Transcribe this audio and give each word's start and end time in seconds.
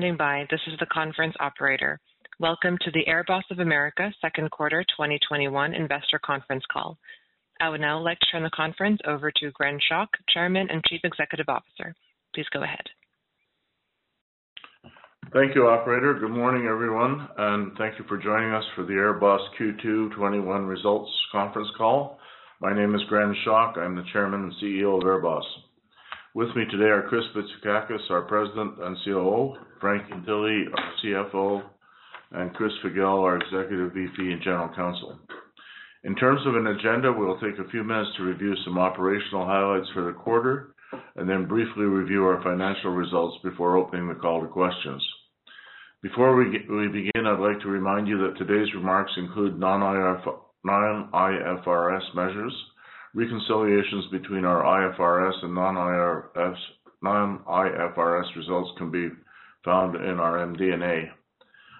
Standing 0.00 0.16
by. 0.16 0.46
This 0.50 0.60
is 0.66 0.78
the 0.80 0.86
conference 0.86 1.34
operator. 1.40 2.00
Welcome 2.38 2.78
to 2.86 2.90
the 2.90 3.04
AirBoss 3.06 3.42
of 3.50 3.58
America 3.58 4.10
second 4.22 4.50
quarter 4.50 4.82
2021 4.96 5.74
investor 5.74 6.18
conference 6.24 6.64
call. 6.72 6.96
I 7.60 7.68
would 7.68 7.82
now 7.82 8.00
like 8.00 8.18
to 8.20 8.26
turn 8.32 8.42
the 8.42 8.48
conference 8.48 8.98
over 9.06 9.30
to 9.30 9.50
Gren 9.50 9.78
Schoch, 9.78 10.08
Chairman 10.32 10.68
and 10.70 10.82
Chief 10.86 11.02
Executive 11.04 11.50
Officer. 11.50 11.94
Please 12.34 12.46
go 12.50 12.62
ahead. 12.62 12.80
Thank 15.34 15.54
you, 15.54 15.68
operator. 15.68 16.14
Good 16.14 16.30
morning, 16.30 16.66
everyone, 16.66 17.28
and 17.36 17.76
thank 17.76 17.98
you 17.98 18.06
for 18.08 18.16
joining 18.16 18.54
us 18.54 18.64
for 18.74 18.84
the 18.86 18.94
AirBoss 18.94 19.46
Q2 19.60 20.16
21 20.16 20.64
results 20.64 21.10
conference 21.30 21.68
call. 21.76 22.18
My 22.62 22.74
name 22.74 22.94
is 22.94 23.02
Gren 23.10 23.36
Schoch. 23.46 23.76
I'm 23.76 23.96
the 23.96 24.04
Chairman 24.14 24.44
and 24.44 24.52
CEO 24.62 24.96
of 24.96 25.04
AirBoss. 25.04 25.44
With 26.32 26.54
me 26.54 26.62
today 26.70 26.84
are 26.84 27.02
Chris 27.08 27.24
Bitsakakis, 27.34 28.08
our 28.08 28.22
President 28.22 28.78
and 28.80 28.96
COO, 29.04 29.56
Frank 29.80 30.04
Ientile, 30.12 30.68
our 30.76 30.92
CFO, 31.02 31.60
and 32.30 32.54
Chris 32.54 32.70
Figel, 32.84 33.24
our 33.24 33.36
Executive 33.36 33.92
VP 33.92 34.30
and 34.30 34.40
General 34.40 34.68
Counsel. 34.76 35.18
In 36.04 36.14
terms 36.14 36.40
of 36.46 36.54
an 36.54 36.68
agenda, 36.68 37.12
we'll 37.12 37.40
take 37.40 37.58
a 37.58 37.68
few 37.70 37.82
minutes 37.82 38.10
to 38.16 38.22
review 38.22 38.54
some 38.64 38.78
operational 38.78 39.44
highlights 39.44 39.88
for 39.92 40.04
the 40.04 40.12
quarter 40.12 40.76
and 41.16 41.28
then 41.28 41.48
briefly 41.48 41.82
review 41.82 42.24
our 42.24 42.40
financial 42.44 42.92
results 42.92 43.36
before 43.42 43.76
opening 43.76 44.06
the 44.06 44.14
call 44.14 44.40
to 44.40 44.46
questions. 44.46 45.04
Before 46.00 46.36
we 46.36 46.44
begin, 46.44 47.26
I'd 47.26 47.40
like 47.40 47.58
to 47.62 47.68
remind 47.68 48.06
you 48.06 48.18
that 48.18 48.38
today's 48.38 48.72
remarks 48.74 49.10
include 49.16 49.58
non-IFRS 49.58 50.44
measures. 52.14 52.54
Reconciliations 53.14 54.06
between 54.12 54.44
our 54.44 54.62
IFRS 54.62 55.44
and 55.44 55.54
non-IFRS 55.54 56.56
non-IFRS 57.02 58.36
results 58.36 58.70
can 58.78 58.90
be 58.90 59.08
found 59.64 59.96
in 59.96 60.20
our 60.20 60.46
MD&A. 60.46 61.10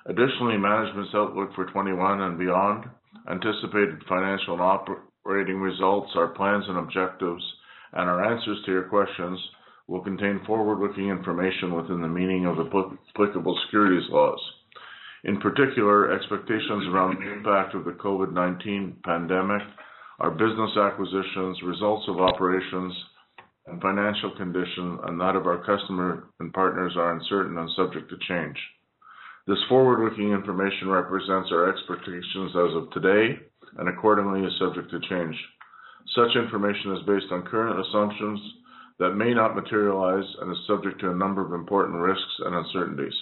Additionally, 0.06 0.56
management's 0.56 1.14
outlook 1.14 1.50
for 1.54 1.66
2021 1.66 2.20
and 2.22 2.38
beyond, 2.38 2.84
anticipated 3.30 4.02
financial 4.08 4.54
and 4.54 4.62
operating 4.62 5.60
results, 5.60 6.10
our 6.16 6.28
plans 6.28 6.64
and 6.68 6.78
objectives, 6.78 7.42
and 7.92 8.08
our 8.08 8.24
answers 8.24 8.58
to 8.64 8.72
your 8.72 8.84
questions 8.84 9.38
will 9.88 10.00
contain 10.00 10.40
forward-looking 10.46 11.08
information 11.08 11.74
within 11.74 12.00
the 12.00 12.08
meaning 12.08 12.46
of 12.46 12.56
the 12.56 12.96
applicable 13.14 13.58
securities 13.66 14.08
laws. 14.10 14.40
In 15.24 15.38
particular, 15.40 16.12
expectations 16.12 16.86
around 16.88 17.18
the 17.18 17.32
impact 17.32 17.74
of 17.74 17.84
the 17.84 17.90
COVID-19 17.92 19.02
pandemic, 19.02 19.62
our 20.20 20.30
business 20.30 20.76
acquisitions, 20.76 21.62
results 21.64 22.04
of 22.08 22.20
operations, 22.20 22.92
and 23.66 23.80
financial 23.80 24.36
condition, 24.36 24.98
and 25.04 25.20
that 25.20 25.36
of 25.36 25.46
our 25.46 25.64
customer 25.64 26.24
and 26.40 26.52
partners 26.52 26.92
are 26.96 27.14
uncertain 27.14 27.56
and 27.56 27.70
subject 27.76 28.10
to 28.10 28.16
change. 28.28 28.56
This 29.46 29.58
forward-looking 29.68 30.30
information 30.30 30.88
represents 30.88 31.48
our 31.50 31.72
expectations 31.72 32.52
as 32.54 32.76
of 32.76 32.90
today 32.92 33.40
and 33.78 33.88
accordingly 33.88 34.46
is 34.46 34.52
subject 34.58 34.90
to 34.90 35.00
change. 35.08 35.36
Such 36.14 36.36
information 36.36 36.96
is 36.96 37.06
based 37.06 37.32
on 37.32 37.42
current 37.42 37.80
assumptions 37.80 38.40
that 38.98 39.16
may 39.16 39.32
not 39.32 39.54
materialize 39.54 40.28
and 40.40 40.52
is 40.52 40.66
subject 40.66 41.00
to 41.00 41.10
a 41.10 41.14
number 41.14 41.44
of 41.44 41.52
important 41.52 41.98
risks 41.98 42.34
and 42.44 42.54
uncertainties. 42.54 43.14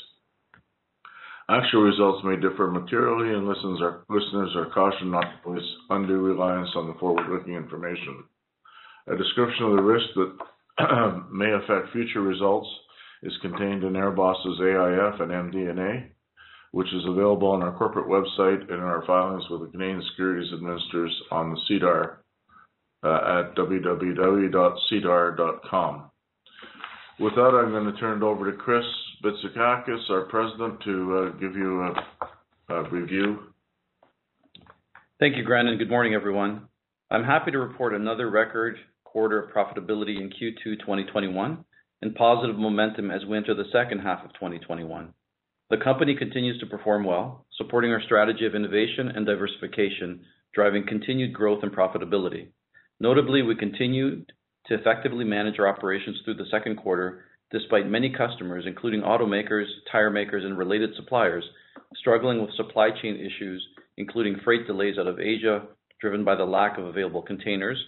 Actual 1.50 1.82
results 1.82 2.22
may 2.24 2.36
differ 2.36 2.70
materially, 2.70 3.32
and 3.34 3.48
listeners 3.48 4.54
are 4.54 4.70
cautioned 4.74 5.10
not 5.10 5.22
to 5.22 5.38
place 5.42 5.64
undue 5.88 6.20
reliance 6.20 6.68
on 6.76 6.86
the 6.86 6.94
forward-looking 7.00 7.54
information. 7.54 8.22
A 9.06 9.16
description 9.16 9.64
of 9.64 9.76
the 9.76 9.82
risks 9.82 10.10
that 10.16 10.36
may 11.32 11.50
affect 11.50 11.92
future 11.92 12.20
results 12.20 12.68
is 13.22 13.32
contained 13.40 13.82
in 13.82 13.94
AirBoss's 13.94 14.60
AIF 14.60 15.20
and 15.22 15.32
MD&A, 15.32 16.10
which 16.72 16.92
is 16.92 17.06
available 17.06 17.48
on 17.48 17.62
our 17.62 17.72
corporate 17.78 18.08
website 18.08 18.60
and 18.60 18.70
in 18.70 18.80
our 18.80 19.02
filings 19.06 19.48
with 19.48 19.62
the 19.62 19.68
Canadian 19.68 20.02
Securities 20.10 20.52
Administrators 20.52 21.22
on 21.30 21.50
the 21.50 21.60
SEDAR 21.66 22.18
uh, 23.02 23.40
at 23.40 23.56
www.sedar.com. 23.56 24.50
With 27.20 27.34
that, 27.34 27.40
I'm 27.40 27.72
going 27.72 27.92
to 27.92 27.98
turn 27.98 28.18
it 28.18 28.24
over 28.24 28.48
to 28.48 28.56
Chris 28.56 28.84
Bitsakakis, 29.24 30.08
our 30.08 30.26
President, 30.26 30.80
to 30.84 31.16
uh, 31.16 31.38
give 31.40 31.56
you 31.56 31.82
a 32.68 32.90
review. 32.90 33.40
Thank 35.18 35.36
you, 35.36 35.42
Gren, 35.42 35.66
and 35.66 35.80
good 35.80 35.90
morning, 35.90 36.14
everyone. 36.14 36.68
I'm 37.10 37.24
happy 37.24 37.50
to 37.50 37.58
report 37.58 37.92
another 37.92 38.30
record 38.30 38.76
quarter 39.02 39.42
of 39.42 39.50
profitability 39.50 40.20
in 40.20 40.30
Q2 40.30 40.78
2021 40.78 41.64
and 42.02 42.14
positive 42.14 42.56
momentum 42.56 43.10
as 43.10 43.24
we 43.24 43.36
enter 43.36 43.52
the 43.52 43.64
second 43.72 43.98
half 43.98 44.24
of 44.24 44.32
2021. 44.34 45.12
The 45.70 45.76
company 45.78 46.14
continues 46.14 46.60
to 46.60 46.66
perform 46.66 47.02
well, 47.02 47.46
supporting 47.56 47.90
our 47.90 48.02
strategy 48.02 48.46
of 48.46 48.54
innovation 48.54 49.08
and 49.08 49.26
diversification, 49.26 50.20
driving 50.54 50.86
continued 50.86 51.32
growth 51.32 51.64
and 51.64 51.72
profitability. 51.72 52.46
Notably, 53.00 53.42
we 53.42 53.56
continued 53.56 54.30
to 54.68 54.74
effectively 54.74 55.24
manage 55.24 55.58
our 55.58 55.68
operations 55.68 56.18
through 56.24 56.34
the 56.34 56.46
second 56.50 56.76
quarter, 56.76 57.24
despite 57.50 57.88
many 57.88 58.12
customers, 58.12 58.64
including 58.66 59.00
automakers, 59.00 59.66
tire 59.90 60.10
makers, 60.10 60.44
and 60.44 60.58
related 60.58 60.90
suppliers, 60.96 61.44
struggling 61.96 62.40
with 62.40 62.54
supply 62.54 62.90
chain 63.02 63.16
issues, 63.16 63.66
including 63.96 64.36
freight 64.44 64.66
delays 64.66 64.98
out 64.98 65.06
of 65.06 65.18
Asia, 65.18 65.62
driven 66.00 66.24
by 66.24 66.34
the 66.34 66.44
lack 66.44 66.78
of 66.78 66.84
available 66.84 67.22
containers, 67.22 67.82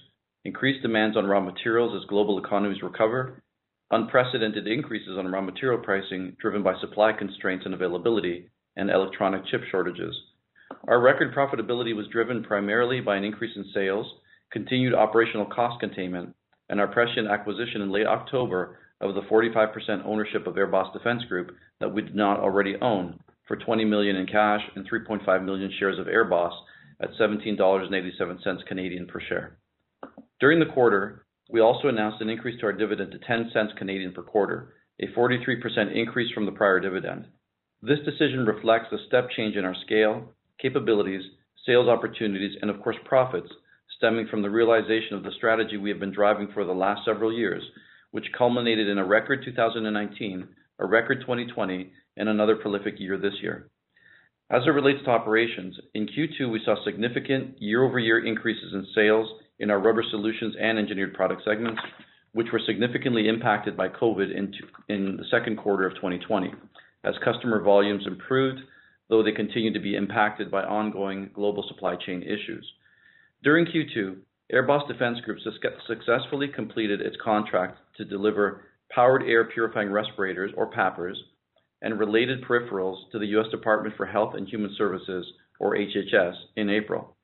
increased 0.44 0.82
demands 0.82 1.16
on 1.16 1.26
raw 1.26 1.41
materials 1.41 2.00
as 2.00 2.08
global 2.08 2.42
economies 2.42 2.82
recover, 2.82 3.42
unprecedented 3.91 4.66
increases 4.66 5.18
on 5.18 5.30
raw 5.30 5.41
material 5.41 5.78
pricing 5.78 6.36
driven 6.41 6.62
by 6.62 6.74
supply 6.80 7.12
constraints 7.12 7.66
and 7.66 7.74
availability, 7.74 8.48
and 8.76 8.88
electronic 8.91 9.44
chip 9.47 9.60
shortages. 9.70 10.14
Our 10.88 11.00
record 11.00 11.34
profitability 11.34 11.94
was 11.94 12.06
driven 12.08 12.42
primarily 12.42 13.00
by 13.00 13.16
an 13.16 13.24
increase 13.24 13.54
in 13.56 13.66
sales, 13.74 14.06
continued 14.52 14.94
operational 14.94 15.47
cost 15.47 15.80
containment, 15.80 16.34
and 16.70 16.81
our 16.81 16.88
prescient 16.88 17.28
acquisition 17.28 17.82
in 17.82 17.91
late 17.91 18.06
October 18.06 18.78
of 19.00 19.14
the 19.14 19.22
45% 19.22 20.06
ownership 20.06 20.47
of 20.47 20.54
AirBoss 20.54 20.92
Defense 20.92 21.25
Group 21.25 21.56
that 21.81 21.92
we 21.92 22.03
did 22.03 22.14
not 22.14 22.41
already 22.41 22.76
own 22.81 23.19
for 23.48 23.56
20 23.56 23.84
million 23.84 24.16
in 24.16 24.26
cash 24.26 24.60
and 24.76 24.88
3.5 24.88 25.44
million 25.44 25.72
shares 25.78 25.98
of 25.98 26.06
AirBoss 26.06 26.53
at 27.03 27.10
17.87 27.20 28.66
Canadian 28.66 29.06
dollars 29.06 29.10
per 29.12 29.20
share. 29.28 29.59
During 30.38 30.60
the 30.60 30.72
quarter, 30.72 31.26
we 31.50 31.60
also 31.60 31.88
announced 31.88 32.20
an 32.20 32.30
increase 32.30 32.60
to 32.60 32.66
our 32.66 32.72
dividend 32.72 33.12
to 33.12 33.19
0.10 33.19 34.14
per 34.14 34.22
quarter, 34.22 34.75
a 35.00 35.06
43% 35.09 35.94
increase 35.94 36.32
from 36.32 36.47
the 36.47 36.53
prior 36.53 36.78
dividend. 36.78 37.26
This 37.82 37.98
decision 38.04 38.47
reflects 38.47 38.92
a 38.92 39.04
step 39.09 39.28
change 39.36 39.56
in 39.56 39.64
our 39.64 39.75
scale, 39.84 40.32
capabilities, 40.60 41.22
sales 41.66 41.88
opportunities, 41.88 42.56
and 42.60 42.70
of 42.70 42.80
course, 42.82 42.97
profits 43.04 43.50
stemming 44.00 44.26
from 44.30 44.40
the 44.40 44.48
realization 44.48 45.14
of 45.14 45.22
the 45.22 45.30
strategy 45.36 45.76
we 45.76 45.90
have 45.90 46.00
been 46.00 46.12
driving 46.12 46.48
for 46.54 46.64
the 46.64 46.72
last 46.72 47.02
several 47.04 47.30
years, 47.30 47.62
which 48.12 48.24
culminated 48.36 48.88
in 48.88 48.96
a 48.96 49.04
record 49.04 49.44
2019, 49.44 50.48
a 50.78 50.86
record 50.86 51.20
2020, 51.20 51.92
and 52.16 52.28
another 52.28 52.56
prolific 52.56 52.94
year 52.98 53.18
this 53.18 53.34
year. 53.42 53.68
As 54.50 54.62
it 54.66 54.70
relates 54.70 55.04
to 55.04 55.10
operations, 55.10 55.78
in 55.92 56.06
Q2, 56.08 56.50
we 56.50 56.62
saw 56.64 56.82
significant 56.82 57.60
year-over-year 57.60 58.26
increases 58.26 58.72
in 58.72 58.86
sales 58.94 59.28
in 59.58 59.70
our 59.70 59.78
Rubber 59.78 60.03
Solutions 60.10 60.56
and 60.58 60.78
Engineered 60.78 61.12
Products 61.12 61.44
segments, 61.44 61.80
which 62.32 62.48
were 62.53 62.62
significantly 62.66 63.28
impacted 63.28 63.76
by 63.76 63.88
COVID 63.88 64.34
in 64.88 65.16
the 65.18 65.24
second 65.30 65.58
quarter 65.58 65.86
of 65.86 65.94
2020 65.96 66.53
as 67.04 67.14
customer 67.22 67.60
volumes 67.60 68.04
improved, 68.06 68.60
though 69.10 69.22
they 69.22 69.32
continued 69.32 69.74
to 69.74 69.80
be 69.80 69.94
impacted 69.94 70.50
by 70.50 70.62
ongoing 70.62 71.28
global 71.34 71.64
supply 71.68 71.96
chain 71.96 72.22
issues. 72.22 72.66
During 73.42 73.65
Q2, 73.65 74.16
AirBoss 74.53 74.87
Defense 74.87 75.19
Group 75.21 75.39
successfully 75.87 76.48
completed 76.48 77.01
its 77.01 77.16
contract 77.25 77.78
to 77.97 78.04
deliver 78.04 78.66
Powered 78.91 79.22
Air 79.22 79.45
Purifying 79.45 79.91
Respirators, 79.91 80.53
or 80.59 80.71
PAPRs, 80.71 81.16
and 81.81 81.98
related 81.98 82.45
peripherals 82.45 83.10
to 83.13 83.19
the 83.19 83.28
U.S. 83.28 83.47
Department 83.51 83.98
of 83.98 84.09
Health 84.09 84.34
and 84.34 84.47
Human 84.47 84.75
Services, 84.77 85.25
or 85.59 85.75
HHS, 85.75 86.34
in 86.57 86.69
April. 86.69 87.16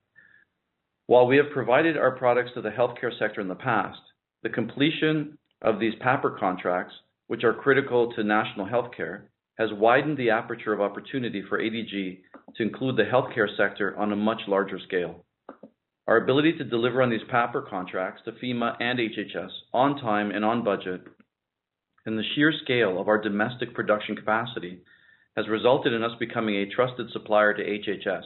While 1.07 1.27
we 1.27 1.37
have 1.37 1.51
provided 1.53 1.99
our 1.99 2.13
products 2.13 2.53
to 2.55 2.63
the 2.63 2.71
healthcare 2.71 3.17
sector 3.19 3.43
in 3.43 3.49
the 3.49 3.55
past, 3.55 4.01
the 4.43 4.49
completion 4.49 5.37
of 5.61 5.79
these 5.79 5.95
PAPR 5.97 6.39
contracts, 6.39 6.95
which 7.27 7.45
are 7.45 7.53
critical 7.53 8.11
to 8.15 8.25
national 8.25 8.67
healthcare, 8.67 9.25
has 9.59 9.69
widened 9.75 10.17
the 10.17 10.31
aperture 10.31 10.73
of 10.73 10.81
opportunity 10.81 11.43
for 11.47 11.61
ADG 11.61 12.21
to 12.57 12.63
include 12.63 12.97
the 12.97 13.03
healthcare 13.03 13.55
sector 13.55 13.95
on 13.99 14.13
a 14.13 14.17
much 14.17 14.41
larger 14.49 14.79
scale. 14.79 15.26
Our 16.07 16.19
ability 16.19 16.53
to 16.59 16.65
deliver 16.65 17.03
on 17.03 17.11
these 17.11 17.27
PAPR 17.33 17.69
contracts 17.69 18.23
to 18.25 18.33
FEMA 18.33 18.77
and 18.81 18.99
HHS 18.99 19.51
on 19.75 20.01
time 20.01 20.31
and 20.31 20.45
on 20.45 20.63
budget, 20.63 21.03
and 22.05 22.17
the 22.17 22.23
sheer 22.35 22.53
scale 22.63 23.01
of 23.01 23.09
our 23.09 23.21
domestic 23.21 23.75
production 23.75 24.15
capacity 24.15 24.83
has 25.37 25.49
resulted 25.49 25.93
in 25.93 26.05
us 26.05 26.13
becoming 26.21 26.55
a 26.55 26.67
trusted 26.67 27.11
supplier 27.11 27.55
to 27.55 27.63
HHS, 27.63 28.23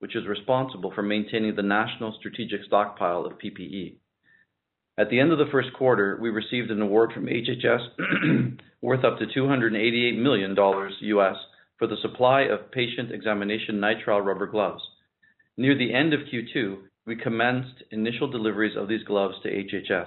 which 0.00 0.14
is 0.14 0.26
responsible 0.26 0.92
for 0.94 1.02
maintaining 1.02 1.56
the 1.56 1.62
national 1.62 2.14
strategic 2.18 2.64
stockpile 2.66 3.24
of 3.24 3.38
PPE. 3.38 3.96
At 4.98 5.08
the 5.08 5.18
end 5.18 5.32
of 5.32 5.38
the 5.38 5.50
first 5.50 5.72
quarter, 5.72 6.18
we 6.20 6.28
received 6.28 6.70
an 6.70 6.82
award 6.82 7.12
from 7.14 7.26
HHS 7.26 8.60
worth 8.82 9.04
up 9.04 9.18
to 9.18 9.26
$288 9.26 10.18
million 10.18 10.54
US 10.54 11.36
for 11.78 11.86
the 11.86 11.96
supply 12.02 12.42
of 12.42 12.70
patient 12.70 13.10
examination 13.10 13.76
nitrile 13.76 14.22
rubber 14.22 14.46
gloves. 14.46 14.82
Near 15.56 15.76
the 15.76 15.94
end 15.94 16.12
of 16.12 16.20
Q2, 16.32 16.76
we 17.06 17.16
commenced 17.16 17.82
initial 17.90 18.30
deliveries 18.30 18.76
of 18.76 18.88
these 18.88 19.02
gloves 19.04 19.34
to 19.42 19.50
HHS. 19.50 20.06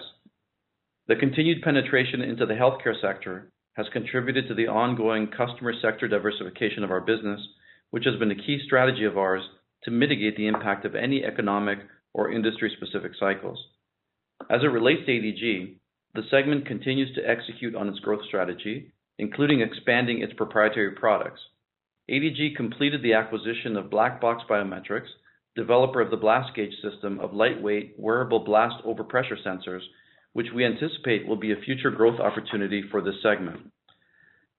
The 1.07 1.15
continued 1.15 1.62
penetration 1.62 2.21
into 2.21 2.45
the 2.45 2.53
healthcare 2.53 3.00
sector 3.00 3.51
has 3.74 3.86
contributed 3.92 4.47
to 4.47 4.53
the 4.53 4.68
ongoing 4.68 5.27
customer 5.27 5.74
sector 5.81 6.07
diversification 6.07 6.83
of 6.83 6.92
our 6.92 7.01
business, 7.01 7.42
which 7.92 8.06
has 8.06 8.18
been 8.18 8.31
a 8.31 8.36
key 8.36 8.59
strategy 8.65 9.03
of 9.03 9.18
ours 9.18 9.44
to 9.83 9.92
mitigate 9.92 10.38
the 10.38 10.47
impact 10.47 10.86
of 10.86 10.95
any 10.95 11.24
economic 11.24 11.80
or 12.13 12.31
industry-specific 12.31 13.12
cycles. 13.19 13.59
As 14.50 14.62
it 14.63 14.68
relates 14.68 15.06
to 15.06 15.12
ADG, 15.12 15.75
the 16.13 16.24
segment 16.31 16.65
continues 16.65 17.13
to 17.15 17.30
execute 17.30 17.75
on 17.75 17.89
its 17.89 18.00
growth 18.00 18.25
strategy, 18.25 18.94
including 19.19 19.59
expanding 19.59 20.21
its 20.21 20.33
proprietary 20.33 20.91
products. 20.91 21.41
ADG 22.09 22.56
completed 22.56 23.01
the 23.03 23.13
acquisition 23.13 23.75
of 23.75 23.89
Black 23.89 24.21
Box 24.21 24.44
Biometrics, 24.50 25.09
developer 25.56 26.02
of 26.02 26.12
the 26.12 26.18
Blast 26.18 26.54
Gauge 26.56 26.74
system 26.81 27.19
of 27.19 27.34
lightweight 27.34 27.96
wearable 27.98 28.40
blast 28.40 28.84
overpressure 28.86 29.42
sensors, 29.46 29.81
which 30.34 30.48
we 30.54 30.66
anticipate 30.66 31.28
will 31.28 31.38
be 31.38 31.54
a 31.54 31.62
future 31.66 31.92
growth 31.92 32.19
opportunity 32.19 32.84
for 32.92 33.02
this 33.02 33.16
segment. 33.24 33.72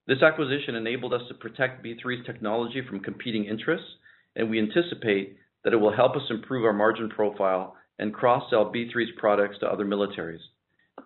This 0.07 0.23
acquisition 0.23 0.75
enabled 0.75 1.13
us 1.13 1.21
to 1.27 1.35
protect 1.35 1.85
B3's 1.85 2.25
technology 2.25 2.81
from 2.87 3.01
competing 3.01 3.45
interests, 3.45 3.87
and 4.35 4.49
we 4.49 4.59
anticipate 4.59 5.37
that 5.63 5.73
it 5.73 5.77
will 5.77 5.95
help 5.95 6.15
us 6.15 6.23
improve 6.29 6.65
our 6.65 6.73
margin 6.73 7.09
profile 7.09 7.75
and 7.99 8.13
cross-sell 8.13 8.71
B3's 8.73 9.11
products 9.17 9.57
to 9.59 9.67
other 9.67 9.85
militaries. 9.85 10.39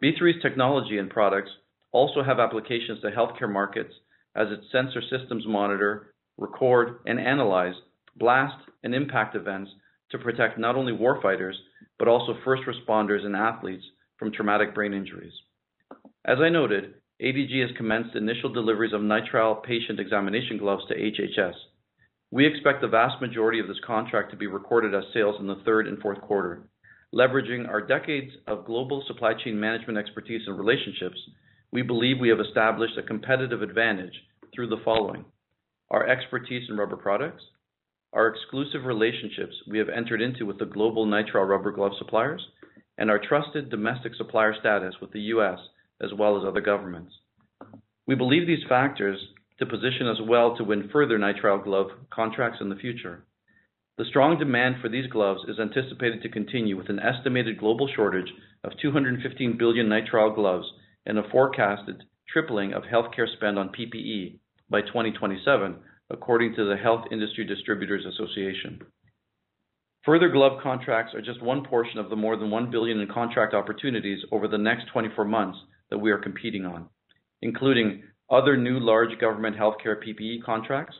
B3's 0.03 0.41
technology 0.41 0.97
and 0.99 1.09
products 1.09 1.51
also 1.91 2.23
have 2.23 2.39
applications 2.39 3.01
to 3.01 3.11
healthcare 3.11 3.51
markets 3.51 3.93
as 4.35 4.47
its 4.49 4.63
sensor 4.71 5.01
systems 5.01 5.45
monitor, 5.45 6.13
record, 6.37 6.99
and 7.05 7.19
analyze 7.19 7.75
blast 8.17 8.55
and 8.83 8.93
impact 8.93 9.35
events 9.35 9.71
to 10.11 10.17
protect 10.17 10.57
not 10.57 10.75
only 10.75 10.93
warfighters, 10.93 11.55
but 11.97 12.07
also 12.07 12.37
first 12.43 12.63
responders 12.63 13.25
and 13.25 13.35
athletes 13.35 13.83
from 14.17 14.31
traumatic 14.31 14.73
brain 14.75 14.93
injuries. 14.93 15.33
As 16.25 16.37
I 16.39 16.49
noted, 16.49 16.95
ADG 17.21 17.61
has 17.61 17.75
commenced 17.77 18.15
initial 18.15 18.51
deliveries 18.51 18.93
of 18.93 19.01
nitrile 19.01 19.63
patient 19.63 19.99
examination 19.99 20.57
gloves 20.57 20.83
to 20.87 20.95
HHS. 20.95 21.53
We 22.31 22.47
expect 22.47 22.81
the 22.81 22.87
vast 22.87 23.21
majority 23.21 23.59
of 23.59 23.67
this 23.67 23.79
contract 23.85 24.31
to 24.31 24.37
be 24.37 24.47
recorded 24.47 24.95
as 24.95 25.03
sales 25.13 25.35
in 25.39 25.47
the 25.47 25.61
third 25.65 25.87
and 25.87 25.99
fourth 25.99 26.21
quarter. 26.21 26.63
Leveraging 27.13 27.67
our 27.67 27.81
decades 27.85 28.31
of 28.47 28.65
global 28.65 29.03
supply 29.05 29.33
chain 29.33 29.59
management 29.59 29.97
expertise 29.97 30.41
and 30.47 30.57
relationships, 30.57 31.17
we 31.71 31.81
believe 31.81 32.19
we 32.19 32.29
have 32.29 32.39
established 32.39 32.97
a 32.97 33.03
competitive 33.03 33.61
advantage 33.61 34.13
through 34.55 34.67
the 34.67 34.81
following. 34.85 35.25
Our 35.89 36.07
expertise 36.07 36.69
in 36.69 36.77
rubber 36.77 36.95
products, 36.95 37.43
our 38.13 38.27
exclusive 38.27 38.85
relationships 38.85 39.55
we 39.69 39.77
have 39.77 39.89
entered 39.89 40.21
into 40.21 40.45
with 40.45 40.59
the 40.59 40.65
global 40.65 41.05
nitrile 41.05 41.47
rubber 41.47 41.71
glove 41.71 41.93
suppliers, 41.97 42.45
and 42.97 43.09
our 43.09 43.19
trusted 43.19 43.69
domestic 43.69 44.13
supplier 44.15 44.53
status 44.59 44.95
with 45.01 45.11
the 45.11 45.21
U.S. 45.35 45.59
as 46.01 46.11
well 46.17 46.37
as 46.37 46.43
other 46.45 46.61
governments. 46.61 47.13
We 48.05 48.15
believe 48.15 48.47
these 48.47 48.67
factors 48.67 49.19
to 49.59 49.65
position 49.65 50.07
us 50.07 50.17
well 50.27 50.55
to 50.57 50.63
win 50.63 50.89
further 50.91 51.17
nitrile 51.17 51.63
glove 51.63 51.87
contracts 52.11 52.59
in 52.61 52.69
the 52.69 52.75
future. 52.75 53.23
The 53.97 54.05
strong 54.05 54.39
demand 54.39 54.77
for 54.81 54.89
these 54.89 55.05
gloves 55.07 55.41
is 55.47 55.59
anticipated 55.59 56.23
to 56.23 56.29
continue 56.29 56.75
with 56.75 56.89
an 56.89 56.99
estimated 56.99 57.59
global 57.59 57.87
shortage 57.95 58.31
of 58.63 58.71
215 58.81 59.57
billion 59.57 59.87
nitrile 59.87 60.33
gloves 60.33 60.67
and 61.05 61.19
a 61.19 61.29
forecasted 61.29 62.03
tripling 62.27 62.73
of 62.73 62.83
healthcare 62.83 63.31
spend 63.35 63.59
on 63.59 63.69
PPE 63.69 64.39
by 64.69 64.81
2027, 64.81 65.75
according 66.11 66.55
to 66.55 66.65
the 66.65 66.77
Health 66.77 67.05
Industry 67.11 67.45
Distributors 67.45 68.05
Association. 68.05 68.81
Further 70.05 70.29
glove 70.29 70.59
contracts 70.61 71.13
are 71.13 71.21
just 71.21 71.41
one 71.41 71.63
portion 71.63 71.99
of 71.99 72.09
the 72.09 72.15
more 72.15 72.35
than 72.35 72.49
1 72.49 72.71
billion 72.71 72.99
in 72.99 73.07
contract 73.07 73.53
opportunities 73.53 74.19
over 74.31 74.47
the 74.47 74.57
next 74.57 74.87
24 74.91 75.25
months 75.25 75.57
that 75.89 75.97
we 75.97 76.11
are 76.11 76.17
competing 76.17 76.65
on, 76.65 76.87
including 77.41 78.03
other 78.29 78.57
new 78.57 78.79
large 78.79 79.17
government 79.19 79.55
healthcare 79.55 79.95
PPE 80.03 80.43
contracts, 80.43 80.95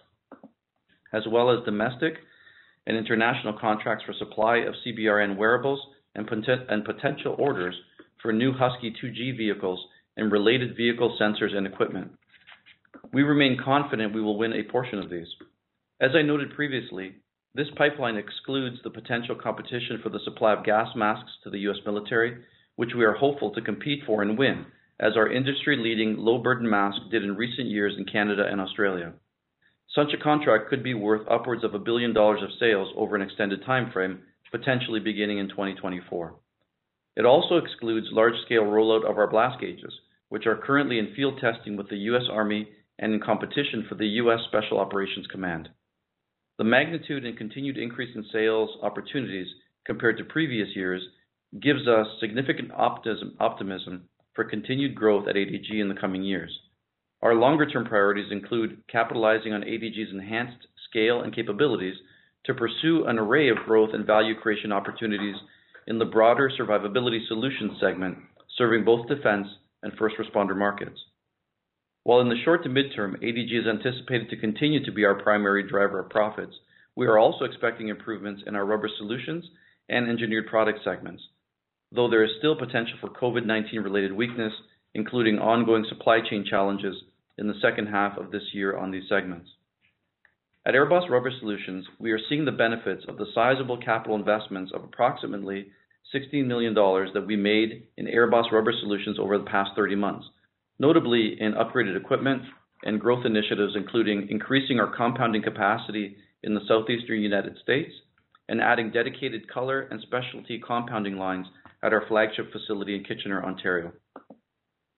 as 1.14 1.24
well 1.30 1.50
as 1.50 1.66
domestic 1.66 2.14
and 2.88 2.96
international 2.96 3.58
contracts 3.60 4.04
for 4.06 4.14
supply 4.14 4.58
of 4.58 4.76
CBRN 4.86 5.36
wearables 5.36 5.80
and 6.16 6.28
potential 6.28 7.36
orders 7.38 7.76
for 8.22 8.32
new 8.32 8.52
Husky 8.54 8.94
2G 9.04 9.38
vehicles 9.38 9.84
and 10.18 10.32
related 10.32 10.76
vehicle 10.78 11.18
sensors 11.20 11.56
and 11.56 11.66
equipment. 11.66 12.12
We 13.14 13.24
remain 13.24 13.58
confident 13.64 14.14
we 14.14 14.22
will 14.22 14.38
win 14.38 14.54
a 14.54 14.72
portion 14.72 15.00
of 15.00 15.10
these. 15.10 15.28
As 16.00 16.12
I 16.16 16.22
noted 16.22 16.56
previously, 16.56 17.16
this 17.54 17.68
pipeline 17.76 18.16
excludes 18.16 18.78
the 18.84 18.90
potential 18.90 19.36
competition 19.36 20.00
for 20.02 20.10
the 20.10 20.22
supply 20.24 20.54
of 20.54 20.64
gas 20.64 20.88
masks 20.96 21.32
to 21.44 21.50
the 21.50 21.60
U.S. 21.60 21.78
military, 21.86 22.38
which 22.78 22.92
we 22.96 23.04
are 23.04 23.14
hopeful 23.14 23.52
to 23.52 23.62
compete 23.62 24.04
for 24.06 24.22
and 24.22 24.38
win, 24.38 24.66
as 25.02 25.18
our 25.18 25.30
industry-leading 25.32 26.16
low-burden 26.18 26.70
mask 26.70 27.02
did 27.12 27.24
in 27.24 27.36
recent 27.36 27.68
years 27.68 27.96
in 27.98 28.06
Canada 28.06 28.46
and 28.50 28.62
Australia. 28.62 29.14
Such 29.94 30.14
a 30.14 30.24
contract 30.24 30.70
could 30.70 30.84
be 30.84 30.94
worth 30.94 31.28
upwards 31.30 31.66
of 31.66 31.74
a 31.74 31.80
$1 31.80 31.84
billion 31.84 32.16
of 32.16 32.50
sales 32.60 32.94
over 32.96 33.18
an 33.18 33.22
extended 33.22 33.62
timeframe, 33.64 34.20
potentially 34.52 35.02
beginning 35.02 35.40
in 35.40 35.50
2024. 35.50 36.36
It 37.18 37.26
also 37.26 37.58
excludes 37.58 38.08
large-scale 38.12 38.64
rollout 38.64 39.10
of 39.10 39.18
our 39.18 39.28
blast 39.28 39.60
gauges, 39.60 39.94
which 40.30 40.46
are 40.46 40.56
currently 40.56 40.98
in 40.98 41.14
field 41.14 41.40
testing 41.42 41.76
with 41.76 41.90
the 41.90 41.98
U.S. 41.98 42.24
Army 42.32 42.70
and 43.02 43.14
in 43.14 43.20
competition 43.20 43.86
for 43.90 43.96
the 43.96 44.08
U.S. 44.08 44.40
Special 44.48 44.80
Operations 44.80 45.28
Command. 45.28 45.70
The 46.58 46.64
magnitude 46.64 47.26
and 47.26 47.38
continued 47.38 47.78
increase 47.78 48.16
in 48.16 48.24
sales 48.32 48.70
opportunities 48.84 49.48
compared 49.86 50.18
to 50.20 50.24
previous 50.24 50.70
years 50.76 51.02
gives 51.62 51.88
us 51.88 52.08
significant 52.20 52.72
optimism 52.72 54.04
for 54.36 54.44
continued 54.46 54.96
growth 54.96 55.28
at 55.28 55.36
ADG 55.36 55.82
in 55.82 55.90
the 55.90 56.00
coming 56.00 56.24
years. 56.24 56.56
Our 57.22 57.36
longer-term 57.36 57.86
priorities 57.86 58.32
include 58.32 58.84
capitalizing 58.90 59.54
on 59.54 59.62
ADG's 59.62 60.12
enhanced 60.12 60.68
scale 60.90 61.22
and 61.22 61.36
capabilities 61.36 61.96
to 62.46 62.54
pursue 62.54 63.06
an 63.06 63.20
array 63.20 63.50
of 63.50 63.58
growth 63.66 63.90
and 63.94 64.06
value 64.06 64.36
creation 64.36 64.72
opportunities 64.72 65.36
in 65.88 66.00
the 66.00 66.06
broader 66.06 66.52
survivability 66.60 67.28
solutions 67.28 67.74
segment, 67.80 68.18
serving 68.58 68.86
both 68.86 69.08
defense 69.08 69.48
and 69.84 69.94
first 69.98 70.16
responder 70.18 70.56
markets. 70.56 71.00
While 72.04 72.22
in 72.22 72.30
the 72.30 72.42
short 72.44 72.64
to 72.64 72.70
midterm, 72.70 73.22
ADG 73.22 73.60
is 73.60 73.68
anticipated 73.68 74.30
to 74.30 74.38
continue 74.38 74.84
to 74.84 74.92
be 74.92 75.06
our 75.06 75.22
primary 75.22 75.68
driver 75.68 76.00
of 76.00 76.10
profits, 76.10 76.56
we 76.96 77.06
are 77.06 77.20
also 77.20 77.46
expecting 77.46 77.90
improvements 77.90 78.44
in 78.48 78.56
our 78.56 78.66
rubber 78.66 78.90
solutions 78.98 79.46
and 79.88 80.10
engineered 80.10 80.48
product 80.48 80.80
segments, 80.84 81.22
though 81.92 82.10
there 82.10 82.24
is 82.24 82.32
still 82.40 82.56
potential 82.56 82.98
for 83.00 83.10
COVID-19 83.10 83.84
related 83.84 84.14
weakness, 84.14 84.54
including 84.96 85.38
ongoing 85.38 85.86
supply 85.88 86.20
chain 86.28 86.44
challenges 86.50 86.96
in 87.38 87.48
the 87.48 87.60
second 87.62 87.88
half 87.88 88.18
of 88.18 88.32
this 88.32 88.44
year 88.54 88.76
on 88.78 88.92
these 88.92 89.08
segments. 89.08 89.50
At 90.66 90.74
AirBoss 90.74 91.10
Rubber 91.10 91.32
Solutions, 91.40 91.86
we 92.00 92.12
are 92.12 92.20
seeing 92.30 92.46
the 92.46 92.52
benefits 92.52 93.04
of 93.08 93.18
the 93.18 93.26
sizable 93.34 93.78
capital 93.78 94.16
investments 94.16 94.72
of 94.74 94.84
approximately 94.84 95.72
$16 96.14 96.46
million 96.46 96.74
that 96.74 97.26
we 97.26 97.36
made 97.36 97.88
in 97.98 98.06
AirBoss 98.06 98.52
Rubber 98.52 98.74
Solutions 98.80 99.18
over 99.20 99.38
the 99.38 99.46
past 99.46 99.72
30 99.76 99.96
months, 99.96 100.28
notably 100.82 101.40
in 101.40 101.54
upgraded 101.54 101.96
equipment 101.96 102.42
and 102.84 103.00
growth 103.00 103.24
initiatives, 103.24 103.74
including 103.76 104.28
increasing 104.30 104.80
our 104.80 104.94
compounding 104.98 105.44
capacity 105.44 106.16
in 106.42 106.56
the 106.56 106.62
southeastern 106.68 107.22
United 107.22 107.56
States 107.62 107.92
and 108.50 108.60
adding 108.60 108.90
dedicated 108.90 109.48
color 109.48 109.82
and 109.92 110.02
specialty 110.02 110.60
compounding 110.60 111.18
lines 111.18 111.46
at 111.84 111.94
our 111.94 112.04
flagship 112.08 112.52
facility 112.52 112.96
in 112.96 113.04
Kitchener, 113.04 113.46
Ontario. 113.46 113.92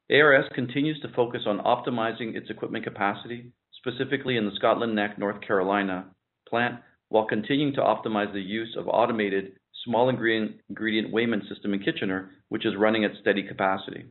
ARS 0.09 0.45
continues 0.55 1.01
to 1.01 1.13
focus 1.13 1.41
on 1.45 1.59
optimizing 1.59 2.33
its 2.33 2.49
equipment 2.49 2.85
capacity, 2.85 3.51
specifically 3.77 4.37
in 4.37 4.45
the 4.45 4.55
Scotland 4.55 4.95
Neck, 4.95 5.19
North 5.19 5.41
Carolina 5.45 6.05
plant, 6.47 6.75
while 7.09 7.25
continuing 7.25 7.73
to 7.73 7.81
optimize 7.81 8.31
the 8.31 8.41
use 8.41 8.73
of 8.79 8.87
automated 8.87 9.57
small 9.83 10.07
ingredient 10.07 11.11
weighment 11.11 11.43
system 11.49 11.73
in 11.73 11.83
Kitchener, 11.83 12.31
which 12.47 12.65
is 12.65 12.73
running 12.77 13.03
at 13.03 13.11
steady 13.19 13.43
capacity. 13.43 14.05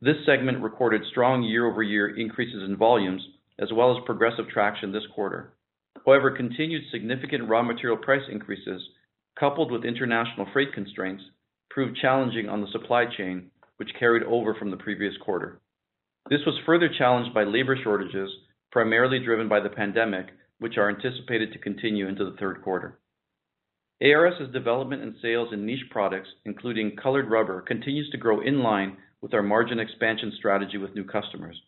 This 0.00 0.16
segment 0.26 0.62
recorded 0.62 1.02
strong 1.10 1.42
year-over-year 1.42 2.16
increases 2.16 2.62
in 2.68 2.76
volumes, 2.76 3.22
as 3.58 3.72
well 3.72 3.96
as 3.96 4.04
progressive 4.04 4.46
traction 4.48 4.92
this 4.92 5.06
quarter. 5.14 5.54
However, 6.04 6.30
continued 6.30 6.82
significant 6.90 7.48
raw 7.48 7.62
material 7.62 7.96
price 7.96 8.28
increases, 8.30 8.82
coupled 9.40 9.72
with 9.72 9.86
international 9.86 10.46
freight 10.52 10.74
constraints, 10.74 11.22
proved 11.70 11.98
challenging 12.00 12.46
on 12.46 12.60
the 12.60 12.70
supply 12.72 13.06
chain, 13.06 13.50
which 13.78 13.94
carried 13.98 14.22
over 14.24 14.54
from 14.54 14.70
the 14.70 14.76
previous 14.76 15.14
quarter. 15.24 15.60
This 16.28 16.44
was 16.44 16.60
further 16.66 16.90
challenged 16.98 17.32
by 17.32 17.44
labor 17.44 17.76
shortages, 17.82 18.30
primarily 18.72 19.18
driven 19.24 19.48
by 19.48 19.60
the 19.60 19.70
pandemic, 19.70 20.26
which 20.58 20.76
are 20.76 20.90
anticipated 20.90 21.52
to 21.52 21.58
continue 21.58 22.06
into 22.06 22.24
the 22.24 22.36
third 22.38 22.62
quarter. 22.62 22.98
ARS's 24.02 24.52
development 24.52 25.02
and 25.02 25.14
sales 25.22 25.48
in 25.52 25.64
niche 25.64 25.88
products, 25.90 26.28
including 26.44 26.96
colored 27.02 27.30
rubber, 27.30 27.62
continues 27.62 28.10
to 28.10 28.18
grow 28.18 28.42
in 28.42 28.62
line 28.62 28.98
with 29.20 29.34
our 29.34 29.42
margin 29.42 29.78
expansion 29.78 30.32
strategy 30.38 30.78
with 30.78 30.94
new 30.94 31.04
customers. 31.04 31.60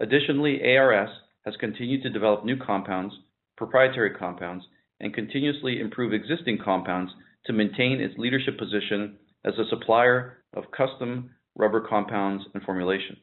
Additionally, 0.00 0.60
ARS 0.76 1.10
has 1.44 1.54
continued 1.58 2.02
to 2.02 2.10
develop 2.10 2.44
new 2.44 2.56
compounds, 2.56 3.14
proprietary 3.56 4.10
compounds, 4.10 4.64
and 5.00 5.14
continuously 5.14 5.80
improve 5.80 6.12
existing 6.12 6.58
compounds 6.62 7.12
to 7.46 7.52
maintain 7.52 8.00
its 8.00 8.18
leadership 8.18 8.58
position 8.58 9.16
as 9.44 9.54
a 9.58 9.68
supplier 9.70 10.38
of 10.54 10.70
custom 10.76 11.30
rubber 11.54 11.80
compounds 11.80 12.44
and 12.54 12.62
formulations. 12.62 13.18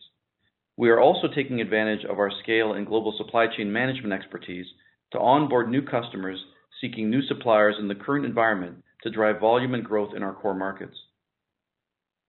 We 0.78 0.90
are 0.90 1.00
also 1.00 1.28
taking 1.28 1.62
advantage 1.62 2.04
of 2.06 2.18
our 2.18 2.32
scale 2.42 2.74
and 2.74 2.88
global 2.88 3.14
supply 3.18 3.46
chain 3.56 3.72
management 3.72 4.14
expertise 4.14 4.66
to 5.12 5.20
onboard 5.20 5.70
new 5.70 5.84
customers 5.84 6.44
seeking 6.82 7.10
new 7.10 7.22
suppliers 7.28 7.76
in 7.80 7.88
the 7.88 7.96
current 7.96 8.26
environment 8.26 8.84
to 9.04 9.12
drive 9.12 9.40
volume 9.40 9.76
and 9.76 9.84
growth 9.84 10.16
in 10.16 10.24
our 10.24 10.34
core 10.34 10.56
markets. 10.56 10.96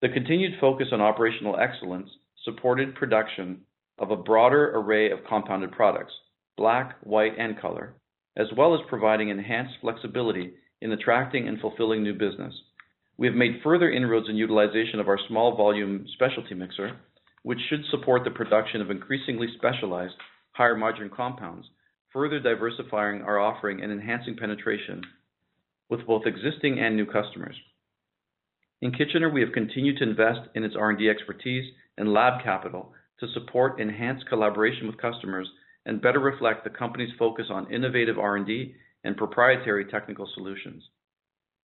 The 0.02 0.08
continued 0.08 0.58
focus 0.60 0.88
on 0.90 1.00
operational 1.00 1.56
excellence 1.60 2.10
supported 2.44 2.96
production 2.96 3.60
of 4.00 4.10
a 4.10 4.16
broader 4.16 4.72
array 4.74 5.12
of 5.12 5.24
compounded 5.28 5.70
products, 5.70 6.12
black, 6.56 6.96
white, 7.04 7.38
and 7.38 7.56
color, 7.60 7.94
as 8.36 8.48
well 8.56 8.74
as 8.74 8.80
providing 8.88 9.28
enhanced 9.28 9.74
flexibility 9.80 10.54
in 10.80 10.90
attracting 10.90 11.46
and 11.46 11.60
fulfilling 11.60 12.02
new 12.02 12.14
business. 12.14 12.52
We 13.16 13.28
have 13.28 13.36
made 13.36 13.60
further 13.62 13.92
inroads 13.92 14.28
in 14.28 14.34
utilization 14.34 14.98
of 14.98 15.06
our 15.06 15.20
small 15.28 15.56
volume 15.56 16.04
specialty 16.14 16.56
mixer, 16.56 16.96
which 17.44 17.60
should 17.68 17.84
support 17.92 18.24
the 18.24 18.30
production 18.32 18.80
of 18.80 18.90
increasingly 18.90 19.46
specialized 19.56 20.14
higher 20.50 20.76
margin 20.76 21.10
compounds, 21.10 21.68
further 22.12 22.40
diversifying 22.40 23.22
our 23.22 23.38
offering 23.38 23.80
and 23.80 23.92
enhancing 23.92 24.36
penetration 24.36 25.02
with 25.88 26.04
both 26.08 26.26
existing 26.26 26.80
and 26.80 26.96
new 26.96 27.06
customers. 27.06 27.54
In 28.82 28.90
Kitchener, 28.90 29.30
we 29.30 29.42
have 29.42 29.52
continued 29.52 29.98
to 29.98 30.02
invest 30.02 30.40
in 30.56 30.64
its 30.64 30.74
R&D 30.74 31.08
expertise 31.08 31.72
and 31.98 32.12
lab 32.12 32.42
capital 32.42 32.92
to 33.20 33.28
support 33.28 33.80
enhanced 33.80 34.26
collaboration 34.28 34.88
with 34.88 34.98
customers 34.98 35.48
and 35.86 36.02
better 36.02 36.18
reflect 36.18 36.64
the 36.64 36.70
company's 36.70 37.14
focus 37.16 37.46
on 37.48 37.72
innovative 37.72 38.18
R&D 38.18 38.74
and 39.04 39.16
proprietary 39.16 39.84
technical 39.84 40.28
solutions. 40.34 40.82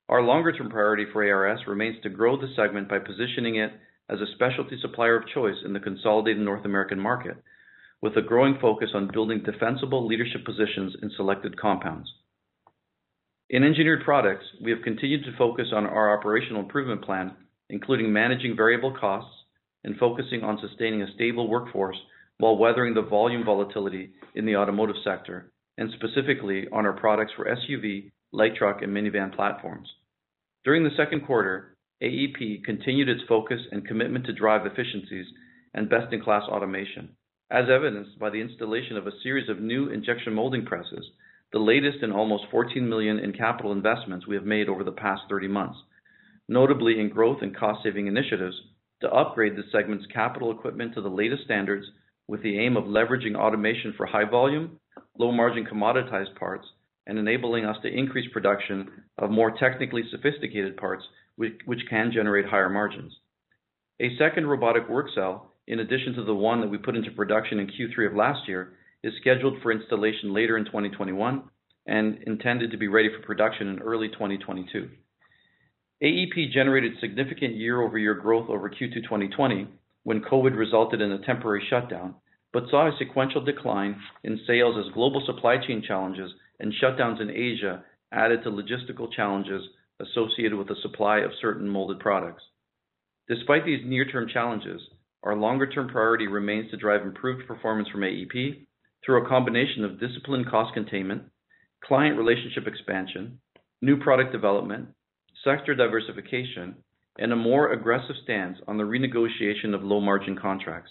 Our 0.09 0.23
longer-term 0.23 0.71
priority 0.71 1.07
for 1.13 1.29
ARS 1.29 1.59
remains 1.67 2.01
to 2.05 2.09
grow 2.09 2.41
the 2.41 2.55
segment 2.55 2.89
by 2.89 3.01
positioning 3.01 3.57
it 3.57 3.73
as 4.09 4.21
a 4.21 4.33
specialty 4.37 4.79
supplier 4.81 5.17
of 5.17 5.29
choice 5.29 5.59
in 5.65 5.73
the 5.73 5.81
consolidated 5.81 6.41
North 6.41 6.65
American 6.65 7.01
market, 7.01 7.37
with 8.01 8.17
a 8.17 8.23
growing 8.23 8.59
focus 8.61 8.91
on 8.95 9.11
building 9.13 9.43
defensible 9.43 10.07
leadership 10.07 10.45
positions 10.45 10.95
in 11.03 11.11
selected 11.17 11.61
compounds. 11.61 12.09
In 13.51 13.65
engineered 13.65 14.05
products, 14.05 14.45
we 14.63 14.71
have 14.73 14.83
continued 14.83 15.25
to 15.25 15.37
focus 15.39 15.69
on 15.73 15.87
our 15.87 16.19
operational 16.19 16.61
improvement 16.61 17.03
plan, 17.03 17.35
including 17.71 18.13
managing 18.13 18.55
variable 18.55 18.95
costs 18.95 19.35
and 19.85 19.97
focusing 19.97 20.43
on 20.43 20.59
sustaining 20.61 21.01
a 21.01 21.13
stable 21.15 21.49
workforce 21.49 21.97
while 22.37 22.59
weathering 22.59 22.93
the 22.93 23.01
volume 23.01 23.45
volatility 23.45 24.11
in 24.35 24.45
the 24.45 24.57
automotive 24.57 24.97
sector, 25.03 25.51
and 25.79 25.91
specifically 25.93 26.67
on 26.73 26.85
our 26.85 26.93
products 26.93 27.33
for 27.37 27.47
SUV, 27.47 28.11
light 28.33 28.55
truck, 28.55 28.83
and 28.83 28.95
minivan 28.95 29.35
platforms. 29.35 29.89
During 30.65 30.85
the 30.85 30.95
second 30.97 31.25
quarter, 31.25 31.75
AEP 32.03 32.65
continued 32.65 33.09
its 33.09 33.23
focus 33.27 33.61
and 33.73 33.87
commitment 33.87 34.27
to 34.27 34.33
drive 34.35 34.67
efficiencies 34.67 35.27
and 35.73 35.89
best-in-class 35.89 36.43
automation, 36.49 37.17
as 37.51 37.65
evidenced 37.71 38.19
by 38.19 38.29
the 38.29 38.43
installation 38.43 38.99
of 38.99 39.07
a 39.07 39.21
series 39.23 39.49
of 39.49 39.61
new 39.61 39.89
injection 39.89 40.35
molding 40.35 40.67
presses, 40.67 41.05
the 41.53 41.59
latest 41.59 41.99
in 42.03 42.13
almost 42.13 42.45
14 42.51 42.89
million 42.89 43.19
in 43.19 43.33
capital 43.33 43.73
investments 43.73 44.27
we 44.27 44.35
have 44.35 44.45
made 44.45 44.69
over 44.69 44.85
the 44.85 44.93
past 44.93 45.23
30 45.29 45.49
months, 45.49 45.79
notably 46.49 47.01
in 47.01 47.09
growth 47.09 47.39
and 47.43 47.57
cost-saving 47.57 48.07
initiatives 48.07 48.57
to 49.01 49.11
upgrade 49.11 49.57
the 49.57 49.63
segment's 49.73 50.07
capital 50.13 50.51
equipment 50.51 50.95
to 50.95 51.01
the 51.01 51.09
latest 51.09 51.45
standards 51.45 51.87
with 52.27 52.43
the 52.43 52.59
aim 52.59 52.77
of 52.77 52.85
leveraging 52.85 53.37
automation 53.37 53.95
for 53.97 54.07
high 54.07 54.29
volume, 54.29 54.79
low 55.19 55.33
margin 55.33 55.65
commoditized 55.65 56.35
parts, 56.39 56.67
and 57.07 57.19
enabling 57.19 57.65
us 57.65 57.77
to 57.83 57.89
increase 57.89 58.31
production 58.33 58.89
of 59.17 59.31
more 59.31 59.51
technically 59.59 60.03
sophisticated 60.11 60.77
parts 60.77 61.05
which 61.37 61.81
can 61.89 62.11
generate 62.13 62.47
higher 62.47 62.69
margins. 62.69 63.13
A 64.01 64.17
second 64.19 64.47
robotic 64.47 64.89
work 64.89 65.07
cell, 65.15 65.53
in 65.67 65.81
addition 65.81 66.15
to 66.15 66.25
the 66.25 66.35
one 66.35 66.61
that 66.61 66.69
we 66.69 66.79
put 66.79 66.97
into 66.97 67.11
production 67.13 67.61
in 67.61 67.69
Q3 67.69 68.11
of 68.11 68.17
last 68.17 68.49
year, 68.49 68.73
is 69.03 69.13
scheduled 69.21 69.61
for 69.63 69.73
installation 69.73 70.33
later 70.35 70.57
in 70.57 70.65
2021 70.65 71.43
and 71.87 72.19
intended 72.27 72.71
to 72.71 72.77
be 72.77 72.89
ready 72.89 73.09
for 73.09 73.25
production 73.25 73.69
in 73.69 73.79
early 73.81 74.09
2022. 74.09 74.89
AEP 76.03 76.53
generated 76.53 76.93
significant 77.01 77.57
year-over-year 77.57 78.15
growth 78.15 78.49
over 78.49 78.71
Q2 78.71 79.03
2020, 79.03 79.67
when 80.05 80.23
COVID 80.23 80.57
resulted 80.57 81.01
in 81.01 81.13
a 81.13 81.25
temporary 81.25 81.65
shutdown, 81.69 82.15
but 82.53 82.65
saw 82.71 82.87
a 82.87 82.97
sequential 82.99 83.45
decline 83.45 84.01
in 84.25 84.41
sales 84.47 84.77
as 84.79 84.93
global 84.95 85.23
supply 85.27 85.57
chain 85.59 85.83
challenges 85.87 86.31
and 86.61 86.73
shutdowns 86.83 87.21
in 87.21 87.31
Asia 87.31 87.83
added 88.13 88.43
to 88.43 88.51
logistical 88.51 89.13
challenges 89.13 89.63
associated 90.01 90.57
with 90.57 90.69
the 90.69 90.77
supply 90.83 91.19
of 91.19 91.33
certain 91.41 91.69
molded 91.69 91.99
products. 91.99 92.43
Despite 93.29 93.67
these 93.67 93.85
near-term 93.85 94.29
challenges, 94.33 94.81
our 95.25 95.35
longer-term 95.35 95.89
priority 95.89 96.29
remains 96.29 96.71
to 96.71 96.77
drive 96.77 97.03
improved 97.03 97.47
performance 97.47 97.89
from 97.89 98.03
AEP 98.03 98.67
through 99.05 99.25
a 99.25 99.29
combination 99.29 99.85
of 99.85 100.01
disciplined 100.01 100.51
cost 100.51 100.75
containment, 100.75 101.23
client 101.85 102.19
relationship 102.19 102.67
expansion, 102.67 103.41
new 103.81 103.97
product 103.97 104.33
development, 104.33 104.89
sector 105.45 105.75
diversification, 105.75 106.77
and 107.19 107.33
a 107.33 107.37
more 107.37 107.73
aggressive 107.73 108.17
stance 108.23 108.59
on 108.67 108.77
the 108.77 108.85
renegotiation 108.85 109.75
of 109.75 109.83
low-margin 109.83 110.37
contracts. 110.37 110.91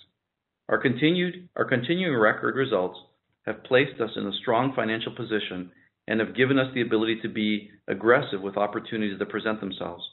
Our 0.70 0.78
continuing 0.80 2.16
record 2.16 2.56
results 2.56 3.00
have 3.46 3.64
placed 3.64 4.02
us 4.02 4.12
in 4.16 4.28
a 4.28 4.38
strong 4.42 4.74
financial 4.76 5.16
position 5.16 5.72
and 6.08 6.20
have 6.20 6.36
given 6.36 6.60
us 6.60 6.74
the 6.74 6.82
ability 6.82 7.20
to 7.22 7.30
be 7.30 7.70
aggressive 7.88 8.42
with 8.42 8.58
opportunities 8.58 9.20
that 9.20 9.30
present 9.30 9.60
themselves. 9.62 10.04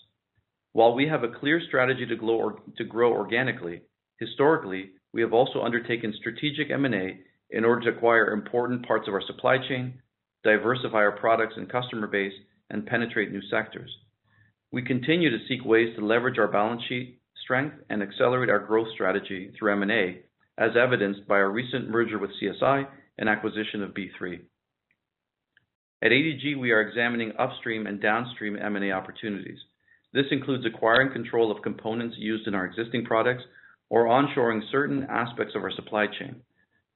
While 0.73 0.95
we 0.95 1.07
have 1.09 1.23
a 1.25 1.29
clear 1.29 1.61
strategy 1.67 2.07
to 2.07 2.85
grow 2.85 3.13
organically, 3.13 3.83
historically, 4.19 4.91
we 5.13 5.21
have 5.21 5.33
also 5.33 5.63
undertaken 5.63 6.15
strategic 6.19 6.71
M&A 6.71 7.21
in 7.55 7.65
order 7.65 7.83
to 7.83 7.97
acquire 7.97 8.33
important 8.33 8.85
parts 8.85 9.07
of 9.07 9.15
our 9.15 9.23
supply 9.27 9.57
chain, 9.69 9.95
diversify 10.43 10.99
our 10.99 11.17
products 11.17 11.55
and 11.57 11.71
customer 11.71 12.09
base, 12.09 12.33
and 12.69 12.85
penetrate 12.85 13.31
new 13.31 13.41
sectors. 13.49 13.91
We 14.73 14.83
continue 14.83 15.31
to 15.31 15.45
seek 15.49 15.65
ways 15.65 15.95
to 15.97 16.05
leverage 16.05 16.39
our 16.39 16.49
balance 16.49 16.83
sheet 16.89 17.21
strength 17.45 17.77
and 17.91 18.03
accelerate 18.03 18.51
our 18.51 18.59
growth 18.59 18.89
strategy 18.95 19.53
through 19.57 19.73
M&A, 19.83 20.23
as 20.59 20.71
evidenced 20.77 21.29
by 21.29 21.37
our 21.37 21.51
recent 21.51 21.89
merger 21.89 22.19
with 22.19 22.31
CSI 22.43 22.89
and 23.19 23.29
acquisition 23.29 23.83
of 23.83 23.91
B3. 23.95 24.41
At 26.03 26.11
ADG, 26.11 26.59
we 26.59 26.73
are 26.73 26.81
examining 26.81 27.33
upstream 27.39 27.87
and 27.87 28.01
downstream 28.01 28.57
M&A 28.57 28.91
opportunities. 28.93 29.59
This 30.13 30.27
includes 30.31 30.67
acquiring 30.67 31.13
control 31.13 31.53
of 31.53 31.63
components 31.63 32.17
used 32.19 32.49
in 32.49 32.55
our 32.55 32.65
existing 32.65 33.05
products 33.05 33.45
or 33.91 34.07
onshoring 34.07 34.61
certain 34.73 35.07
aspects 35.09 35.55
of 35.55 35.63
our 35.63 35.73
supply 35.73 36.07
chain. 36.07 36.41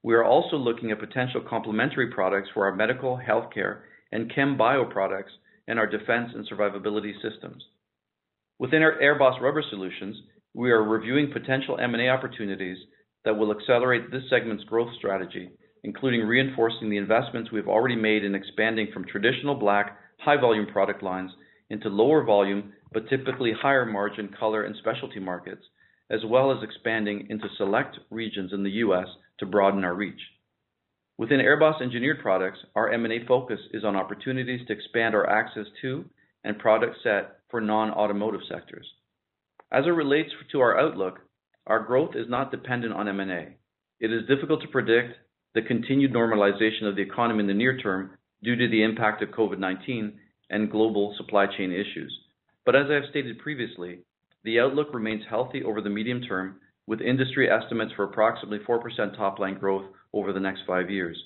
We 0.03 0.15
are 0.15 0.23
also 0.23 0.55
looking 0.55 0.91
at 0.91 0.99
potential 0.99 1.41
complementary 1.47 2.11
products 2.11 2.49
for 2.53 2.65
our 2.65 2.75
medical, 2.75 3.17
healthcare, 3.17 3.81
and 4.11 4.33
chem 4.33 4.57
bio 4.57 4.85
products 4.85 5.31
and 5.67 5.77
our 5.77 5.87
defense 5.87 6.31
and 6.33 6.47
survivability 6.47 7.13
systems. 7.21 7.63
Within 8.59 8.81
our 8.81 8.99
AirBoss 8.99 9.41
Rubber 9.41 9.63
Solutions, 9.69 10.15
we 10.53 10.71
are 10.71 10.83
reviewing 10.83 11.31
potential 11.31 11.77
M&A 11.79 12.09
opportunities 12.09 12.77
that 13.25 13.37
will 13.37 13.51
accelerate 13.51 14.09
this 14.09 14.23
segment's 14.29 14.63
growth 14.63 14.89
strategy, 14.97 15.49
including 15.83 16.21
reinforcing 16.21 16.89
the 16.89 16.97
investments 16.97 17.51
we've 17.51 17.67
already 17.67 17.95
made 17.95 18.23
in 18.23 18.35
expanding 18.35 18.87
from 18.93 19.05
traditional 19.05 19.55
black, 19.55 19.97
high-volume 20.19 20.67
product 20.67 21.03
lines 21.03 21.31
into 21.69 21.89
lower 21.89 22.23
volume, 22.23 22.73
but 22.93 23.07
typically 23.09 23.51
higher 23.53 23.85
margin 23.85 24.29
color 24.39 24.63
and 24.63 24.75
specialty 24.77 25.19
markets, 25.19 25.63
as 26.09 26.21
well 26.25 26.51
as 26.51 26.63
expanding 26.63 27.27
into 27.29 27.47
select 27.57 27.97
regions 28.09 28.51
in 28.53 28.63
the 28.63 28.71
U.S. 28.71 29.07
to 29.39 29.45
broaden 29.45 29.83
our 29.83 29.93
reach. 29.93 30.19
Within 31.17 31.39
AirBoss 31.39 31.81
Engineered 31.81 32.21
Products, 32.21 32.59
our 32.75 32.91
M&A 32.91 33.25
focus 33.27 33.59
is 33.73 33.83
on 33.83 33.95
opportunities 33.95 34.65
to 34.67 34.73
expand 34.73 35.13
our 35.13 35.29
access 35.29 35.65
to 35.81 36.05
and 36.43 36.57
product 36.57 36.95
set 37.03 37.39
for 37.51 37.59
non-automotive 37.59 38.41
sectors. 38.49 38.87
As 39.71 39.85
it 39.85 39.89
relates 39.89 40.29
to 40.51 40.61
our 40.61 40.79
outlook, 40.79 41.19
our 41.67 41.83
growth 41.83 42.15
is 42.15 42.27
not 42.29 42.51
dependent 42.51 42.93
on 42.93 43.07
M&A. 43.09 43.55
It 43.99 44.13
is 44.13 44.27
difficult 44.27 44.61
to 44.61 44.67
predict 44.69 45.15
the 45.53 45.61
continued 45.61 46.13
normalization 46.13 46.83
of 46.87 46.95
the 46.95 47.01
economy 47.01 47.41
in 47.41 47.47
the 47.47 47.53
near 47.53 47.77
term 47.77 48.11
due 48.41 48.55
to 48.55 48.67
the 48.69 48.83
impact 48.83 49.21
of 49.21 49.29
COVID-19 49.29 50.13
and 50.49 50.71
global 50.71 51.13
supply 51.17 51.45
chain 51.57 51.71
issues. 51.71 52.17
But 52.65 52.75
as 52.75 52.85
I 52.89 52.93
have 52.93 53.09
stated 53.09 53.39
previously, 53.39 53.99
the 54.43 54.59
outlook 54.59 54.93
remains 54.93 55.23
healthy 55.29 55.63
over 55.63 55.81
the 55.81 55.89
medium 55.89 56.21
term, 56.21 56.59
with 56.87 57.01
industry 57.01 57.49
estimates 57.49 57.91
for 57.95 58.05
approximately 58.05 58.59
4% 58.59 59.15
top-line 59.15 59.59
growth 59.59 59.85
over 60.13 60.33
the 60.33 60.39
next 60.39 60.61
five 60.65 60.89
years. 60.89 61.17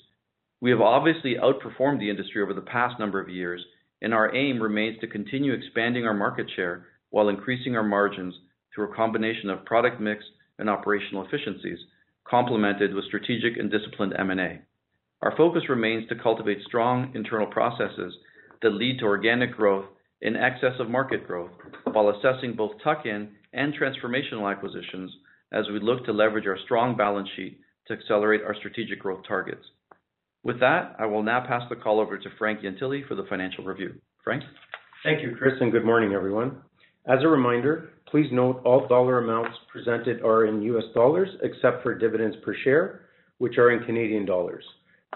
We 0.60 0.70
have 0.70 0.80
obviously 0.80 1.36
outperformed 1.36 2.00
the 2.00 2.10
industry 2.10 2.42
over 2.42 2.54
the 2.54 2.60
past 2.60 2.98
number 2.98 3.20
of 3.20 3.28
years, 3.28 3.64
and 4.02 4.12
our 4.12 4.34
aim 4.34 4.62
remains 4.62 4.98
to 5.00 5.06
continue 5.06 5.52
expanding 5.52 6.06
our 6.06 6.14
market 6.14 6.46
share 6.54 6.86
while 7.10 7.28
increasing 7.28 7.76
our 7.76 7.82
margins 7.82 8.34
through 8.74 8.92
a 8.92 8.94
combination 8.96 9.48
of 9.48 9.64
product 9.64 10.00
mix 10.00 10.24
and 10.58 10.68
operational 10.68 11.24
efficiencies, 11.24 11.78
complemented 12.28 12.94
with 12.94 13.04
strategic 13.04 13.56
and 13.56 13.70
disciplined 13.70 14.14
M&A. 14.18 14.60
Our 15.22 15.36
focus 15.36 15.62
remains 15.68 16.08
to 16.08 16.16
cultivate 16.16 16.62
strong 16.66 17.12
internal 17.14 17.46
processes 17.46 18.14
that 18.62 18.70
lead 18.70 18.98
to 18.98 19.06
organic 19.06 19.56
growth 19.56 19.86
in 20.20 20.36
excess 20.36 20.78
of 20.78 20.88
market 20.88 21.26
growth 21.26 21.50
while 21.92 22.10
assessing 22.10 22.54
both 22.54 22.72
tuck-in 22.82 23.28
and 23.52 23.74
transformational 23.74 24.50
acquisitions 24.50 25.10
as 25.52 25.66
we 25.68 25.80
look 25.80 26.04
to 26.04 26.12
leverage 26.12 26.46
our 26.46 26.58
strong 26.64 26.96
balance 26.96 27.28
sheet 27.36 27.60
to 27.86 27.94
accelerate 27.94 28.42
our 28.42 28.54
strategic 28.54 29.00
growth 29.00 29.22
targets. 29.26 29.64
With 30.42 30.60
that, 30.60 30.96
I 30.98 31.06
will 31.06 31.22
now 31.22 31.46
pass 31.46 31.62
the 31.68 31.76
call 31.76 32.00
over 32.00 32.18
to 32.18 32.28
Frank 32.38 32.60
Ientile 32.64 33.02
for 33.08 33.14
the 33.14 33.26
financial 33.28 33.64
review. 33.64 33.94
Frank? 34.22 34.42
Thank 35.02 35.22
you, 35.22 35.36
Chris, 35.38 35.54
and 35.60 35.72
good 35.72 35.84
morning, 35.84 36.12
everyone. 36.12 36.58
As 37.06 37.22
a 37.22 37.28
reminder, 37.28 37.90
please 38.10 38.28
note 38.32 38.62
all 38.64 38.88
dollar 38.88 39.18
amounts 39.18 39.56
presented 39.70 40.22
are 40.22 40.46
in 40.46 40.62
US 40.62 40.84
dollars, 40.94 41.28
except 41.42 41.82
for 41.82 41.94
dividends 41.94 42.36
per 42.44 42.54
share, 42.64 43.02
which 43.38 43.58
are 43.58 43.70
in 43.70 43.84
Canadian 43.84 44.24
dollars. 44.24 44.64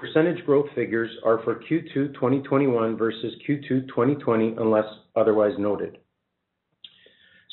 Percentage 0.01 0.45
growth 0.47 0.69
figures 0.77 1.11
are 1.25 1.43
for 1.43 1.57
Q2 1.57 2.15
2021 2.15 2.97
versus 2.97 3.35
Q2 3.49 3.89
2020, 3.89 4.55
unless 4.59 4.85
otherwise 5.17 5.55
noted. 5.59 5.99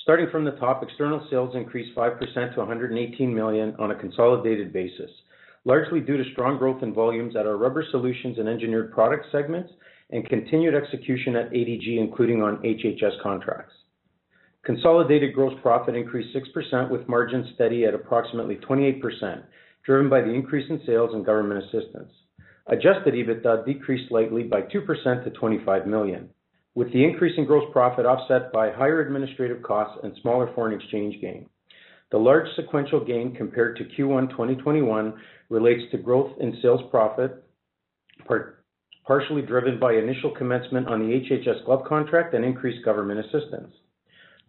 Starting 0.03 0.27
from 0.31 0.45
the 0.45 0.51
top, 0.51 0.83
external 0.83 1.25
sales 1.31 1.55
increased 1.55 1.97
5% 1.97 2.19
to 2.53 2.59
118 2.59 3.33
million 3.33 3.75
on 3.79 3.89
a 3.89 3.95
consolidated 3.95 4.71
basis, 4.71 5.09
largely 5.63 5.99
due 5.99 6.17
to 6.17 6.31
strong 6.33 6.59
growth 6.59 6.83
in 6.83 6.93
volumes 6.93 7.35
at 7.35 7.47
our 7.47 7.57
Rubber 7.57 7.83
Solutions 7.89 8.37
and 8.37 8.47
Engineered 8.47 8.93
Products 8.93 9.25
segments 9.31 9.73
and 10.11 10.29
continued 10.29 10.75
execution 10.75 11.35
at 11.35 11.49
ADG, 11.49 11.97
including 11.97 12.43
on 12.43 12.57
HHS 12.57 13.23
contracts. 13.23 13.73
Consolidated 14.63 15.33
gross 15.33 15.53
profit 15.63 15.95
increased 15.95 16.35
6% 16.35 16.91
with 16.91 17.09
margins 17.09 17.47
steady 17.55 17.85
at 17.85 17.95
approximately 17.95 18.57
28%, 18.57 19.41
driven 19.83 20.11
by 20.11 20.21
the 20.21 20.31
increase 20.31 20.69
in 20.69 20.79
sales 20.85 21.09
and 21.15 21.25
government 21.25 21.63
assistance. 21.63 22.11
Adjusted 22.67 23.13
EBITDA 23.13 23.65
decreased 23.65 24.09
slightly 24.09 24.43
by 24.43 24.61
2% 24.61 25.23
to 25.23 25.29
25 25.29 25.85
million, 25.85 26.29
with 26.73 26.91
the 26.91 27.03
increase 27.03 27.37
in 27.37 27.45
gross 27.45 27.63
profit 27.71 28.07
offset 28.07 28.51
by 28.51 28.71
higher 28.71 29.01
administrative 29.01 29.61
costs 29.61 29.99
and 30.03 30.13
smaller 30.21 30.51
foreign 30.55 30.73
exchange 30.73 31.21
gain. 31.21 31.47
The 32.11 32.17
large 32.17 32.47
sequential 32.55 33.03
gain 33.05 33.35
compared 33.35 33.77
to 33.77 33.83
Q1 33.83 34.31
2021 34.31 35.13
relates 35.49 35.91
to 35.91 35.97
growth 35.97 36.31
in 36.39 36.57
sales 36.61 36.81
profit, 36.89 37.43
partially 39.05 39.43
driven 39.43 39.79
by 39.79 39.93
initial 39.93 40.31
commencement 40.31 40.87
on 40.87 40.99
the 40.99 41.19
HHS 41.19 41.65
glove 41.65 41.85
contract 41.87 42.33
and 42.33 42.43
increased 42.43 42.83
government 42.83 43.19
assistance. 43.19 43.73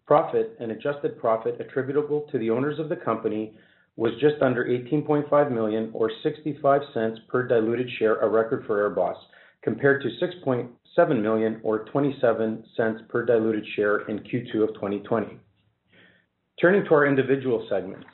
Profit 0.06 0.56
and 0.61 0.70
adjusted 0.70 1.18
profit 1.18 1.61
attributable 1.61 2.26
to 2.32 2.38
the 2.38 2.49
owners 2.49 2.78
of 2.78 2.88
the 2.88 2.96
company 2.96 3.58
was 3.96 4.12
just 4.20 4.42
under 4.42 4.64
18.5 4.64 5.50
million 5.50 5.90
or 5.94 6.10
$0.65 6.24 7.16
per 7.28 7.46
diluted 7.46 7.88
share, 7.98 8.16
a 8.16 8.28
record 8.28 8.64
for 8.66 8.88
AirBoss, 8.88 9.16
compared 9.62 10.02
to 10.02 10.08
6.7 10.24 11.22
million 11.22 11.61
or 11.62 11.87
$0.27 11.87 13.09
per 13.09 13.24
diluted 13.24 13.64
share 13.74 14.09
in 14.09 14.18
Q2 14.18 14.62
of 14.62 14.74
2020. 14.74 15.38
Turning 16.61 16.85
to 16.85 16.94
our 16.94 17.06
individual 17.06 17.66
segments. 17.70 18.06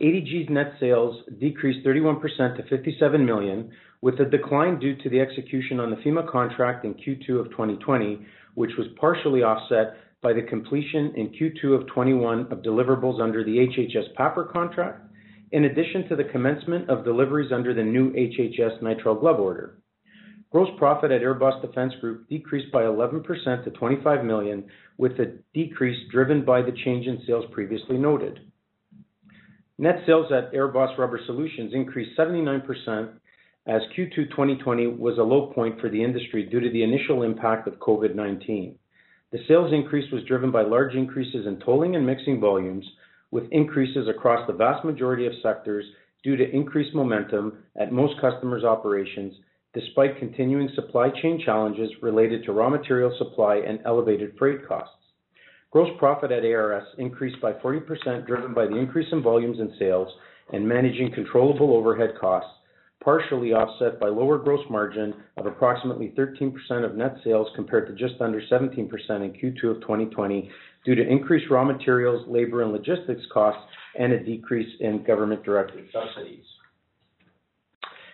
ADG's 0.00 0.48
net 0.50 0.72
sales 0.80 1.22
decreased 1.38 1.86
31% 1.86 2.20
to 2.56 2.62
57 2.68 3.24
million, 3.24 3.70
with 4.00 4.18
a 4.20 4.24
decline 4.24 4.78
due 4.78 4.96
to 4.96 5.08
the 5.08 5.20
execution 5.20 5.78
on 5.78 5.90
the 5.90 5.96
FEMA 5.96 6.28
contract 6.30 6.84
in 6.84 6.94
Q2 6.94 7.38
of 7.38 7.50
2020, 7.50 8.26
which 8.54 8.72
was 8.76 8.88
partially 8.98 9.42
offset 9.42 9.94
by 10.22 10.32
the 10.32 10.42
completion 10.42 11.12
in 11.16 11.28
Q2 11.28 11.74
of 11.74 11.86
2021 11.88 12.52
of 12.52 12.62
deliverables 12.62 13.20
under 13.20 13.42
the 13.44 13.58
HHS 13.58 14.14
PAPR 14.16 14.52
contract, 14.52 15.00
in 15.50 15.64
addition 15.64 16.08
to 16.08 16.16
the 16.16 16.24
commencement 16.24 16.88
of 16.88 17.04
deliveries 17.04 17.52
under 17.52 17.74
the 17.74 17.82
new 17.82 18.12
HHS 18.12 18.80
nitrile 18.80 19.20
glove 19.20 19.40
order. 19.40 19.78
Gross 20.50 20.68
profit 20.78 21.10
at 21.10 21.22
AirBoss 21.22 21.60
Defense 21.62 21.94
Group 22.00 22.28
decreased 22.28 22.70
by 22.70 22.82
11% 22.82 23.24
to 23.64 23.70
25 23.70 24.24
million, 24.24 24.64
with 24.96 25.16
the 25.16 25.38
decrease 25.54 25.98
driven 26.10 26.44
by 26.44 26.62
the 26.62 26.76
change 26.84 27.06
in 27.06 27.20
sales 27.26 27.46
previously 27.52 27.98
noted. 27.98 28.38
Net 29.78 30.02
sales 30.06 30.30
at 30.30 30.52
AirBoss 30.52 30.96
Rubber 30.98 31.20
Solutions 31.26 31.72
increased 31.74 32.16
79% 32.16 32.64
as 33.66 33.80
Q2 33.96 34.30
2020 34.30 34.86
was 34.88 35.18
a 35.18 35.22
low 35.22 35.52
point 35.54 35.80
for 35.80 35.88
the 35.88 36.02
industry 36.02 36.44
due 36.44 36.60
to 36.60 36.70
the 36.70 36.82
initial 36.82 37.22
impact 37.22 37.66
of 37.66 37.74
COVID-19. 37.74 38.74
The 39.32 39.42
sales 39.48 39.72
increase 39.72 40.10
was 40.12 40.24
driven 40.24 40.50
by 40.50 40.60
large 40.60 40.94
increases 40.94 41.46
in 41.46 41.58
tolling 41.60 41.96
and 41.96 42.06
mixing 42.06 42.38
volumes, 42.38 42.84
with 43.30 43.50
increases 43.50 44.06
across 44.06 44.46
the 44.46 44.52
vast 44.52 44.84
majority 44.84 45.26
of 45.26 45.32
sectors 45.42 45.86
due 46.22 46.36
to 46.36 46.50
increased 46.50 46.94
momentum 46.94 47.64
at 47.76 47.92
most 47.92 48.20
customers' 48.20 48.62
operations, 48.62 49.34
despite 49.72 50.18
continuing 50.18 50.68
supply 50.74 51.08
chain 51.22 51.40
challenges 51.42 51.90
related 52.02 52.44
to 52.44 52.52
raw 52.52 52.68
material 52.68 53.14
supply 53.16 53.56
and 53.56 53.80
elevated 53.86 54.36
freight 54.38 54.68
costs. 54.68 54.94
Gross 55.70 55.88
profit 55.98 56.30
at 56.30 56.44
ARS 56.44 56.84
increased 56.98 57.40
by 57.40 57.54
40%, 57.54 58.26
driven 58.26 58.52
by 58.52 58.66
the 58.66 58.76
increase 58.76 59.10
in 59.12 59.22
volumes 59.22 59.58
and 59.58 59.72
sales 59.78 60.12
and 60.52 60.68
managing 60.68 61.10
controllable 61.14 61.74
overhead 61.74 62.10
costs, 62.20 62.50
partially 63.02 63.52
offset 63.52 63.98
by 63.98 64.08
lower 64.08 64.38
gross 64.38 64.64
margin 64.70 65.14
of 65.36 65.46
approximately 65.46 66.14
13% 66.16 66.52
of 66.84 66.94
net 66.94 67.16
sales 67.24 67.48
compared 67.56 67.86
to 67.86 67.94
just 67.94 68.20
under 68.20 68.40
17% 68.40 68.76
in 68.76 69.32
Q2 69.32 69.76
of 69.76 69.80
2020 69.80 70.50
due 70.84 70.94
to 70.94 71.06
increased 71.06 71.50
raw 71.50 71.64
materials, 71.64 72.24
labor, 72.28 72.62
and 72.62 72.72
logistics 72.72 73.22
costs 73.32 73.62
and 73.98 74.12
a 74.12 74.22
decrease 74.22 74.68
in 74.80 75.02
government-directed 75.04 75.86
subsidies. 75.92 76.44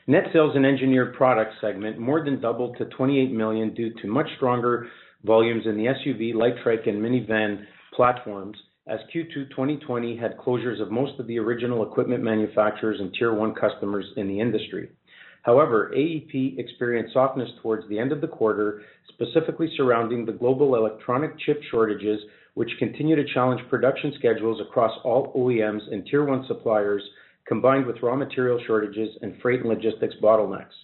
Net 0.06 0.24
sales 0.32 0.56
in 0.56 0.64
Engineered 0.64 1.14
Products 1.14 1.54
segment 1.60 1.98
more 1.98 2.24
than 2.24 2.40
doubled 2.40 2.78
to 2.78 2.86
28 2.86 3.30
million 3.30 3.74
due 3.74 3.92
to 4.00 4.08
much 4.08 4.26
stronger 4.36 4.88
volumes 5.24 5.64
in 5.66 5.76
the 5.76 5.84
SUV, 5.84 6.34
light 6.34 6.54
truck, 6.62 6.86
and 6.86 7.02
minivan 7.02 7.64
platforms 7.94 8.56
as 8.88 9.00
Q2 9.14 9.50
2020 9.50 10.16
had 10.16 10.38
closures 10.38 10.80
of 10.80 10.90
most 10.90 11.18
of 11.20 11.26
the 11.26 11.38
original 11.38 11.82
equipment 11.82 12.22
manufacturers 12.22 13.00
and 13.00 13.12
tier 13.14 13.34
one 13.34 13.54
customers 13.54 14.06
in 14.16 14.28
the 14.28 14.40
industry. 14.40 14.88
However, 15.42 15.92
AEP 15.94 16.58
experienced 16.58 17.12
softness 17.12 17.48
towards 17.62 17.88
the 17.88 17.98
end 17.98 18.12
of 18.12 18.20
the 18.20 18.28
quarter, 18.28 18.82
specifically 19.08 19.70
surrounding 19.76 20.24
the 20.24 20.32
global 20.32 20.74
electronic 20.74 21.38
chip 21.38 21.62
shortages, 21.70 22.20
which 22.54 22.70
continue 22.78 23.14
to 23.14 23.32
challenge 23.34 23.60
production 23.70 24.12
schedules 24.18 24.60
across 24.60 24.98
all 25.04 25.32
OEMs 25.34 25.92
and 25.92 26.06
tier 26.06 26.24
one 26.24 26.44
suppliers, 26.48 27.02
combined 27.46 27.86
with 27.86 28.02
raw 28.02 28.16
material 28.16 28.60
shortages 28.66 29.10
and 29.22 29.40
freight 29.40 29.60
and 29.60 29.68
logistics 29.68 30.14
bottlenecks. 30.22 30.74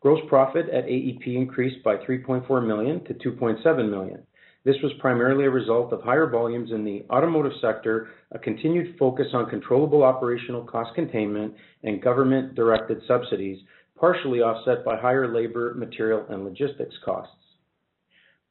Gross 0.00 0.20
profit 0.28 0.68
at 0.68 0.84
AEP 0.86 1.26
increased 1.34 1.82
by 1.84 1.96
3.4 1.96 2.66
million 2.66 3.04
to 3.04 3.14
$2.7 3.14 3.90
million. 3.90 4.22
This 4.64 4.76
was 4.82 4.92
primarily 5.00 5.46
a 5.46 5.50
result 5.50 5.92
of 5.92 6.02
higher 6.02 6.28
volumes 6.28 6.70
in 6.70 6.84
the 6.84 7.04
automotive 7.10 7.52
sector, 7.60 8.10
a 8.30 8.38
continued 8.38 8.96
focus 8.96 9.26
on 9.32 9.50
controllable 9.50 10.04
operational 10.04 10.62
cost 10.62 10.94
containment, 10.94 11.54
and 11.82 12.00
government-directed 12.00 13.02
subsidies, 13.08 13.58
partially 13.98 14.40
offset 14.40 14.84
by 14.84 14.96
higher 14.96 15.32
labor, 15.32 15.74
material, 15.74 16.24
and 16.28 16.44
logistics 16.44 16.94
costs. 17.04 17.34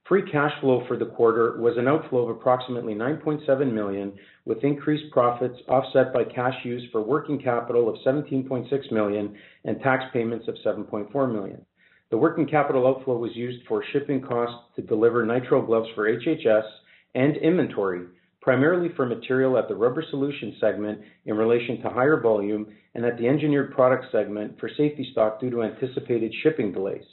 Free 0.05 0.29
cash 0.29 0.51
flow 0.59 0.83
for 0.87 0.97
the 0.97 1.05
quarter 1.05 1.57
was 1.61 1.77
an 1.77 1.87
outflow 1.87 2.23
of 2.23 2.35
approximately 2.35 2.93
9.7 2.93 3.71
million, 3.71 4.11
with 4.43 4.65
increased 4.65 5.09
profits 5.13 5.57
offset 5.69 6.11
by 6.13 6.25
cash 6.25 6.55
used 6.65 6.91
for 6.91 7.01
working 7.01 7.39
capital 7.41 7.87
of 7.87 7.95
17.6 8.05 8.91
million 8.91 9.37
and 9.63 9.79
tax 9.79 10.03
payments 10.11 10.49
of 10.49 10.55
$7.4 10.65 11.31
million. 11.31 11.65
The 12.11 12.17
working 12.17 12.45
capital 12.45 12.85
outflow 12.87 13.15
was 13.15 13.37
used 13.37 13.65
for 13.67 13.85
shipping 13.93 14.21
costs 14.21 14.75
to 14.75 14.81
deliver 14.81 15.25
nitrile 15.25 15.65
gloves 15.65 15.87
for 15.95 16.11
HHS 16.11 16.69
and 17.15 17.37
inventory, 17.37 18.01
primarily 18.41 18.89
for 18.97 19.05
material 19.05 19.57
at 19.57 19.69
the 19.69 19.75
Rubber 19.75 20.03
Solutions 20.09 20.55
segment 20.59 20.99
in 21.25 21.37
relation 21.37 21.81
to 21.81 21.89
higher 21.89 22.19
volume 22.19 22.67
and 22.95 23.05
at 23.05 23.17
the 23.17 23.29
Engineered 23.29 23.73
Products 23.73 24.07
segment 24.11 24.59
for 24.59 24.67
safety 24.67 25.07
stock 25.13 25.39
due 25.39 25.49
to 25.51 25.63
anticipated 25.63 26.33
shipping 26.43 26.73
delays. 26.73 27.05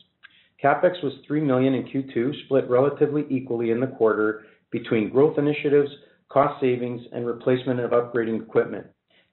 CapEx 0.63 1.01
was 1.05 1.13
3 1.29 1.43
million 1.43 1.75
in 1.75 1.85
Q2, 1.85 2.45
split 2.47 2.69
relatively 2.69 3.25
equally 3.31 3.71
in 3.71 3.79
the 3.79 3.87
quarter 3.87 4.47
between 4.73 5.11
growth 5.11 5.39
initiatives, 5.39 5.93
cost 6.29 6.61
savings, 6.61 7.03
and 7.13 7.25
replacement 7.25 7.79
of 7.79 7.93
upgrading 7.93 8.43
equipment. 8.43 8.89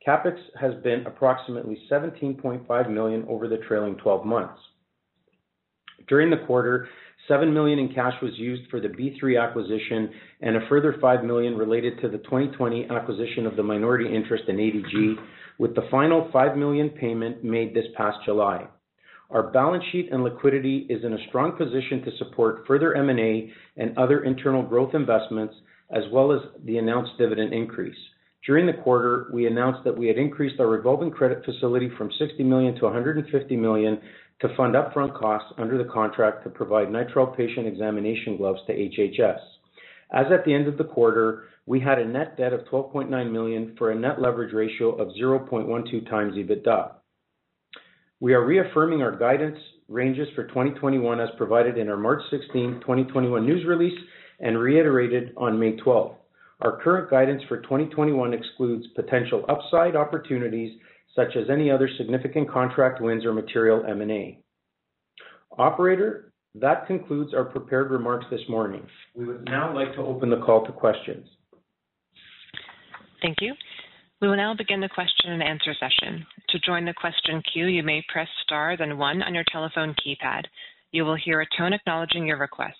CapEx 0.08 0.38
has 0.62 0.76
been 0.84 1.08
approximately 1.08 1.82
17.5 1.90 2.90
million 2.92 3.26
over 3.28 3.48
the 3.48 3.58
trailing 3.68 3.96
12 3.96 4.28
months. 4.28 4.60
During 6.08 6.30
the 6.30 6.46
quarter, 6.46 6.88
7 7.28 7.54
million 7.54 7.80
in 7.80 7.94
cash 7.94 8.14
was 8.22 8.32
used 8.38 8.70
for 8.70 8.80
the 8.80 8.88
B3 8.88 9.42
acquisition 9.42 10.12
and 10.42 10.56
a 10.56 10.68
further 10.70 10.96
5 11.02 11.24
million 11.24 11.58
related 11.58 12.00
to 12.02 12.10
the 12.10 12.20
2020 12.20 12.90
acquisition 12.90 13.46
of 13.46 13.56
the 13.56 13.64
minority 13.64 14.14
interest 14.14 14.44
in 14.48 14.58
ADG, 14.58 15.16
with 15.58 15.74
the 15.74 15.88
final 15.90 16.30
5 16.32 16.58
million 16.58 16.90
payment 16.90 17.44
made 17.44 17.74
this 17.74 17.86
past 17.98 18.18
July. 18.26 18.68
Our 19.32 19.52
balance 19.52 19.84
sheet 19.92 20.10
and 20.12 20.24
liquidity 20.24 20.86
is 20.90 21.04
in 21.04 21.14
a 21.14 21.28
strong 21.30 21.54
position 21.54 22.04
to 22.04 22.18
support 22.18 22.66
further 22.68 22.94
M&A 22.96 23.52
and 23.76 23.98
other 23.98 24.24
internal 24.24 24.62
growth 24.62 24.94
investments, 24.94 25.56
as 25.90 26.04
well 26.12 26.32
as 26.32 26.42
the 26.66 26.78
announced 26.78 27.14
dividend 27.18 27.52
increase. 27.52 27.98
During 28.46 28.68
the 28.68 28.74
quarter, 28.84 29.28
we 29.34 29.48
announced 29.48 29.84
that 29.86 29.98
we 29.98 30.08
had 30.08 30.18
increased 30.18 30.60
our 30.60 30.68
revolving 30.68 31.10
credit 31.10 31.44
facility 31.44 31.90
from 31.98 32.12
60 32.20 32.44
million 32.44 32.76
to 32.76 32.84
150 32.84 33.58
million 33.58 34.00
to 34.42 34.56
fund 34.56 34.76
upfront 34.76 35.18
costs 35.18 35.52
under 35.58 35.78
the 35.78 35.90
contract 35.90 36.44
to 36.44 36.50
provide 36.50 36.90
nitrile 36.90 37.36
patient 37.36 37.68
examination 37.68 38.38
gloves 38.38 38.60
to 38.68 38.74
HHS. 38.74 39.40
As 40.12 40.26
at 40.32 40.46
the 40.46 40.54
end 40.54 40.68
of 40.68 40.78
the 40.78 40.84
quarter, 40.84 41.46
we 41.66 41.80
had 41.80 42.00
a 42.00 42.06
net 42.06 42.38
debt 42.38 42.54
of 42.54 42.62
12.9 42.72 43.32
million 43.32 43.76
for 43.78 43.92
a 43.92 43.96
net 43.96 44.22
leverage 44.22 44.54
ratio 44.54 44.92
of 44.96 45.08
0.12 45.20 46.10
times 46.10 46.36
EBITDA. 46.36 46.92
We 48.20 48.34
are 48.34 48.46
reaffirming 48.46 49.02
our 49.02 49.16
guidance 49.16 49.58
ranges 49.88 50.28
for 50.36 50.48
2021 50.48 51.20
as 51.20 51.30
provided 51.38 51.78
in 51.78 51.90
our 51.90 51.98
March 51.98 52.22
16, 52.30 52.82
2021 52.82 53.46
news 53.46 53.66
release 53.66 53.98
and 54.40 54.60
reiterated 54.60 55.34
on 55.38 55.60
May 55.60 55.76
12. 55.78 56.16
Our 56.62 56.82
current 56.82 57.10
guidance 57.10 57.42
for 57.48 57.62
2021 57.62 58.34
excludes 58.34 58.88
potential 58.96 59.44
upside 59.50 59.96
opportunities 59.96 60.80
such 61.16 61.36
as 61.36 61.50
any 61.50 61.72
other 61.72 61.90
significant 61.98 62.50
contract 62.52 63.02
wins 63.02 63.26
or 63.26 63.34
material 63.34 63.84
M&A. 63.88 64.40
Operator, 65.58 66.34
that 66.56 66.88
concludes 66.88 67.34
our 67.34 67.46
prepared 67.46 67.92
remarks 67.92 68.26
this 68.30 68.42
morning. 68.50 68.86
We 69.14 69.26
would 69.26 69.46
now 69.46 69.74
like 69.74 69.94
to 69.96 70.02
open 70.02 70.30
the 70.30 70.42
call 70.42 70.66
to 70.66 70.72
questions. 70.72 71.28
Thank 73.22 73.38
you. 73.42 73.54
We 74.22 74.28
will 74.28 74.38
now 74.38 74.54
begin 74.56 74.80
the 74.80 74.90
question 74.90 75.32
and 75.32 75.44
answer 75.44 75.74
session. 75.80 76.26
To 76.50 76.60
join 76.60 76.86
the 76.86 76.94
question 76.94 77.42
queue, 77.52 77.68
you 77.68 77.84
may 77.84 78.04
press 78.12 78.28
star 78.44 78.78
then 78.78 78.98
one 78.98 79.22
on 79.22 79.34
your 79.34 79.44
telephone 79.52 79.96
keypad. 79.96 80.44
You 80.92 81.04
will 81.04 81.18
hear 81.18 81.42
a 81.42 81.48
tone 81.58 81.74
acknowledging 81.74 82.26
your 82.26 82.38
request. 82.38 82.78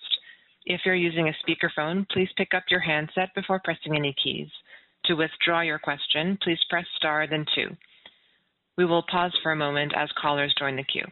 If 0.64 0.80
you're 0.84 0.94
using 0.94 1.28
a 1.28 1.36
speakerphone, 1.44 2.08
please 2.08 2.28
pick 2.36 2.54
up 2.54 2.64
your 2.70 2.80
handset 2.80 3.28
before 3.34 3.60
pressing 3.62 3.94
any 3.94 4.14
keys. 4.22 4.48
To 5.04 5.14
withdraw 5.14 5.60
your 5.60 5.78
question, 5.78 6.38
please 6.42 6.58
press 6.68 6.86
star 6.96 7.26
then 7.28 7.44
two. 7.54 7.76
We 8.76 8.84
will 8.84 9.02
pause 9.02 9.32
for 9.42 9.52
a 9.52 9.56
moment 9.56 9.92
as 9.96 10.10
callers 10.20 10.54
join 10.58 10.76
the 10.76 10.84
queue. 10.84 11.06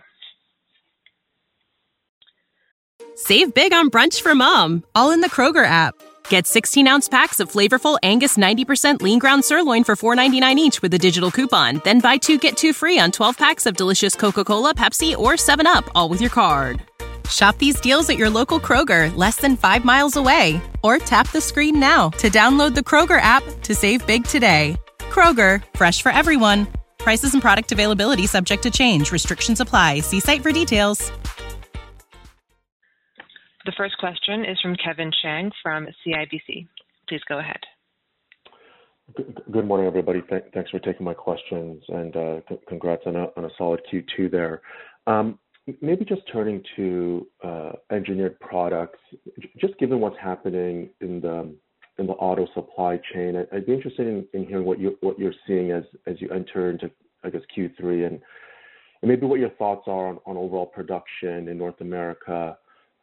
Save 3.17 3.55
big 3.55 3.73
on 3.73 3.91
brunch 3.91 4.21
for 4.23 4.35
mom, 4.35 4.85
all 4.95 5.13
in 5.13 5.21
the 5.21 5.31
Kroger 5.31 5.65
app. 5.65 5.95
Get 6.29 6.47
16 6.47 6.87
ounce 6.89 7.09
packs 7.09 7.41
of 7.41 7.51
flavorful 7.51 7.99
Angus 8.03 8.37
90% 8.37 9.03
lean 9.03 9.19
ground 9.19 9.45
sirloin 9.45 9.85
for 9.85 9.97
$4.99 9.97 10.57
each 10.57 10.83
with 10.83 10.93
a 10.95 10.99
digital 10.99 11.31
coupon. 11.31 11.81
Then 11.85 12.01
buy 12.01 12.17
two 12.17 12.39
get 12.39 12.57
two 12.57 12.73
free 12.73 12.99
on 12.99 13.13
12 13.13 13.39
packs 13.39 13.67
of 13.67 13.77
delicious 13.77 14.15
Coca 14.15 14.45
Cola, 14.45 14.75
Pepsi, 14.75 15.17
or 15.17 15.33
7UP, 15.33 15.89
all 15.95 16.09
with 16.09 16.21
your 16.21 16.31
card. 16.31 16.83
Shop 17.31 17.57
these 17.59 17.81
deals 17.81 18.11
at 18.11 18.19
your 18.19 18.29
local 18.31 18.61
Kroger, 18.61 19.15
less 19.17 19.37
than 19.37 19.57
five 19.57 19.85
miles 19.85 20.17
away. 20.17 20.61
Or 20.83 20.99
tap 20.99 21.31
the 21.31 21.41
screen 21.41 21.81
now 21.81 22.11
to 22.11 22.29
download 22.29 22.75
the 22.75 22.83
Kroger 22.83 23.21
app 23.21 23.43
to 23.63 23.75
save 23.75 24.07
big 24.07 24.25
today. 24.25 24.77
Kroger, 24.99 25.63
fresh 25.75 26.03
for 26.03 26.13
everyone. 26.13 26.67
Prices 27.05 27.35
and 27.35 27.43
product 27.43 27.71
availability 27.71 28.27
subject 28.27 28.63
to 28.63 28.71
change. 28.71 29.13
Restrictions 29.13 29.61
apply. 29.61 30.01
See 30.01 30.21
site 30.21 30.43
for 30.43 30.53
details. 30.53 31.13
The 33.67 33.73
first 33.77 33.99
question 33.99 34.43
is 34.47 34.59
from 34.63 34.75
Kevin 34.83 35.13
Chiang 35.21 35.51
from 35.63 35.87
CIBC. 36.01 36.67
Please 37.07 37.21
go 37.29 37.41
ahead. 37.41 37.61
Good 39.53 39.67
morning, 39.67 39.87
everybody. 39.87 40.23
Thanks 40.55 40.71
for 40.71 40.79
taking 40.79 41.05
my 41.05 41.13
questions, 41.13 41.83
and 41.89 42.17
uh, 42.17 42.41
congrats 42.69 43.03
on 43.05 43.17
a 43.17 43.49
solid 43.59 43.83
Q2 43.93 44.31
there. 44.31 44.63
Um, 45.07 45.39
maybe 45.83 46.07
just 46.07 46.23
turning 46.33 46.63
to 46.77 47.27
uh, 47.43 47.73
engineered 47.93 48.41
products. 48.41 49.01
Just 49.61 49.79
given 49.79 50.01
what's 50.01 50.17
happening 50.19 50.89
in 51.03 51.21
the 51.21 51.55
auto 51.99 52.47
supply 52.55 53.01
chain, 53.13 53.45
I'd 53.53 53.67
be 53.67 53.73
interested 53.73 54.27
in 54.33 54.47
hearing 54.47 54.65
what 54.65 55.19
you're 55.19 55.35
seeing 55.47 55.71
as 55.71 55.85
you 56.19 56.29
enter 56.31 56.71
into, 56.71 56.91
I 57.23 57.31
guess, 57.31 57.43
Q3, 57.57 58.07
and 58.07 58.21
maybe 59.03 59.27
what 59.27 59.41
your 59.41 59.51
thoughts 59.51 59.85
are 59.87 60.09
on 60.09 60.37
overall 60.37 60.67
production 60.67 61.49
in 61.49 61.59
North 61.59 61.81
America 61.81 62.57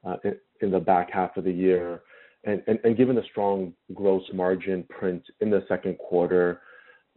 uh, 0.05 0.15
in 0.61 0.71
the 0.71 0.79
back 0.79 1.11
half 1.11 1.37
of 1.37 1.43
the 1.43 1.51
year. 1.51 2.01
And 2.43 2.97
given 2.97 3.15
the 3.15 3.23
strong 3.29 3.73
gross 3.93 4.23
margin 4.33 4.83
print 4.89 5.23
in 5.41 5.51
the 5.51 5.63
second 5.67 5.97
quarter, 5.99 6.61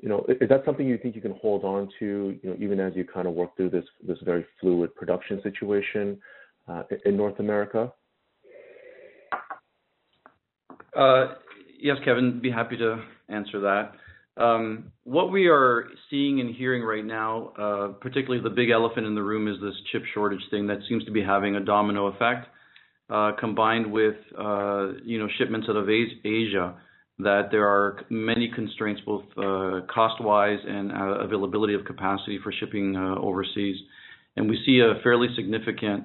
you 0.00 0.08
know, 0.08 0.24
is 0.28 0.48
that 0.50 0.64
something 0.66 0.86
you 0.86 0.98
think 0.98 1.14
you 1.14 1.22
can 1.22 1.36
hold 1.40 1.64
on 1.64 1.88
to 1.98 2.38
you 2.42 2.50
know, 2.50 2.56
even 2.58 2.78
as 2.78 2.92
you 2.94 3.04
kind 3.04 3.26
of 3.26 3.34
work 3.34 3.56
through 3.56 3.70
this 3.70 4.18
very 4.22 4.44
fluid 4.60 4.94
production 4.94 5.40
situation 5.42 6.18
uh, 6.68 6.82
in 7.06 7.16
North 7.16 7.38
America? 7.38 7.90
Uh, 10.94 11.34
Yes, 11.84 11.98
Kevin, 12.02 12.40
be 12.40 12.50
happy 12.50 12.78
to 12.78 13.04
answer 13.28 13.60
that. 13.60 14.42
Um, 14.42 14.90
what 15.02 15.30
we 15.30 15.48
are 15.48 15.88
seeing 16.08 16.40
and 16.40 16.54
hearing 16.54 16.82
right 16.82 17.04
now, 17.04 17.52
uh, 17.58 17.88
particularly 18.00 18.42
the 18.42 18.48
big 18.48 18.70
elephant 18.70 19.06
in 19.06 19.14
the 19.14 19.22
room, 19.22 19.46
is 19.48 19.60
this 19.60 19.74
chip 19.92 20.02
shortage 20.14 20.40
thing 20.50 20.66
that 20.68 20.78
seems 20.88 21.04
to 21.04 21.10
be 21.10 21.22
having 21.22 21.56
a 21.56 21.60
domino 21.60 22.06
effect, 22.06 22.46
uh, 23.10 23.32
combined 23.38 23.92
with 23.92 24.14
uh, 24.38 24.92
you 25.04 25.18
know 25.18 25.28
shipments 25.36 25.66
out 25.68 25.76
of 25.76 25.90
Asia, 25.90 26.74
that 27.18 27.48
there 27.50 27.68
are 27.68 28.00
many 28.08 28.50
constraints, 28.54 29.02
both 29.04 29.24
uh, 29.36 29.80
cost-wise 29.94 30.60
and 30.66 30.90
availability 30.90 31.74
of 31.74 31.84
capacity 31.84 32.38
for 32.42 32.50
shipping 32.50 32.96
overseas. 32.96 33.76
And 34.36 34.48
we 34.48 34.58
see 34.64 34.80
a 34.80 35.02
fairly 35.02 35.28
significant 35.36 36.04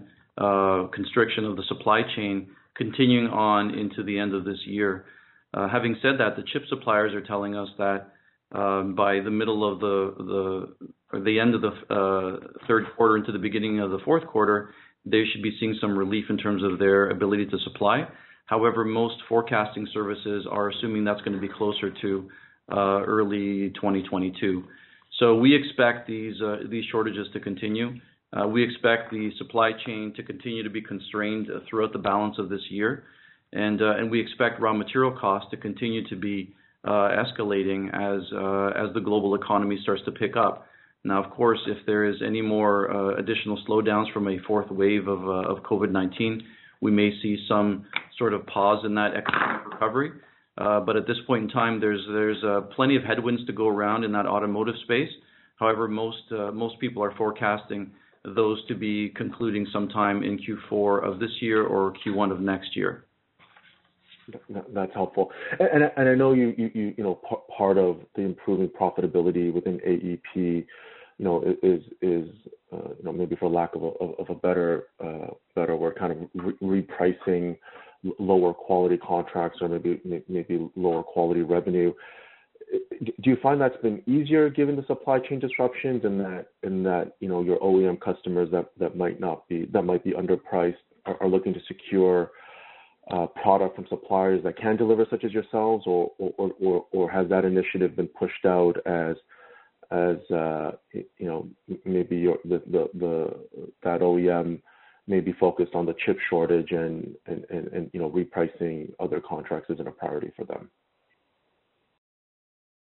constriction 0.94 1.46
of 1.46 1.56
the 1.56 1.64
supply 1.70 2.02
chain 2.18 2.50
continuing 2.76 3.28
on 3.28 3.74
into 3.80 4.04
the 4.04 4.20
end 4.20 4.34
of 4.36 4.44
this 4.44 4.60
year. 4.66 5.06
Uh, 5.54 5.68
having 5.68 5.96
said 6.02 6.14
that, 6.20 6.36
the 6.36 6.44
chip 6.54 6.64
suppliers 6.70 7.14
are 7.14 7.26
telling 7.26 7.56
us 7.56 7.70
that 7.78 8.12
um, 8.52 8.96
by 8.96 9.20
the 9.20 9.32
middle 9.32 9.72
of 9.72 9.80
the 9.80 10.76
or 11.12 11.20
the 11.22 11.40
end 11.40 11.56
of 11.56 11.62
the 11.62 11.72
uh, 11.94 12.48
third 12.68 12.86
quarter 12.96 13.18
into 13.18 13.32
the 13.32 13.40
beginning 13.40 13.80
of 13.80 13.92
the 13.92 14.00
fourth 14.06 14.26
quarter, 14.28 14.74
they 15.06 15.24
should 15.32 15.42
be 15.42 15.56
seeing 15.60 15.76
some 15.82 15.98
relief 15.98 16.26
in 16.30 16.38
terms 16.38 16.64
of 16.64 16.78
their 16.78 17.10
ability 17.10 17.46
to 17.48 17.58
supply. 17.60 18.08
However, 18.46 18.84
most 18.84 19.16
forecasting 19.28 19.88
services 19.94 20.48
are 20.50 20.70
assuming 20.70 21.04
that's 21.04 21.22
going 21.22 21.34
to 21.34 21.40
be 21.40 21.50
closer 21.50 21.92
to 22.02 22.30
uh, 22.72 23.02
early 23.04 23.70
2022. 23.76 24.64
So 25.20 25.36
We 25.36 25.56
expect 25.56 26.08
these 26.08 26.36
uh 26.42 26.58
these 26.70 26.86
shortages 26.92 27.28
to 27.34 27.40
continue. 27.40 28.00
We 28.48 28.64
expect 28.64 29.12
the 29.12 29.32
supply 29.38 29.72
chain 29.86 30.14
to 30.16 30.24
continue 30.24 30.64
to 30.64 30.70
be 30.70 30.82
constrained 30.82 31.48
throughout 31.68 31.94
the 31.94 32.00
balance 32.00 32.38
of 32.38 32.50
this 32.50 32.62
year. 32.70 33.04
Uh, 33.56 33.98
and 33.98 34.12
we 34.12 34.20
expect 34.22 34.62
raw 34.62 34.74
material 34.74 35.12
costs 35.12 35.50
to 35.52 35.58
continue 35.58 36.08
to 36.08 36.16
be 36.16 36.54
uh, 36.86 37.10
escalating 37.12 37.94
uh, 37.94 38.88
as 38.88 38.94
the 38.94 39.02
global 39.02 39.36
economy 39.36 39.78
starts 39.82 40.04
to 40.06 40.12
pick 40.12 40.38
up. 40.38 40.66
Now, 41.04 41.24
of 41.24 41.32
course, 41.32 41.60
if 41.68 41.78
there 41.86 42.06
is 42.06 42.18
any 42.26 42.42
more 42.42 43.18
additional 43.18 43.62
slowdowns 43.68 44.12
from 44.14 44.28
a 44.28 44.38
fourth 44.46 44.70
wave 44.70 45.08
of 45.08 45.20
COVID-19, 45.64 46.42
we 46.82 46.92
may 46.92 47.12
see 47.22 47.38
some 47.48 47.86
sort 48.18 48.34
of 48.34 48.46
pause 48.48 48.84
in 48.86 48.96
that 48.96 49.14
economic 49.16 49.66
recovery. 49.74 50.12
But 50.58 50.98
at 50.98 51.08
this 51.08 51.16
point 51.26 51.44
in 51.44 51.50
time, 51.50 51.80
there's 51.80 52.06
there's 52.10 52.44
plenty 52.76 52.98
of 52.98 53.04
headwinds 53.04 53.46
to 53.46 53.54
go 53.54 53.70
around 53.70 54.04
in 54.04 54.12
that 54.12 54.26
automotive 54.26 54.76
space. 54.84 55.10
However, 55.56 55.88
most 55.88 56.24
most 56.54 56.78
people 56.80 57.02
are 57.02 57.16
forecasting 57.16 57.92
those 58.36 58.66
to 58.68 58.76
be 58.76 59.10
concluding 59.16 59.68
sometime 59.72 60.22
in 60.22 60.38
Q4 60.38 61.02
of 61.02 61.20
this 61.20 61.32
year 61.40 61.66
or 61.66 61.94
Q1 62.06 62.30
of 62.34 62.42
next 62.42 62.76
year. 62.76 63.06
That's 64.74 64.94
helpful. 64.94 65.32
And 65.60 66.10
I 66.10 66.16
know 66.16 66.34
you 66.34 66.54
you 66.58 66.94
you 66.98 67.04
know 67.04 67.20
part 67.56 67.78
of 67.78 67.98
the 68.16 68.22
improving 68.22 68.70
profitability 68.70 69.54
within 69.54 69.80
AEP 69.80 70.66
you 71.20 71.26
know, 71.26 71.44
is, 71.62 71.82
is 72.02 72.30
uh, 72.72 72.90
you 72.98 73.04
know, 73.04 73.12
maybe 73.12 73.36
for 73.36 73.50
lack 73.50 73.76
of 73.76 73.84
a 73.84 73.88
of 73.88 74.30
a 74.30 74.36
better 74.36 74.86
better 75.54 75.76
word, 75.76 75.98
kind 76.00 76.14
of 76.14 76.42
repricing 76.62 77.58
lower 78.18 78.54
quality 78.54 78.98
contracts 78.98 79.60
or 79.62 79.68
maybe 79.68 80.02
maybe 80.30 80.70
lower 80.76 81.04
quality 81.04 81.42
revenue. 81.42 81.94
Do 83.02 83.30
you 83.30 83.38
find 83.44 83.60
that's 83.60 83.76
been 83.82 84.02
easier 84.08 84.50
given 84.50 84.76
the 84.76 84.86
supply 84.86 85.20
chain 85.20 85.40
disruptions 85.40 86.06
in 86.06 86.18
that 86.20 86.48
and 86.64 86.86
that, 86.86 87.16
you 87.20 87.28
know, 87.28 87.42
your 87.42 87.60
OEM 87.60 88.00
customers 88.00 88.50
that 88.52 88.72
that 88.80 88.96
might 88.96 89.20
not 89.20 89.48
be 89.50 89.66
that 89.74 89.84
might 89.84 90.04
be 90.04 90.12
underpriced 90.12 90.76
are 91.06 91.28
looking 91.28 91.54
to 91.54 91.60
secure 91.68 92.32
Uh, 93.12 93.26
product 93.42 93.76
from 93.76 93.88
suppliers 93.90 94.40
that 94.44 94.56
can 94.56 94.76
deliver, 94.78 95.04
such 95.10 95.24
as 95.24 95.32
yourselves? 95.32 95.84
Or 95.88 96.12
or 96.20 96.52
or, 96.60 96.86
or 96.92 97.10
has 97.10 97.28
that 97.30 97.44
initiative 97.44 97.96
been 97.96 98.08
pushed 98.08 98.46
out 98.46 98.76
as 98.86 99.16
as 99.92 100.18
uh, 100.32 100.72
you 100.94 101.28
know, 101.28 101.48
maybe 101.86 102.26
the 102.46 102.62
the 102.68 102.90
the 102.94 103.36
that 103.84 104.02
OEM 104.02 104.62
may 105.08 105.20
be 105.20 105.34
focused 105.34 105.74
on 105.74 105.88
the 105.88 105.96
chip 106.06 106.18
shortage 106.30 106.72
and 106.72 107.16
you 107.92 108.00
know, 108.00 108.10
repricing 108.12 108.92
other 109.00 109.20
contracts 109.20 109.70
isn't 109.72 109.88
a 109.88 109.92
priority 109.92 110.32
for 110.36 110.46
them? 110.46 110.70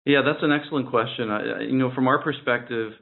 Yeah, 0.07 0.23
that's 0.25 0.43
an 0.43 0.51
excellent 0.51 0.89
question. 0.89 1.29
You 1.69 1.77
know, 1.77 1.93
from 1.95 2.09
our 2.09 2.23
perspective, 2.23 2.93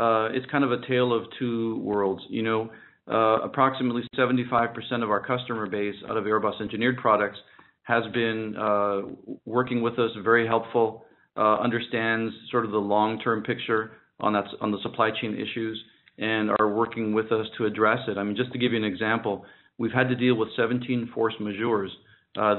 uh, 0.00 0.28
it's 0.32 0.46
kind 0.50 0.64
of 0.64 0.72
a 0.72 0.86
tale 0.88 1.12
of 1.12 1.24
two 1.38 1.80
worlds. 1.80 2.22
You 2.30 2.42
know, 2.42 2.70
Uh, 3.12 3.40
approximately 3.42 4.02
75% 4.16 4.72
of 5.02 5.10
our 5.10 5.20
customer 5.20 5.66
base 5.66 5.94
out 6.08 6.16
of 6.16 6.24
AirBoss 6.24 6.62
Engineered 6.62 6.96
Products 6.96 7.36
has 7.82 8.04
been 8.14 8.56
uh, 8.56 9.02
working 9.44 9.82
with 9.82 9.98
us, 9.98 10.10
very 10.24 10.46
helpful, 10.46 11.04
uh, 11.36 11.56
understands 11.56 12.32
sort 12.50 12.64
of 12.64 12.70
the 12.70 12.78
long-term 12.78 13.42
picture 13.42 13.92
on 14.20 14.32
that 14.32 14.44
on 14.62 14.70
the 14.70 14.78
supply 14.82 15.10
chain 15.20 15.34
issues 15.34 15.82
and 16.18 16.50
are 16.58 16.72
working 16.72 17.12
with 17.12 17.30
us 17.32 17.46
to 17.58 17.66
address 17.66 17.98
it. 18.08 18.16
I 18.16 18.22
mean, 18.22 18.36
just 18.36 18.52
to 18.52 18.58
give 18.58 18.72
you 18.72 18.78
an 18.78 18.84
example, 18.84 19.44
we've 19.76 19.92
had 19.92 20.08
to 20.08 20.14
deal 20.14 20.36
with 20.36 20.48
17 20.56 21.10
force 21.14 21.34
majeures 21.38 21.88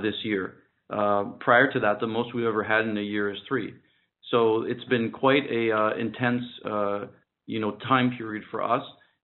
this 0.03 0.15
year. 0.23 0.55
Prior 0.89 1.71
to 1.71 1.79
that, 1.79 1.99
the 1.99 2.07
most 2.07 2.35
we've 2.35 2.45
ever 2.45 2.63
had 2.63 2.81
in 2.81 2.95
a 2.97 3.01
year 3.01 3.31
is 3.31 3.39
three. 3.47 3.73
So 4.29 4.63
It's 4.63 4.83
been 4.85 5.11
quite 5.11 5.49
a 5.49 5.97
intense, 5.99 6.43
you 7.45 7.59
know, 7.59 7.71
time 7.87 8.15
period 8.17 8.43
for 8.51 8.61
us. 8.61 8.83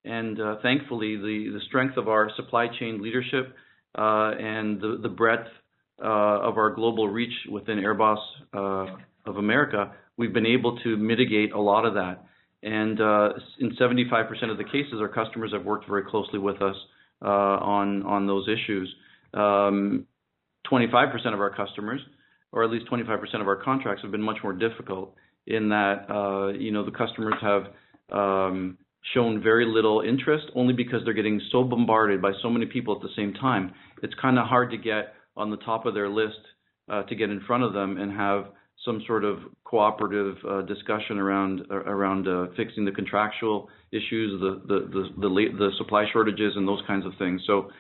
Uh, 0.09 0.57
thankfully, 0.63 1.17
the 1.17 1.51
the 1.53 1.61
strength 1.69 1.97
of 1.97 2.09
our 2.09 2.31
supply 2.37 2.67
chain 2.79 3.03
leadership 3.03 3.55
uh, 3.97 4.31
and 4.39 4.81
the 4.81 4.99
the 5.03 5.09
breadth 5.09 5.49
uh, 6.03 6.07
of 6.07 6.57
our 6.57 6.71
global 6.75 7.09
reach 7.09 7.35
within 7.51 7.79
AirBoss 7.79 8.19
of 8.55 9.37
America, 9.37 9.93
we've 10.17 10.33
been 10.33 10.47
able 10.47 10.79
to 10.79 10.97
mitigate 10.97 11.53
a 11.53 11.61
lot 11.61 11.85
of 11.85 11.95
that. 11.95 12.25
And 12.63 12.99
in 12.99 13.77
75% 13.79 14.51
of 14.51 14.57
the 14.57 14.65
cases, 14.65 14.95
our 15.01 15.09
customers 15.09 15.53
have 15.53 15.65
worked 15.65 15.87
very 15.87 16.05
closely 16.05 16.39
with 16.39 16.63
us 16.63 16.77
on 17.21 18.27
those 18.27 18.49
issues. 18.49 18.93
Um, 19.35 20.07
25% 20.71 21.35
of 21.35 21.41
our 21.41 21.55
customers, 21.55 22.01
or 22.53 22.65
at 22.65 22.71
least 22.71 22.87
25% 22.91 23.41
of 23.41 23.49
our 23.49 23.57
contracts, 23.57 24.03
have 24.03 24.11
been 24.11 24.23
much 24.23 24.39
more 24.43 24.55
difficult 24.55 25.15
in 25.47 25.69
that, 25.69 26.55
you 26.59 26.71
know, 26.71 26.85
the 26.85 26.93
customers 26.93 27.35
have 27.43 27.65
um, 28.11 28.79
shown 29.15 29.43
very 29.43 29.65
little 29.65 30.01
interest 30.01 30.47
only 30.55 30.75
because 30.75 31.01
they're 31.05 31.15
getting 31.15 31.41
so 31.51 31.65
bombarded 31.65 32.21
by 32.21 32.33
so 32.43 32.51
many 32.51 32.67
people 32.67 32.95
at 32.95 33.01
the 33.01 33.09
same 33.17 33.33
time. 33.35 33.73
It's 34.03 34.15
kinda 34.21 34.45
hard 34.45 34.71
to 34.71 34.77
get 34.77 35.15
on 35.37 35.51
the 35.51 35.57
top 35.59 35.87
of 35.87 35.95
their 35.95 36.09
list 36.09 36.41
uh, 36.89 37.03
to 37.05 37.15
get 37.15 37.31
in 37.31 37.41
front 37.41 37.63
of 37.63 37.73
them 37.73 37.99
and 37.99 38.13
have 38.13 38.47
some 38.85 39.03
sort 39.07 39.25
of 39.25 39.39
cooperative 39.65 40.37
uh, 40.49 40.63
discussion 40.63 41.19
around 41.19 41.67
uh, 41.71 41.75
around 41.75 42.27
fixing 42.57 42.85
the 42.85 42.93
contractual 42.93 43.69
issues, 43.93 44.41
the 44.41 44.63
the 44.67 45.09
the 45.19 45.49
the 45.59 45.71
supply 45.79 46.07
shortages 46.13 46.53
and 46.57 46.67
those 46.67 46.83
kinds 46.87 47.07
of 47.07 47.13
things. 47.19 47.43
So. 47.47 47.71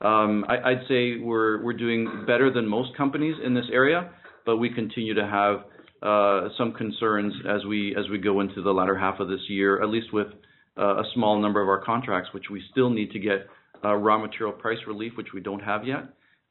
Um, 0.00 0.44
I'd 0.48 0.86
say 0.88 1.16
we're 1.16 1.60
we're 1.64 1.72
doing 1.72 2.22
better 2.24 2.52
than 2.52 2.68
most 2.68 2.96
companies 2.96 3.34
in 3.44 3.52
this 3.52 3.64
area, 3.72 4.08
but 4.46 4.58
we 4.58 4.72
continue 4.72 5.12
to 5.14 5.26
have 5.26 5.64
some 6.56 6.72
concerns 6.72 7.34
as 7.48 7.64
we 7.64 7.96
as 7.98 8.08
we 8.08 8.18
go 8.18 8.38
into 8.38 8.62
the 8.62 8.70
latter 8.70 8.96
half 8.96 9.18
of 9.18 9.26
this 9.26 9.40
year, 9.48 9.82
at 9.82 9.88
least 9.88 10.12
with 10.12 10.28
a 10.78 11.02
small 11.14 11.40
number 11.40 11.60
of 11.60 11.68
our 11.68 11.82
contracts, 11.84 12.30
which 12.32 12.44
we 12.50 12.62
still 12.70 12.90
need 12.90 13.10
to 13.12 13.18
get 13.18 13.46
uh, 13.84 13.94
raw 13.94 14.18
material 14.18 14.52
price 14.52 14.78
relief, 14.86 15.12
which 15.16 15.28
we 15.34 15.40
don't 15.40 15.60
have 15.60 15.86
yet, 15.86 16.04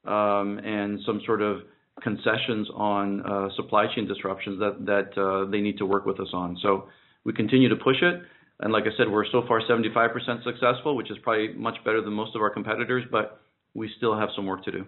um, 0.06 0.58
and 0.58 1.00
some 1.04 1.20
sort 1.26 1.42
of 1.42 1.62
concessions 2.02 2.68
on 2.74 3.20
uh, 3.22 3.48
supply 3.56 3.86
chain 3.94 4.06
disruptions 4.06 4.58
that 4.60 5.08
uh, 5.16 5.50
they 5.50 5.60
need 5.60 5.78
to 5.78 5.86
work 5.86 6.06
with 6.06 6.20
us 6.20 6.28
on. 6.32 6.56
So 6.62 6.88
we 7.24 7.32
continue 7.32 7.68
to 7.68 7.76
push 7.76 7.96
it. 8.02 8.22
And 8.60 8.72
like 8.72 8.84
I 8.84 8.96
said, 8.96 9.08
we're 9.10 9.26
so 9.30 9.42
far 9.46 9.60
75% 9.60 10.44
successful, 10.44 10.96
which 10.96 11.10
is 11.10 11.16
probably 11.22 11.54
much 11.54 11.76
better 11.84 12.02
than 12.02 12.12
most 12.12 12.34
of 12.34 12.42
our 12.42 12.50
competitors, 12.50 13.04
but 13.10 13.40
we 13.74 13.90
still 13.96 14.18
have 14.18 14.28
some 14.34 14.46
work 14.46 14.64
to 14.64 14.72
do. 14.72 14.86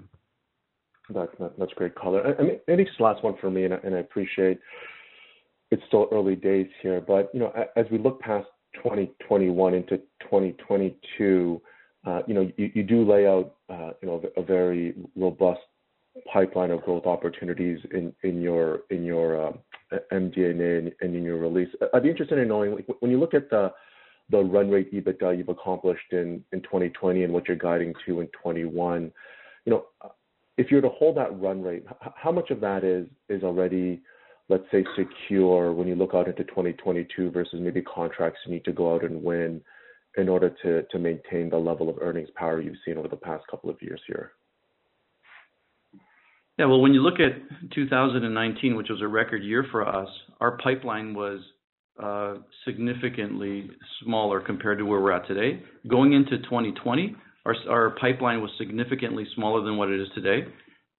That's 1.58 1.72
great 1.74 1.94
color. 1.94 2.36
Maybe 2.68 2.84
just 2.84 3.00
last 3.00 3.22
one 3.22 3.34
for 3.40 3.50
me, 3.50 3.64
and 3.64 3.74
I 3.74 3.98
appreciate 3.98 4.58
it's 5.70 5.82
still 5.88 6.08
early 6.12 6.36
days 6.36 6.66
here, 6.82 7.00
but 7.00 7.30
you 7.32 7.40
know, 7.40 7.52
as 7.76 7.86
we 7.90 7.98
look 7.98 8.20
past 8.20 8.46
2021 8.74 9.74
into 9.74 9.96
2022, 10.20 11.60
uh, 12.06 12.22
you 12.26 12.34
know, 12.34 12.50
you 12.56 12.82
do 12.82 13.04
lay 13.04 13.26
out 13.26 13.54
uh, 13.68 13.90
you 14.00 14.08
know, 14.08 14.22
a 14.36 14.42
very 14.42 14.94
robust 15.16 15.60
pipeline 16.32 16.70
of 16.70 16.82
growth 16.82 17.06
opportunities 17.06 17.78
in 17.92 18.42
your 18.42 18.80
MD&A 18.90 19.48
um, 19.48 19.58
and 20.12 20.36
in 21.14 21.22
your 21.22 21.38
release. 21.38 21.68
I'd 21.94 22.02
be 22.02 22.10
interested 22.10 22.38
in 22.38 22.48
knowing, 22.48 22.84
when 23.00 23.10
you 23.10 23.18
look 23.18 23.34
at 23.34 23.50
the 23.50 23.72
run 24.32 24.70
rate 24.70 24.92
EBITDA 24.92 25.38
you've 25.38 25.48
accomplished 25.48 26.12
in 26.12 26.44
2020 26.52 27.24
and 27.24 27.32
what 27.32 27.48
you're 27.48 27.56
guiding 27.56 27.92
to 28.06 28.20
in 28.20 28.26
2021, 28.28 29.12
you 29.64 29.72
know, 29.72 29.86
if 30.56 30.70
you 30.70 30.76
were 30.76 30.82
to 30.82 30.88
hold 30.88 31.16
that 31.16 31.38
run 31.40 31.62
rate, 31.62 31.84
how 32.14 32.32
much 32.32 32.50
of 32.50 32.60
that 32.60 32.84
is 32.84 33.06
is 33.28 33.42
already, 33.42 34.00
let's 34.50 34.64
say, 34.72 34.84
secure 34.96 35.72
when 35.72 35.86
you 35.86 35.94
look 35.94 36.10
out 36.12 36.26
into 36.26 36.44
2022 36.44 37.30
versus 37.30 37.60
maybe 37.60 37.80
contracts 37.82 38.40
you 38.44 38.52
need 38.52 38.64
to 38.64 38.72
go 38.72 38.94
out 38.94 39.04
and 39.04 39.22
win 39.22 39.62
in 40.18 40.28
order 40.28 40.54
to 40.62 40.82
to 40.90 40.98
maintain 40.98 41.48
the 41.48 41.56
level 41.56 41.88
of 41.88 41.96
earnings 42.02 42.28
power 42.34 42.60
you've 42.60 42.74
seen 42.84 42.98
over 42.98 43.08
the 43.08 43.16
past 43.16 43.44
couple 43.48 43.70
of 43.70 43.80
years 43.80 44.00
here? 44.06 44.32
Yeah. 46.58 46.66
Well, 46.66 46.80
when 46.80 46.92
you 46.92 47.00
look 47.00 47.20
at 47.20 47.70
2019, 47.74 48.74
which 48.74 48.88
was 48.90 49.00
a 49.00 49.08
record 49.08 49.42
year 49.42 49.64
for 49.70 49.88
us, 49.88 50.08
our 50.40 50.58
pipeline 50.58 51.14
was 51.14 51.40
uh, 52.02 52.34
significantly 52.64 53.70
smaller 54.02 54.40
compared 54.40 54.78
to 54.78 54.84
where 54.84 55.00
we're 55.00 55.12
at 55.12 55.26
today. 55.28 55.62
Going 55.86 56.12
into 56.12 56.38
2020, 56.38 57.14
our 57.68 57.90
pipeline 58.00 58.42
was 58.42 58.50
significantly 58.58 59.26
smaller 59.34 59.62
than 59.64 59.76
what 59.76 59.90
it 59.90 60.00
is 60.00 60.08
today. 60.14 60.46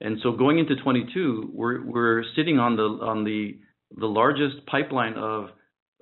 And 0.01 0.17
so 0.23 0.31
going 0.31 0.57
into 0.57 0.75
2022, 0.75 1.51
we're 1.53 1.85
we're 1.85 2.23
sitting 2.35 2.57
on 2.57 2.75
the 2.75 2.83
on 2.83 3.23
the, 3.23 3.57
the 3.97 4.07
largest 4.07 4.65
pipeline 4.65 5.13
of 5.13 5.49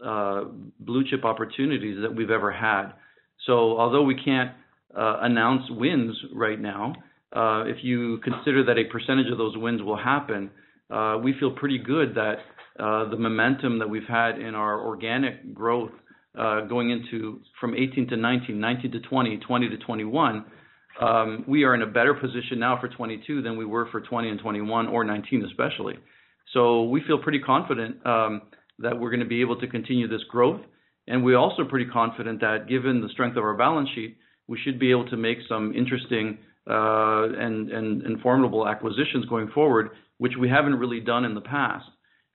uh, 0.04 0.46
blue 0.80 1.04
chip 1.10 1.26
opportunities 1.26 1.98
that 2.02 2.16
we've 2.16 2.30
ever 2.30 2.52
had. 2.52 2.94
So 3.46 3.78
although 3.78 4.04
we 4.04 4.16
can't 4.16 4.52
uh, 4.98 5.18
announce 5.22 5.64
wins 5.70 6.16
right 6.34 6.60
now, 6.60 6.96
uh, 7.36 7.66
if 7.68 7.84
you 7.84 8.20
consider 8.20 8.64
that 8.66 8.78
a 8.78 8.86
percentage 8.86 9.30
of 9.30 9.38
those 9.38 9.58
wins 9.58 9.82
will 9.82 9.98
happen, 9.98 10.50
we 11.22 11.34
feel 11.38 11.52
pretty 11.52 11.78
good 11.78 12.16
that 12.16 12.38
the 12.78 13.18
momentum 13.18 13.80
that 13.80 13.90
we've 13.90 14.08
had 14.08 14.40
in 14.40 14.56
our 14.56 14.80
organic 14.80 15.54
growth 15.54 15.92
going 16.36 16.90
into 16.92 17.42
from 17.60 17.76
18 17.76 18.08
to 18.08 18.16
19, 18.16 18.58
19 18.58 18.92
to 18.92 19.00
20, 19.02 19.38
20 19.38 19.70
to 19.70 19.76
2021, 19.76 20.46
Um, 21.00 21.46
we 21.48 21.64
are 21.64 21.74
in 21.74 21.82
a 21.82 21.88
better 21.88 22.14
position 22.14 22.60
now 22.60 22.76
for 22.80 22.88
2022 22.88 23.42
than 23.42 23.58
we 23.58 23.66
were 23.66 23.86
for 23.86 24.02
2020 24.02 24.30
and 24.30 24.40
2021 24.40 24.88
or 24.88 25.04
2019 25.04 25.46
especially. 25.50 25.96
So 26.54 26.84
we 26.84 27.02
feel 27.08 27.20
pretty 27.20 27.40
confident 27.40 28.06
um, 28.06 28.42
that 28.80 29.00
we're 29.00 29.12
gonna 29.12 29.26
be 29.26 29.42
able 29.42 29.60
to 29.62 29.68
continue 29.68 30.08
this 30.08 30.24
growth. 30.30 30.62
And 31.08 31.24
We're 31.24 31.38
also 31.38 31.64
pretty 31.64 31.90
confident 31.90 32.42
that 32.42 32.68
given 32.68 33.02
the 33.02 33.10
strength 33.10 33.38
of 33.38 33.44
our 33.44 33.56
balance 33.56 33.90
sheet, 33.96 34.18
we 34.48 34.60
should 34.64 34.80
be 34.80 34.92
able 34.92 35.10
to 35.10 35.18
make 35.18 35.38
some 35.48 35.74
interesting 35.74 36.38
uh 36.70 37.30
and 37.40 37.72
and 37.72 38.22
formidable 38.22 38.68
acquisitions 38.68 39.26
going 39.26 39.50
forward, 39.56 39.92
which 40.18 40.34
we 40.40 40.50
haven't 40.50 40.76
really 40.76 41.00
done 41.00 41.26
in 41.26 41.34
the 41.34 41.42
past. 41.42 41.86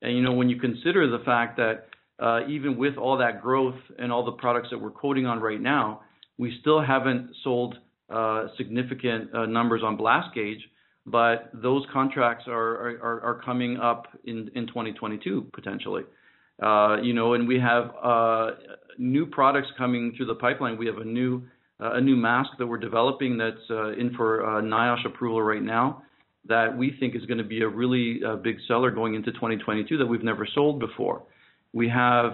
And 0.02 0.16
you 0.16 0.22
know, 0.22 0.32
when 0.32 0.48
you 0.48 0.58
consider 0.58 1.08
the 1.08 1.22
fact 1.24 1.56
that 1.58 1.86
uh, 2.20 2.40
even 2.48 2.76
with 2.76 2.96
all 2.96 3.18
that 3.18 3.42
growth 3.42 3.78
and 3.98 4.12
all 4.12 4.24
the 4.24 4.32
products 4.32 4.68
that 4.70 4.78
we're 4.78 4.90
quoting 4.90 5.26
on 5.26 5.40
right 5.40 5.60
now, 5.60 6.00
we 6.38 6.56
still 6.60 6.82
haven't 6.82 7.30
sold 7.42 7.76
Uh, 8.10 8.48
significant 8.58 9.34
uh, 9.34 9.46
numbers 9.46 9.80
on 9.82 9.96
Blast 9.96 10.34
Gauge, 10.34 10.60
but 11.06 11.48
those 11.54 11.86
contracts 11.90 12.44
are 12.46 12.98
are, 13.02 13.20
are 13.22 13.40
coming 13.42 13.78
up 13.78 14.08
in 14.24 14.50
in 14.54 14.66
2022, 14.66 15.46
potentially. 15.54 16.02
Uh, 16.62 16.98
You 17.02 17.14
know, 17.14 17.32
and 17.32 17.48
we 17.48 17.58
have 17.58 17.94
uh, 18.02 18.50
new 18.98 19.24
products 19.24 19.68
coming 19.78 20.12
through 20.14 20.26
the 20.26 20.34
pipeline. 20.34 20.76
We 20.76 20.84
have 20.84 20.98
a 20.98 21.04
new 21.04 21.44
uh, 21.80 21.92
a 21.92 22.00
new 22.00 22.14
mask 22.14 22.50
that 22.58 22.66
we're 22.66 22.76
developing 22.76 23.38
that's 23.38 23.70
in 23.98 24.12
for 24.18 24.42
NIOSH 24.62 25.06
approval 25.06 25.40
right 25.40 25.62
now 25.62 26.02
that 26.46 26.76
we 26.76 26.94
think 27.00 27.16
is 27.16 27.24
gonna 27.24 27.42
be 27.42 27.62
a 27.62 27.68
really 27.68 28.20
big 28.42 28.56
seller 28.68 28.90
going 28.90 29.14
into 29.14 29.32
2022 29.32 29.96
that 29.96 30.04
we've 30.04 30.22
never 30.22 30.46
sold 30.54 30.78
before. 30.78 31.22
We 31.72 31.88
have, 31.88 32.32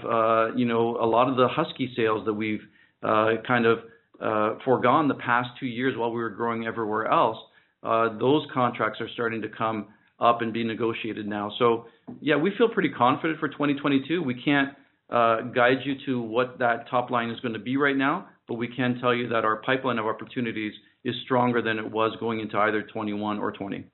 you 0.57 0.67
know, 0.67 0.97
a 1.01 1.07
lot 1.07 1.29
of 1.29 1.37
the 1.37 1.47
Husky 1.47 1.93
sales 1.95 2.27
that 2.27 2.35
we've 2.35 2.67
kind 3.03 3.67
of 3.67 3.79
Uh, 4.21 4.57
forgone 4.65 5.09
the 5.09 5.15
past 5.15 5.49
two 5.59 5.67
years 5.67 5.97
while 5.97 6.11
we 6.11 6.21
were 6.21 6.31
growing 6.31 6.67
everywhere 6.67 7.07
else. 7.07 7.39
Uh, 7.83 8.19
those 8.19 8.47
contracts 8.53 9.01
are 9.01 9.09
starting 9.15 9.41
to 9.41 9.49
come 9.49 9.89
up 10.21 10.43
and 10.43 10.53
be 10.53 10.63
negotiated 10.63 11.27
now. 11.27 11.51
So 11.59 11.87
yeah, 12.21 12.37
we 12.37 12.53
feel 12.59 12.69
pretty 12.69 12.91
confident 12.91 13.41
for 13.41 13.49
2022. 13.49 14.23
We 14.23 14.35
can't 14.43 14.71
uh, 15.09 15.41
guide 15.55 15.79
you 15.85 15.95
to 16.07 16.21
what 16.21 16.59
that 16.59 16.89
top 16.91 17.11
line 17.11 17.31
is 17.31 17.41
gonna 17.41 17.59
be 17.59 17.79
right 17.79 17.97
now, 17.97 18.29
but 18.47 18.55
we 18.55 18.69
can 18.69 18.99
tell 19.01 19.15
you 19.15 19.29
that 19.29 19.45
our 19.45 19.57
pipeline 19.63 19.99
of 19.99 20.07
opportunities 20.07 20.75
is 21.05 21.15
stronger 21.25 21.63
than 21.63 21.79
it 21.79 21.91
was 21.91 22.15
going 22.21 22.41
into 22.41 22.59
either 22.59 22.83
21 22.83 23.39
or 23.39 23.53
2020. 23.53 23.87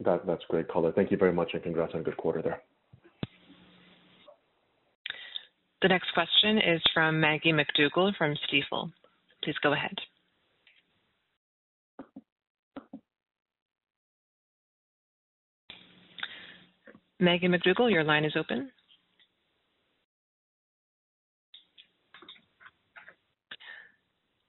That's 0.00 0.44
great 0.48 0.68
color. 0.68 0.92
Thank 0.92 1.10
you 1.10 1.16
very 1.16 1.32
much, 1.32 1.50
and 1.54 1.62
congrats 1.62 1.94
on 1.94 2.00
a 2.00 2.04
good 2.04 2.16
quarter 2.16 2.42
there. 2.42 2.62
The 5.80 5.88
next 5.88 6.12
question 6.12 6.58
is 6.58 6.82
from 6.92 7.20
Maggie 7.20 7.52
MacDougall 7.52 8.12
from 8.18 8.34
Stifel. 8.48 8.90
Please 9.48 9.56
go 9.62 9.72
ahead. 9.72 9.94
Maggie 17.18 17.48
MacDougall, 17.48 17.88
your 17.90 18.04
line 18.04 18.26
is 18.26 18.34
open. 18.36 18.70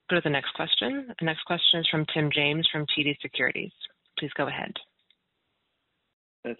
Go 0.09 0.17
to 0.17 0.21
the 0.21 0.29
next 0.29 0.51
question. 0.55 1.07
The 1.17 1.25
next 1.25 1.45
question 1.45 1.79
is 1.79 1.87
from 1.89 2.05
Tim 2.13 2.29
James 2.35 2.67
from 2.69 2.85
TD 2.87 3.15
Securities. 3.21 3.71
Please 4.17 4.31
go 4.35 4.49
ahead. 4.49 4.73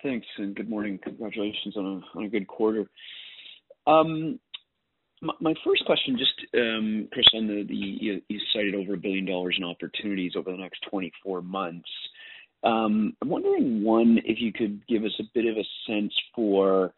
Thanks, 0.01 0.27
and 0.37 0.55
good 0.55 0.69
morning. 0.69 0.97
Congratulations 1.03 1.75
on 1.75 2.01
a 2.23 2.29
good 2.29 2.47
quarter. 2.47 2.85
Um, 3.85 4.39
My 5.21 5.53
first 5.65 5.83
question, 5.85 6.17
just, 6.17 6.51
Chris, 6.51 7.25
on 7.33 7.47
the 7.47 7.65
you 7.69 8.21
cited 8.53 8.75
over 8.75 8.91
a 8.91 8.95
1 8.95 8.99
billion 9.01 9.25
dollars 9.25 9.55
in 9.57 9.65
opportunities 9.65 10.33
over 10.37 10.51
the 10.51 10.57
next 10.57 10.79
24 10.89 11.41
months. 11.41 11.89
I'm 12.63 13.15
wondering, 13.25 13.83
one, 13.83 14.19
if 14.23 14.39
you 14.39 14.53
could 14.53 14.85
give 14.87 15.03
us 15.03 15.13
a 15.19 15.23
bit 15.33 15.45
of 15.45 15.57
a 15.57 15.67
sense 15.87 16.13
for, 16.35 16.93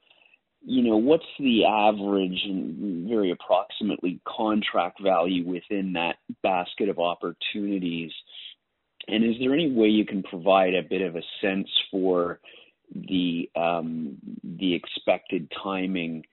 you 0.64 0.84
know, 0.84 0.98
what's 0.98 1.26
the 1.40 1.66
average 1.66 2.40
and 2.46 3.10
very 3.10 3.32
approximately 3.32 4.20
contract 4.28 5.02
value 5.02 5.48
within 5.48 5.94
that 5.94 6.18
basket 6.44 6.90
of 6.90 7.00
opportunities? 7.00 8.12
And 9.08 9.24
is 9.24 9.36
there 9.40 9.54
any 9.54 9.72
way 9.72 9.88
you 9.88 10.06
can 10.06 10.22
provide 10.22 10.76
a 10.76 10.84
bit 10.84 11.02
of 11.02 11.16
a 11.16 11.24
sense 11.42 11.70
for 11.90 12.40
the 12.94 13.50
um 13.56 14.18
the 14.44 14.74
expected 14.76 15.52
timing, 15.64 16.24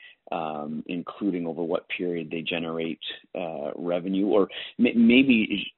including 0.86 1.46
over 1.46 1.62
what 1.62 1.88
period 1.88 2.28
they 2.30 2.42
generate 2.42 3.00
uh, 3.34 3.70
revenue? 3.76 4.26
Or 4.26 4.48
maybe 4.78 5.72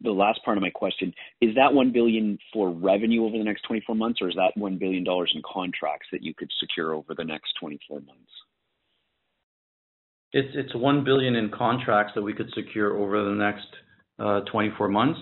the 0.00 0.10
last 0.10 0.44
part 0.44 0.56
of 0.56 0.62
my 0.62 0.70
question, 0.70 1.12
is 1.40 1.54
that 1.56 1.72
1 1.72 1.92
billion 1.92 2.38
for 2.52 2.70
revenue 2.70 3.24
over 3.24 3.36
the 3.36 3.44
next 3.44 3.62
24 3.62 3.94
months, 3.94 4.20
or 4.22 4.28
is 4.28 4.36
that 4.36 4.52
1 4.56 4.78
billion 4.78 5.04
dollars 5.04 5.32
in 5.34 5.42
contracts 5.42 6.06
that 6.12 6.22
you 6.22 6.34
could 6.34 6.50
secure 6.60 6.94
over 6.94 7.14
the 7.14 7.24
next 7.24 7.52
24 7.60 8.00
months? 8.00 8.30
It's 10.32 10.48
it's 10.54 10.74
1 10.74 11.04
billion 11.04 11.36
in 11.36 11.50
contracts 11.50 12.12
that 12.14 12.22
we 12.22 12.32
could 12.32 12.50
secure 12.54 12.96
over 12.96 13.22
the 13.24 13.34
next 13.34 13.66
uh, 14.18 14.40
24 14.50 14.88
months. 14.88 15.20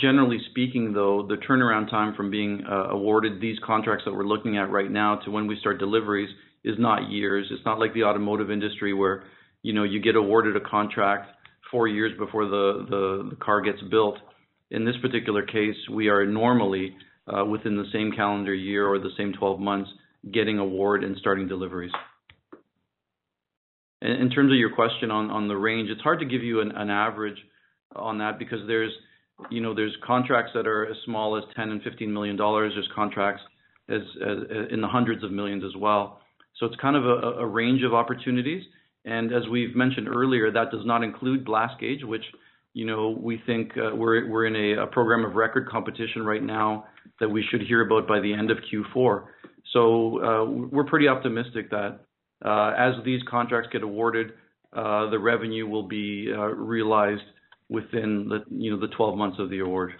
Generally 0.00 0.38
speaking, 0.50 0.92
though, 0.92 1.24
the 1.28 1.36
turnaround 1.48 1.88
time 1.88 2.12
from 2.16 2.30
being 2.30 2.64
awarded 2.66 3.40
these 3.40 3.56
contracts 3.64 4.04
that 4.04 4.12
we're 4.12 4.24
looking 4.24 4.58
at 4.58 4.70
right 4.70 4.90
now 4.90 5.16
to 5.24 5.30
when 5.30 5.46
we 5.46 5.56
start 5.60 5.78
deliveries 5.78 6.28
is 6.64 6.76
not 6.78 7.10
years. 7.10 7.46
It's 7.50 7.64
not 7.64 7.78
like 7.78 7.94
the 7.94 8.04
automotive 8.04 8.50
industry 8.50 8.92
where, 8.92 9.24
you 9.62 9.72
know, 9.72 9.84
you 9.84 10.00
get 10.00 10.16
awarded 10.16 10.56
a 10.56 10.60
contract 10.60 11.30
four 11.70 11.88
years 11.88 12.12
before 12.18 12.46
the 12.46 12.86
the 13.30 13.36
car 13.36 13.60
gets 13.60 13.80
built. 13.90 14.16
In 14.70 14.84
this 14.84 14.96
particular 15.00 15.42
case, 15.42 15.76
we 15.90 16.08
are 16.08 16.26
normally 16.26 16.94
uh, 17.26 17.44
within 17.44 17.76
the 17.76 17.86
same 17.92 18.12
calendar 18.12 18.54
year 18.54 18.86
or 18.86 18.98
the 18.98 19.10
same 19.16 19.32
12 19.32 19.60
months, 19.60 19.90
getting 20.32 20.58
award 20.58 21.04
and 21.04 21.16
starting 21.18 21.48
deliveries. 21.48 21.92
In 24.00 24.30
terms 24.30 24.52
of 24.52 24.58
your 24.58 24.74
question 24.74 25.10
on 25.10 25.30
on 25.30 25.48
the 25.48 25.56
range, 25.56 25.90
it's 25.90 26.02
hard 26.02 26.20
to 26.20 26.26
give 26.26 26.42
you 26.42 26.60
an 26.60 26.90
average 26.90 27.38
on 27.96 28.18
that 28.18 28.38
because 28.38 28.60
there's, 28.66 28.92
you 29.50 29.60
know, 29.60 29.74
there's 29.74 29.96
contracts 30.06 30.52
that 30.54 30.66
are 30.66 30.86
as 30.86 30.96
small 31.04 31.36
as 31.36 31.42
10 31.56 31.70
and 31.70 31.82
15 31.82 32.12
million 32.12 32.36
dollars. 32.36 32.72
There's 32.74 32.88
contracts 32.94 33.42
as 33.88 34.02
in 34.70 34.80
the 34.80 34.88
hundreds 34.88 35.24
of 35.24 35.32
millions 35.32 35.64
as 35.64 35.74
well. 35.76 36.20
So 36.58 36.66
it's 36.66 36.76
kind 36.76 36.96
of 36.96 37.04
a 37.04 37.40
a 37.40 37.46
range 37.46 37.82
of 37.82 37.94
opportunities. 37.94 38.64
And 39.04 39.32
as 39.32 39.46
we've 39.50 39.74
mentioned 39.74 40.08
earlier, 40.08 40.50
that 40.50 40.70
does 40.70 40.84
not 40.84 41.02
include 41.02 41.44
Glass 41.44 41.70
Gauge, 41.80 42.04
which, 42.04 42.24
you 42.74 42.84
know, 42.84 43.16
we 43.18 43.40
think, 43.46 43.72
uh, 43.78 43.94
we're 43.94 44.28
we're 44.28 44.46
in 44.46 44.56
a 44.56 44.82
a, 44.82 44.86
program 44.86 45.24
of 45.24 45.34
record 45.34 45.68
competition 45.68 46.24
right 46.24 46.42
now 46.42 46.84
that 47.20 47.28
we 47.28 47.44
should 47.50 47.62
hear 47.62 47.82
about 47.86 48.06
by 48.06 48.20
the 48.20 48.32
end 48.32 48.50
of 48.50 48.58
Q4. 48.72 49.24
So 49.72 50.24
uh, 50.24 50.44
We're 50.44 50.84
pretty 50.84 51.08
optimistic 51.08 51.70
that, 51.70 52.00
uh, 52.44 52.72
as 52.76 52.94
these 53.04 53.22
contracts 53.28 53.68
get 53.72 53.82
awarded, 53.82 54.32
the 54.72 55.18
revenue 55.20 55.66
will 55.66 55.82
be 55.82 56.30
realized 56.32 57.22
within 57.68 58.28
the, 58.28 58.44
you 58.50 58.70
know, 58.70 58.80
the 58.80 58.94
12 58.94 59.16
months 59.16 59.38
of 59.38 59.50
the 59.50 59.60
award. 59.60 59.92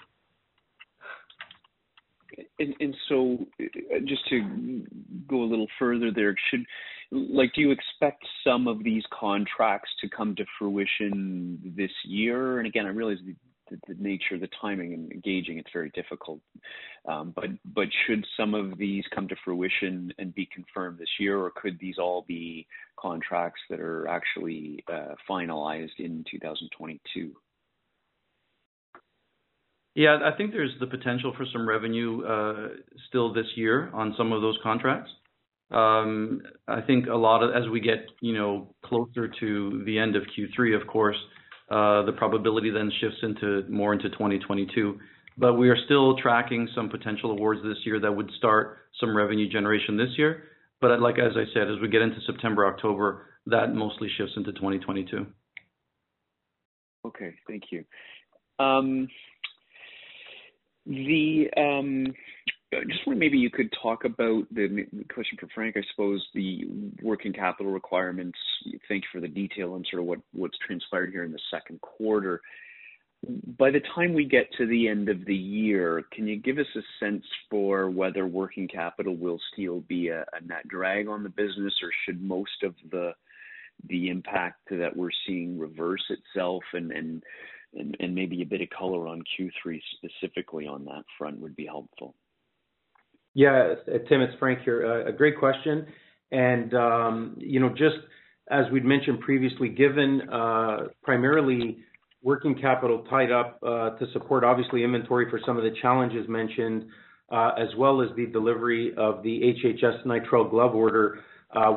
And 2.58 2.94
so, 3.08 3.38
uh, 3.60 4.00
just 4.04 4.28
to 4.28 4.84
go 5.28 5.42
a 5.42 5.48
little 5.48 5.68
further 5.78 6.10
there, 6.10 6.34
should 6.50 6.64
like, 7.10 7.54
do 7.54 7.62
you 7.62 7.70
expect 7.70 8.22
some 8.44 8.68
of 8.68 8.84
these 8.84 9.02
contracts 9.18 9.90
to 10.00 10.08
come 10.08 10.34
to 10.36 10.44
fruition 10.58 11.58
this 11.76 11.90
year? 12.04 12.58
And 12.58 12.66
again, 12.66 12.86
I 12.86 12.90
realize 12.90 13.18
the 13.26 13.94
nature, 13.98 14.38
the 14.38 14.48
timing 14.60 14.94
and 14.94 15.12
engaging, 15.12 15.58
it's 15.58 15.70
very 15.72 15.90
difficult. 15.90 16.40
Um, 17.06 17.34
but 17.34 17.88
should 18.06 18.24
some 18.36 18.54
of 18.54 18.78
these 18.78 19.04
come 19.14 19.28
to 19.28 19.36
fruition 19.44 20.12
and 20.18 20.34
be 20.34 20.48
confirmed 20.54 20.98
this 20.98 21.08
year, 21.18 21.38
or 21.38 21.50
could 21.50 21.78
these 21.80 21.98
all 21.98 22.24
be 22.26 22.66
contracts 22.98 23.60
that 23.70 23.80
are 23.80 24.06
actually 24.08 24.84
uh, 24.92 25.14
finalized 25.28 25.98
in 25.98 26.24
2022? 26.30 27.34
Yeah. 29.98 30.18
I 30.24 30.36
think 30.36 30.52
there's 30.52 30.70
the 30.78 30.86
potential 30.86 31.34
for 31.36 31.44
some 31.52 31.68
revenue 31.68 32.24
uh, 32.24 32.68
still 33.08 33.32
this 33.32 33.46
year 33.56 33.90
on 33.92 34.14
some 34.16 34.30
of 34.32 34.42
those 34.42 34.56
contracts. 34.62 35.10
Um, 35.72 36.40
I 36.68 36.80
think 36.82 37.08
a 37.08 37.16
lot 37.16 37.42
of 37.42 37.50
as 37.50 37.68
we 37.68 37.80
get, 37.80 38.06
you 38.22 38.32
know, 38.32 38.72
closer 38.84 39.26
to 39.40 39.82
the 39.84 39.98
end 39.98 40.14
of 40.14 40.22
Q3, 40.22 40.80
of 40.80 40.86
course, 40.86 41.16
uh, 41.68 42.04
the 42.04 42.12
probability 42.16 42.70
then 42.70 42.92
shifts 43.00 43.18
into 43.24 43.64
more 43.68 43.92
into 43.92 44.08
2022. 44.10 45.00
But 45.36 45.54
We 45.54 45.68
are 45.68 45.76
still 45.84 46.16
tracking 46.16 46.68
some 46.76 46.88
potential 46.88 47.32
awards 47.32 47.60
this 47.64 47.78
year 47.84 47.98
that 47.98 48.12
would 48.12 48.30
start 48.38 48.78
some 49.00 49.16
revenue 49.16 49.48
generation 49.50 49.96
this 49.96 50.10
year. 50.16 50.44
But 50.80 51.00
like, 51.00 51.18
as 51.18 51.32
I 51.34 51.44
said, 51.52 51.68
as 51.68 51.80
we 51.82 51.88
get 51.88 52.02
into 52.02 52.20
September, 52.24 52.66
October, 52.66 53.26
that 53.46 53.74
mostly 53.74 54.08
shifts 54.16 54.34
into 54.36 54.52
2022. 54.52 55.26
Okay. 57.04 57.34
Thank 57.48 57.64
you. 57.72 57.84
Um, 58.58 59.08
Um, 60.88 62.14
just 62.88 63.06
wonder 63.06 63.18
maybe 63.18 63.38
you 63.38 63.50
could 63.50 63.72
talk 63.82 64.04
about 64.04 64.44
the 64.52 64.86
question 65.12 65.38
for 65.40 65.48
Frank, 65.54 65.76
I 65.76 65.82
suppose, 65.90 66.26
the 66.34 66.66
working 67.02 67.32
capital 67.32 67.72
requirements. 67.72 68.38
Thank 68.88 69.04
you 69.04 69.08
for 69.12 69.20
the 69.20 69.28
detail 69.28 69.72
on 69.74 69.84
sort 69.90 70.02
of 70.02 70.06
what 70.06 70.20
what's 70.32 70.58
transpired 70.66 71.10
here 71.10 71.24
in 71.24 71.32
the 71.32 71.40
second 71.50 71.80
quarter. 71.80 72.40
By 73.58 73.70
the 73.70 73.80
time 73.94 74.14
we 74.14 74.24
get 74.26 74.46
to 74.58 74.66
the 74.66 74.86
end 74.86 75.08
of 75.08 75.24
the 75.24 75.34
year, 75.34 76.04
can 76.12 76.26
you 76.28 76.36
give 76.36 76.58
us 76.58 76.66
a 76.76 77.04
sense 77.04 77.24
for 77.50 77.90
whether 77.90 78.26
working 78.26 78.68
capital 78.68 79.16
will 79.16 79.40
still 79.52 79.80
be 79.80 80.08
a 80.08 80.24
net 80.46 80.68
drag 80.68 81.08
on 81.08 81.22
the 81.22 81.28
business, 81.30 81.74
or 81.82 81.90
should 82.04 82.22
most 82.22 82.62
of 82.62 82.74
the 82.90 83.12
the 83.88 84.08
impact 84.08 84.60
that 84.70 84.96
we're 84.96 85.10
seeing 85.26 85.58
reverse 85.58 86.04
itself? 86.10 86.62
And 87.74 88.14
maybe 88.14 88.40
a 88.42 88.46
bit 88.46 88.62
of 88.62 88.70
color 88.70 89.06
on 89.06 89.22
Q3 89.38 89.80
specifically 89.96 90.66
on 90.66 90.84
that 90.86 91.04
front 91.18 91.38
would 91.40 91.54
be 91.54 91.66
helpful. 91.66 92.14
Yeah. 93.34 93.74
Tim, 94.08 94.22
it's 94.22 94.36
Frank 94.38 94.60
here. 94.64 95.06
A 95.06 95.12
great 95.12 95.38
question. 95.38 95.86
And 96.30 96.74
um, 96.74 97.36
you 97.38 97.60
know, 97.60 97.68
just 97.70 97.96
as 98.50 98.64
we'd 98.72 98.84
mentioned 98.84 99.20
previously, 99.20 99.68
given 99.68 100.22
uh, 100.30 100.88
primarily 101.02 101.78
working 102.22 102.54
capital 102.58 103.04
tied 103.10 103.30
up 103.30 103.60
to 103.60 104.06
support 104.12 104.44
obviously 104.44 104.82
inventory 104.82 105.30
for 105.30 105.40
some 105.46 105.56
of 105.56 105.62
the 105.62 105.74
challenges 105.80 106.26
mentioned, 106.28 106.86
uh, 107.30 107.52
as 107.58 107.68
well 107.76 108.00
as 108.02 108.08
the 108.16 108.26
delivery 108.26 108.94
of 108.96 109.22
the 109.22 109.54
HHS 109.62 110.04
nitrile 110.06 110.50
glove 110.50 110.74
order, 110.74 111.20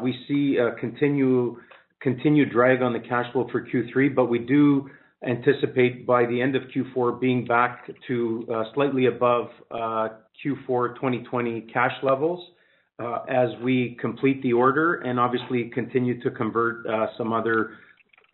we 0.02 0.16
see 0.28 0.58
a 0.58 0.72
continued 0.80 2.52
drag 2.52 2.82
on 2.82 2.94
the 2.94 3.00
cash 3.00 3.32
flow 3.34 3.48
for 3.52 3.66
Q3, 3.66 4.16
but 4.16 4.26
we 4.26 4.40
do 4.40 4.90
anticipate 5.28 6.06
by 6.08 6.26
the 6.26 6.42
end 6.42 6.56
of 6.56 6.64
Q4 6.76 7.20
being 7.20 7.46
back 7.46 7.90
to 8.08 8.48
uh, 8.54 8.64
slightly 8.74 9.06
above 9.06 9.50
uh, 9.70 10.10
Q4 10.44 10.96
2020 10.96 11.62
cash 11.74 11.94
levels, 12.02 12.44
uh, 13.00 13.20
as 13.30 13.50
we 13.64 13.98
complete 14.00 14.42
the 14.44 14.54
order 14.54 14.96
and 15.02 15.20
obviously 15.20 15.70
continue 15.74 16.22
to 16.22 16.32
convert 16.32 16.86
some 17.18 17.34
other 17.34 17.72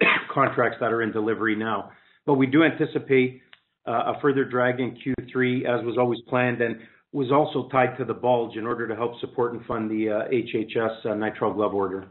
contracts 0.33 0.77
that 0.79 0.91
are 0.91 1.01
in 1.01 1.11
delivery 1.11 1.55
now. 1.55 1.91
But 2.25 2.35
we 2.35 2.47
do 2.47 2.63
anticipate 2.63 3.41
a 3.85 4.19
further 4.21 4.43
drag 4.43 4.81
in 4.81 4.97
Q3, 4.97 5.65
as 5.65 5.85
was 5.85 5.97
always 5.97 6.19
planned, 6.27 6.61
and 6.61 6.75
was 7.13 7.31
also 7.31 7.69
tied 7.69 7.97
to 7.97 8.03
the 8.03 8.13
bulge 8.13 8.57
in 8.57 8.67
order 8.67 8.85
to 8.85 8.95
help 8.95 9.17
support 9.21 9.53
and 9.53 9.65
fund 9.65 9.89
the 9.89 10.07
HHS 10.07 11.05
nitrile 11.05 11.55
glove 11.55 11.73
order. 11.73 12.09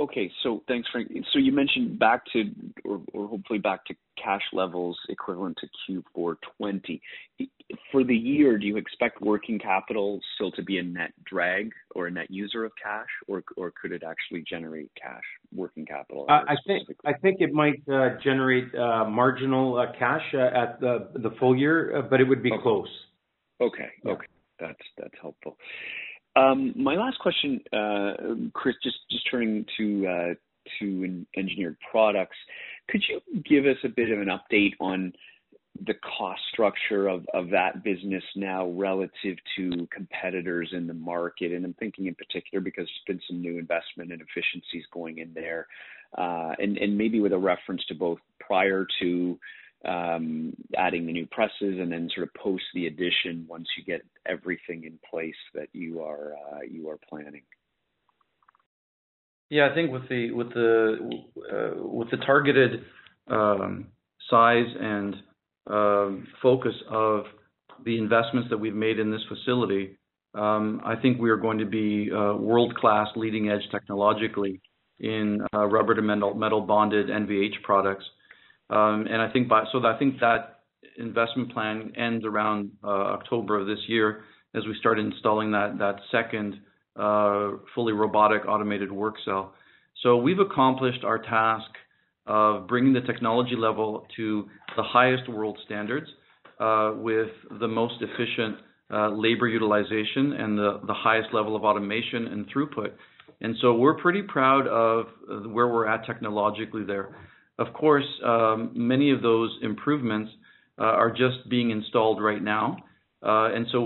Okay. 0.00 0.32
So 0.42 0.62
thanks, 0.66 0.88
Frank. 0.90 1.08
So 1.32 1.38
you 1.38 1.52
mentioned 1.52 1.98
back 1.98 2.22
to 2.32 2.44
or 2.84 3.28
hopefully 3.28 3.58
back 3.58 3.84
to 3.86 3.94
cash 4.22 4.42
levels 4.54 4.98
equivalent 5.10 5.58
to 5.60 5.66
Q4 5.66 6.36
2020. 6.58 7.02
For 7.92 8.02
the 8.02 8.16
year, 8.16 8.56
do 8.58 8.66
you 8.66 8.78
expect 8.78 9.20
working 9.20 9.58
capital 9.58 10.18
still 10.34 10.50
to 10.52 10.62
be 10.62 10.78
a 10.78 10.82
net 10.82 11.12
drag 11.24 11.70
or 11.94 12.06
a 12.06 12.10
net 12.10 12.30
user 12.30 12.64
of 12.64 12.72
cash, 12.82 13.06
or 13.28 13.44
or 13.56 13.72
could 13.80 13.92
it 13.92 14.02
actually 14.02 14.42
generate 14.48 14.90
cash 15.00 15.22
working 15.54 15.84
capital? 15.84 16.24
Uh, 16.28 16.44
I 16.48 16.56
think 16.66 16.88
I 17.04 17.12
think 17.12 17.36
it 17.40 17.52
might 17.52 17.82
uh, 17.92 18.16
generate 18.24 18.74
uh, 18.74 19.04
marginal 19.04 19.86
cash 19.98 20.34
at 20.34 20.80
the 20.80 21.34
full 21.38 21.54
year, 21.54 22.06
but 22.08 22.20
it 22.20 22.24
would 22.24 22.42
be 22.42 22.52
close. 22.62 22.88
Okay. 23.60 23.90
Okay. 24.06 24.26
That's 24.58 24.78
that's 24.96 25.14
helpful. 25.20 25.56
Um, 26.40 26.72
my 26.74 26.94
last 26.94 27.18
question, 27.18 27.60
uh, 27.72 28.12
Chris, 28.54 28.74
just 28.82 28.96
just 29.10 29.28
turning 29.30 29.66
to 29.76 30.06
uh 30.06 30.34
to 30.78 31.24
Engineered 31.36 31.76
Products. 31.90 32.36
Could 32.88 33.02
you 33.08 33.20
give 33.42 33.66
us 33.66 33.76
a 33.84 33.88
bit 33.88 34.10
of 34.10 34.20
an 34.20 34.28
update 34.28 34.72
on 34.80 35.12
the 35.86 35.94
cost 36.16 36.40
structure 36.52 37.08
of 37.08 37.50
that 37.50 37.82
business 37.82 38.22
now 38.36 38.68
relative 38.70 39.36
to 39.56 39.88
competitors 39.92 40.70
in 40.72 40.86
the 40.86 40.94
market? 40.94 41.52
And 41.52 41.64
I'm 41.64 41.74
thinking 41.74 42.06
in 42.06 42.14
particular 42.14 42.60
because 42.60 42.88
there's 43.06 43.18
been 43.18 43.22
some 43.28 43.40
new 43.40 43.58
investment 43.58 44.12
and 44.12 44.22
efficiencies 44.22 44.84
going 44.92 45.18
in 45.18 45.32
there. 45.34 45.66
Uh, 46.16 46.52
and 46.58 46.96
maybe 46.96 47.20
with 47.20 47.32
a 47.32 47.38
reference 47.38 47.84
to 47.86 47.94
both 47.94 48.18
prior 48.38 48.86
to 49.00 49.38
adding 49.84 51.06
the 51.06 51.12
new 51.12 51.26
presses 51.26 51.78
and 51.78 51.90
then 51.90 52.08
sort 52.14 52.26
of 52.26 52.34
post 52.34 52.64
the 52.74 52.86
addition 52.86 53.46
once 53.48 53.66
you 53.76 53.84
get 53.84 54.02
everything 54.26 54.84
in 54.84 54.98
place 55.08 55.34
that 55.54 55.68
you 55.72 56.02
are 56.02 56.34
uh, 56.34 56.60
you 56.68 56.88
are 56.88 56.98
planning. 57.08 57.42
Yeah, 59.48 59.68
I 59.70 59.74
think 59.74 59.90
with 59.90 60.08
the 60.08 60.30
with 60.32 60.52
the 60.54 60.96
uh, 61.52 61.82
with 61.82 62.10
the 62.10 62.18
targeted 62.18 62.84
um, 63.28 63.88
size 64.28 64.66
and 64.80 65.16
focus 66.42 66.74
of 66.88 67.24
the 67.84 67.98
investments 67.98 68.50
that 68.50 68.58
we've 68.58 68.74
made 68.74 68.98
in 68.98 69.10
this 69.10 69.22
facility, 69.28 69.96
um, 70.34 70.80
I 70.84 70.96
think 70.96 71.20
we 71.20 71.30
are 71.30 71.36
going 71.36 71.58
to 71.58 71.64
be 71.64 72.10
uh, 72.12 72.34
world-class, 72.34 73.08
leading-edge 73.16 73.62
technologically 73.70 74.60
in 75.00 75.40
uh, 75.54 75.66
rubber 75.66 75.94
to 75.94 76.02
metal, 76.02 76.34
metal 76.34 76.60
bonded 76.60 77.08
NVH 77.08 77.62
products. 77.62 78.04
Um, 78.70 79.06
I 79.10 79.28
think 79.32 79.48
by 79.48 79.64
so 79.72 79.84
I 79.84 79.98
think 79.98 80.20
that 80.20 80.60
investment 80.96 81.52
plan 81.52 81.92
ends 81.96 82.24
around 82.24 82.70
uh, 82.84 82.88
October 82.88 83.58
of 83.58 83.66
this 83.66 83.80
year 83.88 84.22
as 84.54 84.64
we 84.66 84.74
start 84.78 84.98
installing 84.98 85.50
that 85.52 85.78
that 85.78 85.96
second 86.12 86.60
uh, 86.96 87.52
fully 87.74 87.92
robotic 87.92 88.42
automated 88.46 88.92
work 88.92 89.14
cell. 89.24 89.54
So 90.02 90.16
we've 90.16 90.38
accomplished 90.38 91.04
our 91.04 91.18
task 91.18 91.70
of 92.26 92.68
bringing 92.68 92.92
the 92.92 93.00
technology 93.00 93.56
level 93.56 94.06
to 94.16 94.48
the 94.76 94.82
highest 94.82 95.28
world 95.28 95.58
standards, 95.64 96.06
uh, 96.60 96.92
with 96.96 97.30
the 97.58 97.66
most 97.66 97.94
efficient 98.00 98.58
labor 99.16 99.48
utilization 99.48 100.32
and 100.34 100.58
the 100.58 100.80
the 100.86 100.94
highest 100.94 101.28
level 101.32 101.56
of 101.56 101.64
automation 101.64 102.28
and 102.28 102.46
throughput. 102.52 102.92
And 103.40 103.56
so 103.60 103.74
we're 103.74 103.94
pretty 103.94 104.22
proud 104.22 104.66
of 104.66 105.06
where 105.46 105.68
we're 105.68 105.86
at 105.86 106.04
technologically 106.06 106.84
there. 106.84 107.16
Of 107.60 107.74
course, 107.74 108.06
um, 108.24 108.72
many 108.74 109.10
of 109.10 109.20
those 109.20 109.56
improvements 109.62 110.32
uh, 110.78 110.84
are 110.84 111.10
just 111.10 111.46
being 111.50 111.70
installed 111.70 112.22
right 112.22 112.42
now. 112.42 112.78
Uh, 113.22 113.52
and 113.54 113.66
so 113.70 113.82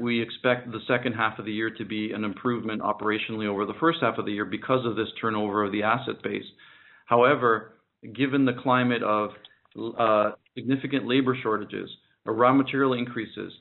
we 0.00 0.22
expect 0.22 0.72
the 0.72 0.80
second 0.88 1.12
half 1.12 1.38
of 1.38 1.44
the 1.44 1.52
year 1.52 1.68
to 1.68 1.84
be 1.84 2.12
an 2.12 2.24
improvement 2.24 2.80
operationally 2.80 3.46
over 3.46 3.66
the 3.66 3.74
first 3.78 3.98
half 4.00 4.16
of 4.16 4.24
the 4.24 4.32
year 4.32 4.46
because 4.46 4.86
of 4.86 4.96
this 4.96 5.08
turnover 5.20 5.62
of 5.62 5.72
the 5.72 5.82
asset 5.82 6.22
base. 6.22 6.46
However, 7.04 7.74
given 8.16 8.46
the 8.46 8.54
climate 8.62 9.02
of 9.02 9.30
uh, 9.98 10.30
significant 10.54 11.06
labor 11.06 11.36
shortages, 11.42 11.90
uh, 12.26 12.32
raw 12.32 12.54
material 12.54 12.94
increases, 12.94 13.52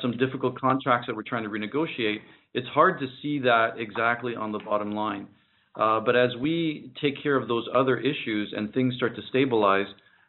some 0.00 0.16
difficult 0.16 0.60
contracts 0.60 1.08
that 1.08 1.16
we're 1.16 1.24
trying 1.24 1.42
to 1.42 1.50
renegotiate, 1.50 2.18
it's 2.54 2.68
hard 2.68 3.00
to 3.00 3.06
see 3.20 3.40
that 3.40 3.70
exactly 3.78 4.36
on 4.36 4.52
the 4.52 4.60
bottom 4.60 4.92
line. 4.92 5.26
As 5.78 6.36
we 6.40 6.92
take 7.00 7.22
care 7.22 7.36
of 7.36 7.48
those 7.48 7.66
other 7.74 7.98
issues 7.98 8.52
and 8.56 8.72
things 8.72 8.94
start 8.96 9.16
to 9.16 9.22
stabilize, 9.28 9.86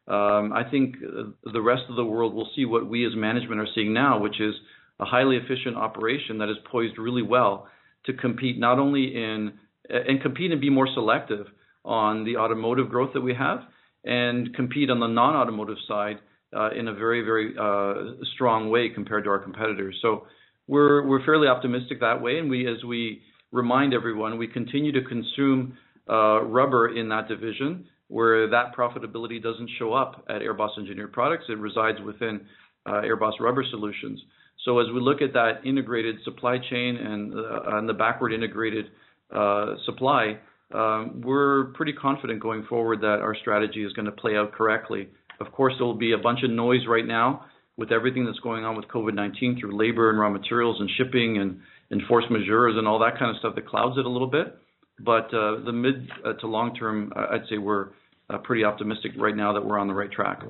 um, 0.08 0.52
I 0.54 0.64
think 0.70 0.96
the 1.00 1.62
rest 1.62 1.84
of 1.90 1.96
the 1.96 2.06
world 2.06 2.34
will 2.34 2.50
see 2.56 2.66
what 2.66 2.88
we 2.88 3.06
as 3.06 3.14
management 3.16 3.62
are 3.62 3.68
seeing 3.74 3.94
now, 3.94 4.20
which 4.20 4.40
is 4.40 4.54
a 5.00 5.06
highly 5.06 5.38
efficient 5.38 5.76
operation 5.76 6.38
that 6.40 6.50
is 6.50 6.58
poised 6.72 6.98
really 6.98 7.22
well 7.22 7.68
to 8.06 8.14
compete 8.14 8.60
not 8.60 8.80
only 8.80 9.16
in 9.16 9.54
and 9.90 10.22
compete 10.22 10.52
and 10.52 10.62
be 10.62 10.70
more 10.70 10.88
selective 10.94 11.46
on 11.84 12.24
the 12.24 12.38
automotive 12.38 12.90
growth 12.90 13.12
that 13.14 13.22
we 13.22 13.34
have 13.34 13.60
and 14.06 14.54
compete 14.56 14.90
on 14.90 15.00
the 15.00 15.08
non-automotive 15.08 15.78
side 15.88 16.18
uh, 16.56 16.70
in 16.72 16.88
a 16.88 16.94
very 16.94 17.22
very 17.22 17.54
uh, 17.60 18.24
strong 18.34 18.70
way 18.70 18.90
compared 18.90 19.24
to 19.24 19.30
our 19.30 19.40
competitors. 19.40 19.98
So 20.02 20.26
we're 20.68 21.06
we're 21.08 21.26
fairly 21.26 21.48
optimistic 21.48 22.00
that 22.02 22.22
way. 22.22 22.40
And 22.40 22.50
we 22.50 22.68
as 22.68 22.84
we 22.84 23.22
remind 23.54 23.94
everyone, 23.94 24.38
we 24.38 24.48
continue 24.48 24.92
to 24.92 25.02
consume 25.08 25.78
uh, 26.10 26.44
rubber 26.44 26.98
in 26.98 27.08
that 27.10 27.30
division 27.30 27.86
where 28.10 28.50
that 28.50 28.76
profitability 28.78 29.42
doesn't 29.42 29.70
show 29.80 29.94
up 29.94 30.26
at 30.30 30.42
AirBoss 30.42 30.78
Engineered 30.78 31.14
Products. 31.14 31.46
It 31.48 31.58
resides 31.58 32.00
within 32.06 32.42
uh, 32.86 33.02
AirBoss 33.02 33.40
Rubber 33.40 33.64
Solutions. 33.70 34.20
So 34.66 34.80
as 34.80 34.88
we 34.94 35.00
look 35.00 35.22
at 35.22 35.34
that 35.34 35.62
integrated 35.66 36.18
supply 36.26 36.58
chain 36.58 36.98
and 36.98 37.34
uh, 37.34 37.82
the 37.88 37.94
backward 37.94 38.34
integrated 38.34 38.88
supply, 39.86 40.38
um, 40.74 41.22
we're 41.24 41.66
pretty 41.76 41.94
confident 41.94 42.40
going 42.42 42.66
forward 42.68 43.02
that 43.02 43.20
our 43.22 43.36
strategy 43.36 43.84
is 43.84 43.94
going 43.94 44.06
to 44.06 44.12
play 44.12 44.36
out 44.36 44.54
correctly. 44.54 45.08
Of 45.40 45.52
course, 45.52 45.74
there 45.78 45.86
will 45.86 45.94
be 45.94 46.14
a 46.14 46.18
bunch 46.18 46.40
of 46.44 46.50
noise 46.50 46.82
right 46.88 47.06
now 47.06 47.46
with 47.78 47.92
everything 47.92 48.26
that's 48.26 48.40
going 48.40 48.66
on 48.66 48.76
with 48.76 48.86
COVID-19 48.88 49.60
through 49.60 49.78
labor 49.78 50.10
and 50.10 50.20
raw 50.20 50.30
materials 50.30 50.78
and 50.80 50.90
shipping 50.98 51.38
and 51.38 51.60
force 52.08 52.26
majeures 52.30 52.78
and 52.78 52.88
all 52.88 53.00
that 53.00 53.20
kind 53.20 53.32
of 53.32 53.38
stuff 53.38 53.56
that 53.56 53.68
clouds 53.68 53.98
it 53.98 54.06
a 54.06 54.10
little 54.10 54.28
bit. 54.28 54.58
But 55.00 55.34
uh, 55.34 55.62
the 55.66 55.72
mid 55.74 56.10
uh, 56.26 56.34
to 56.34 56.48
long 56.48 56.76
term, 56.76 57.12
uh, 57.16 57.28
I'd 57.32 57.48
say 57.50 57.58
we're 57.58 57.90
pretty 58.44 58.64
optimistic 58.64 59.12
right 59.18 59.36
now 59.36 59.54
that 59.54 59.64
we're 59.64 59.78
on 59.78 59.88
the 59.88 59.94
right 59.94 60.12
track. 60.12 60.42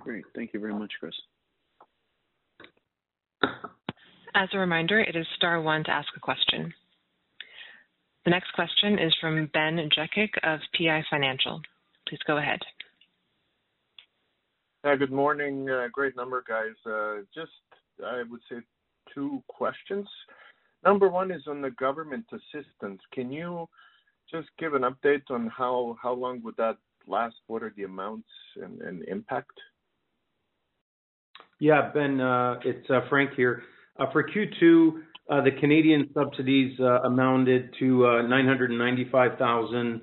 Great. 0.00 0.24
Thank 0.34 0.54
you 0.54 0.60
very 0.60 0.74
much, 0.74 0.92
Chris. 0.98 1.14
As 4.34 4.48
a 4.52 4.58
reminder, 4.58 5.00
it 5.00 5.16
is 5.16 5.26
star 5.36 5.60
one 5.62 5.84
to 5.84 5.90
ask 5.90 6.08
a 6.16 6.20
question. 6.20 6.72
The 8.24 8.30
next 8.30 8.52
question 8.54 8.98
is 8.98 9.14
from 9.20 9.48
Ben 9.52 9.88
Jekic 9.96 10.30
of 10.42 10.60
PI 10.76 11.04
Financial. 11.10 11.60
Please 12.08 12.20
go 12.26 12.38
ahead. 12.38 12.60
Good 14.84 15.12
morning. 15.12 15.68
Great 15.92 16.16
number, 16.16 16.44
guys. 16.46 16.74
Just, 17.34 17.50
I 18.04 18.22
would 18.28 18.40
say 18.50 18.56
two 19.14 19.42
questions. 19.48 20.08
Number 20.84 21.08
one 21.08 21.30
is 21.30 21.42
on 21.46 21.62
the 21.62 21.70
government 21.70 22.26
assistance. 22.32 23.00
Can 23.12 23.32
you 23.32 23.68
just 24.30 24.48
give 24.58 24.74
an 24.74 24.82
update 24.82 25.30
on 25.30 25.48
how 25.48 25.96
how 26.02 26.12
long 26.12 26.42
would 26.42 26.56
that 26.56 26.76
last? 27.06 27.36
What 27.46 27.62
are 27.62 27.72
the 27.76 27.84
amounts 27.84 28.28
and 28.56 29.04
impact? 29.04 29.52
Yeah, 31.58 31.90
Ben, 31.92 32.20
uh, 32.20 32.60
it's 32.64 32.88
uh, 32.90 33.00
Frank 33.08 33.30
here. 33.34 33.62
Uh, 33.98 34.06
for 34.12 34.22
Q2, 34.22 35.44
the 35.44 35.50
Canadian 35.58 36.10
subsidies 36.12 36.78
amounted 36.78 37.74
to 37.78 38.22
995,000 38.28 40.02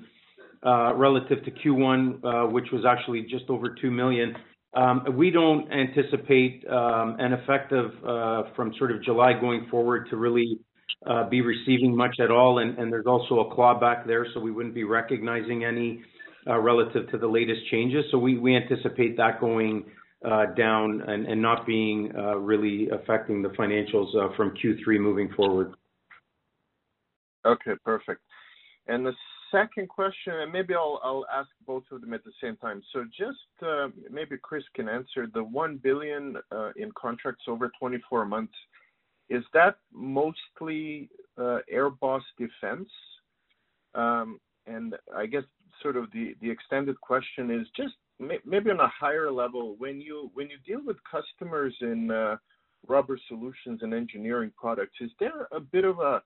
relative 0.96 1.44
to 1.44 1.50
Q1, 1.52 2.52
which 2.52 2.66
was 2.72 2.84
actually 2.84 3.22
just 3.22 3.48
over 3.48 3.74
2 3.80 3.90
million. 3.90 4.34
Um, 4.76 5.04
we 5.16 5.30
don't 5.30 5.70
anticipate 5.72 6.64
um, 6.68 7.16
an 7.20 7.32
effective 7.32 7.92
uh, 8.04 8.42
from 8.56 8.74
sort 8.76 8.90
of 8.90 9.02
July 9.02 9.32
going 9.38 9.66
forward 9.70 10.08
to 10.10 10.16
really 10.16 10.58
uh, 11.06 11.28
be 11.28 11.42
receiving 11.42 11.96
much 11.96 12.16
at 12.20 12.30
all. 12.30 12.58
And 12.58 12.92
there's 12.92 13.06
also 13.06 13.40
a 13.40 13.54
clawback 13.54 14.06
there, 14.06 14.26
so 14.34 14.40
we 14.40 14.50
wouldn't 14.50 14.74
be 14.74 14.84
recognizing 14.84 15.64
any 15.64 16.02
uh, 16.46 16.58
relative 16.58 17.08
to 17.10 17.18
the 17.18 17.26
latest 17.26 17.60
changes. 17.70 18.04
So 18.10 18.18
we 18.18 18.56
anticipate 18.56 19.16
that 19.16 19.40
going 19.40 19.84
down 20.56 21.02
and 21.06 21.40
not 21.40 21.66
being 21.66 22.08
really 22.38 22.88
affecting 22.90 23.42
the 23.42 23.50
financials 23.50 24.10
from 24.36 24.54
Q3 24.56 24.98
moving 24.98 25.30
forward. 25.36 25.74
Okay, 27.46 27.72
perfect. 27.84 28.22
The 28.86 29.12
second 29.54 29.88
question, 29.88 30.34
and 30.34 30.52
maybe 30.52 30.74
I'll 30.74 31.24
ask 31.32 31.48
both 31.66 31.84
of 31.92 32.00
them 32.00 32.12
at 32.12 32.24
the 32.24 32.32
same 32.42 32.56
time. 32.56 32.82
So 32.92 33.04
just 33.16 33.38
uh, 33.62 33.88
maybe 34.10 34.36
Chris 34.42 34.64
can 34.74 34.88
answer 34.88 35.28
the 35.32 35.44
1 35.44 35.80
billion 35.82 36.36
uh, 36.50 36.70
in 36.76 36.90
contracts 37.00 37.44
over 37.48 37.70
24 37.78 38.24
months. 38.24 38.54
Is 39.28 39.44
that 39.54 39.76
mostly 39.92 41.08
uh, 41.38 41.58
AirBoss 41.72 42.22
Defense? 42.38 42.88
Um, 43.94 44.40
and 44.66 44.96
I 45.14 45.26
guess 45.26 45.44
sort 45.82 45.96
of 45.96 46.10
the 46.12 46.34
extended 46.42 47.00
question 47.00 47.50
is 47.50 47.66
just 47.76 47.94
maybe 48.18 48.70
on 48.70 48.80
a 48.80 48.88
higher 48.88 49.30
level, 49.30 49.76
when 49.78 50.00
you 50.00 50.30
when 50.34 50.48
you 50.48 50.56
deal 50.66 50.84
with 50.84 50.96
customers 51.10 51.74
in 51.80 52.10
Rubber 52.86 53.18
Solutions 53.28 53.80
and 53.82 53.94
engineering 53.94 54.52
Products, 54.56 54.96
is 55.00 55.10
there 55.20 55.48
a 55.52 55.60
bit 55.60 55.84
of 55.84 55.98
a 56.00 56.22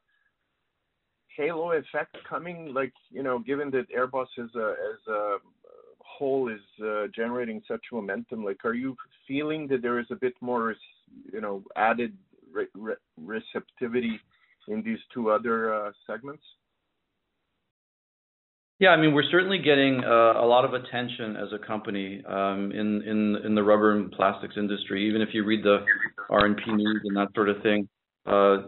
halo 1.37 1.73
effect 1.73 2.17
coming? 2.29 2.73
Like, 2.75 2.93
you 3.11 3.23
know, 3.23 3.39
given 3.39 3.71
that 3.73 3.87
AirBoss 3.91 4.27
as 4.39 4.55
a 4.55 4.75
as 4.93 5.13
a 5.13 5.37
whole 6.01 6.49
is 6.49 6.61
uh, 6.85 7.07
generating 7.15 7.63
such 7.69 7.83
momentum, 7.93 8.45
like, 8.45 8.65
are 8.65 8.75
you 8.75 8.97
feeling 9.27 9.69
that 9.69 9.83
there 9.83 9.99
is 9.99 10.07
a 10.11 10.17
bit 10.17 10.35
more, 10.41 10.75
you 11.33 11.41
know, 11.41 11.63
added 11.77 12.17
re- 12.53 12.67
re- 12.75 12.95
receptivity 13.17 14.19
in 14.69 14.83
these 14.83 14.99
two 15.13 15.31
other 15.31 15.75
uh, 15.75 15.93
segments? 16.07 16.43
Yeah, 18.81 18.91
I 18.91 18.97
mean, 18.97 19.13
we're 19.13 19.29
certainly 19.29 19.59
getting 19.59 20.05
uh, 20.05 20.35
a 20.41 20.47
lot 20.47 20.65
of 20.65 20.73
attention 20.73 21.37
as 21.37 21.49
a 21.53 21.59
company 21.59 22.23
um, 22.29 22.71
in 22.71 23.03
in 23.03 23.37
in 23.45 23.55
the 23.57 23.63
rubber 23.63 23.97
and 23.97 24.11
plastics 24.13 24.55
industry. 24.57 25.09
Even 25.09 25.21
if 25.21 25.31
you 25.33 25.45
read 25.45 25.65
the 25.65 25.85
R&P 26.31 26.73
news 26.73 27.01
and 27.05 27.17
that 27.17 27.29
sort 27.35 27.49
of 27.49 27.61
thing, 27.63 27.89
uh, 28.25 28.59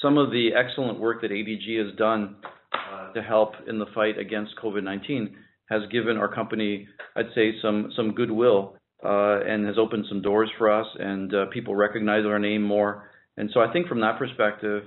some 0.00 0.18
of 0.18 0.30
the 0.30 0.50
excellent 0.54 0.98
work 0.98 1.22
that 1.22 1.30
ADG 1.30 1.84
has 1.84 1.96
done 1.96 2.36
uh, 2.72 3.12
to 3.12 3.22
help 3.22 3.54
in 3.68 3.78
the 3.78 3.86
fight 3.94 4.18
against 4.18 4.54
COVID-19 4.62 5.32
has 5.70 5.82
given 5.90 6.16
our 6.16 6.32
company, 6.32 6.86
I'd 7.16 7.32
say, 7.34 7.52
some 7.62 7.90
some 7.96 8.12
goodwill 8.12 8.76
uh, 9.04 9.40
and 9.40 9.66
has 9.66 9.76
opened 9.78 10.06
some 10.08 10.22
doors 10.22 10.50
for 10.58 10.70
us, 10.70 10.86
and 10.98 11.34
uh, 11.34 11.46
people 11.52 11.74
recognize 11.74 12.24
our 12.26 12.38
name 12.38 12.62
more. 12.62 13.10
And 13.36 13.50
so 13.52 13.60
I 13.60 13.72
think 13.72 13.88
from 13.88 14.00
that 14.00 14.18
perspective, 14.18 14.84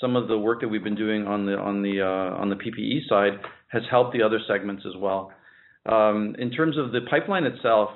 some 0.00 0.16
of 0.16 0.28
the 0.28 0.38
work 0.38 0.60
that 0.60 0.68
we've 0.68 0.84
been 0.84 0.94
doing 0.94 1.26
on 1.26 1.46
the 1.46 1.56
on 1.56 1.82
the 1.82 2.02
uh, 2.02 2.40
on 2.40 2.50
the 2.50 2.56
PPE 2.56 3.08
side 3.08 3.40
has 3.68 3.82
helped 3.90 4.12
the 4.12 4.22
other 4.22 4.40
segments 4.46 4.84
as 4.86 4.96
well. 4.96 5.32
Um, 5.86 6.36
in 6.38 6.50
terms 6.50 6.76
of 6.76 6.92
the 6.92 7.00
pipeline 7.10 7.44
itself, 7.44 7.90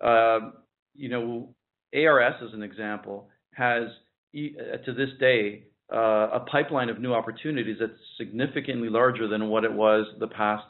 uh, 0.00 0.50
you 0.94 1.08
know, 1.08 1.54
ARS 1.94 2.34
as 2.42 2.52
an 2.54 2.62
example 2.62 3.28
has 3.52 3.84
uh, 4.34 4.76
to 4.84 4.92
this 4.92 5.10
day 5.18 5.64
uh, 5.92 6.28
a 6.32 6.40
pipeline 6.50 6.88
of 6.88 7.00
new 7.00 7.14
opportunities 7.14 7.76
that's 7.80 7.92
significantly 8.18 8.88
larger 8.88 9.28
than 9.28 9.48
what 9.48 9.64
it 9.64 9.72
was 9.72 10.06
the 10.18 10.28
past 10.28 10.64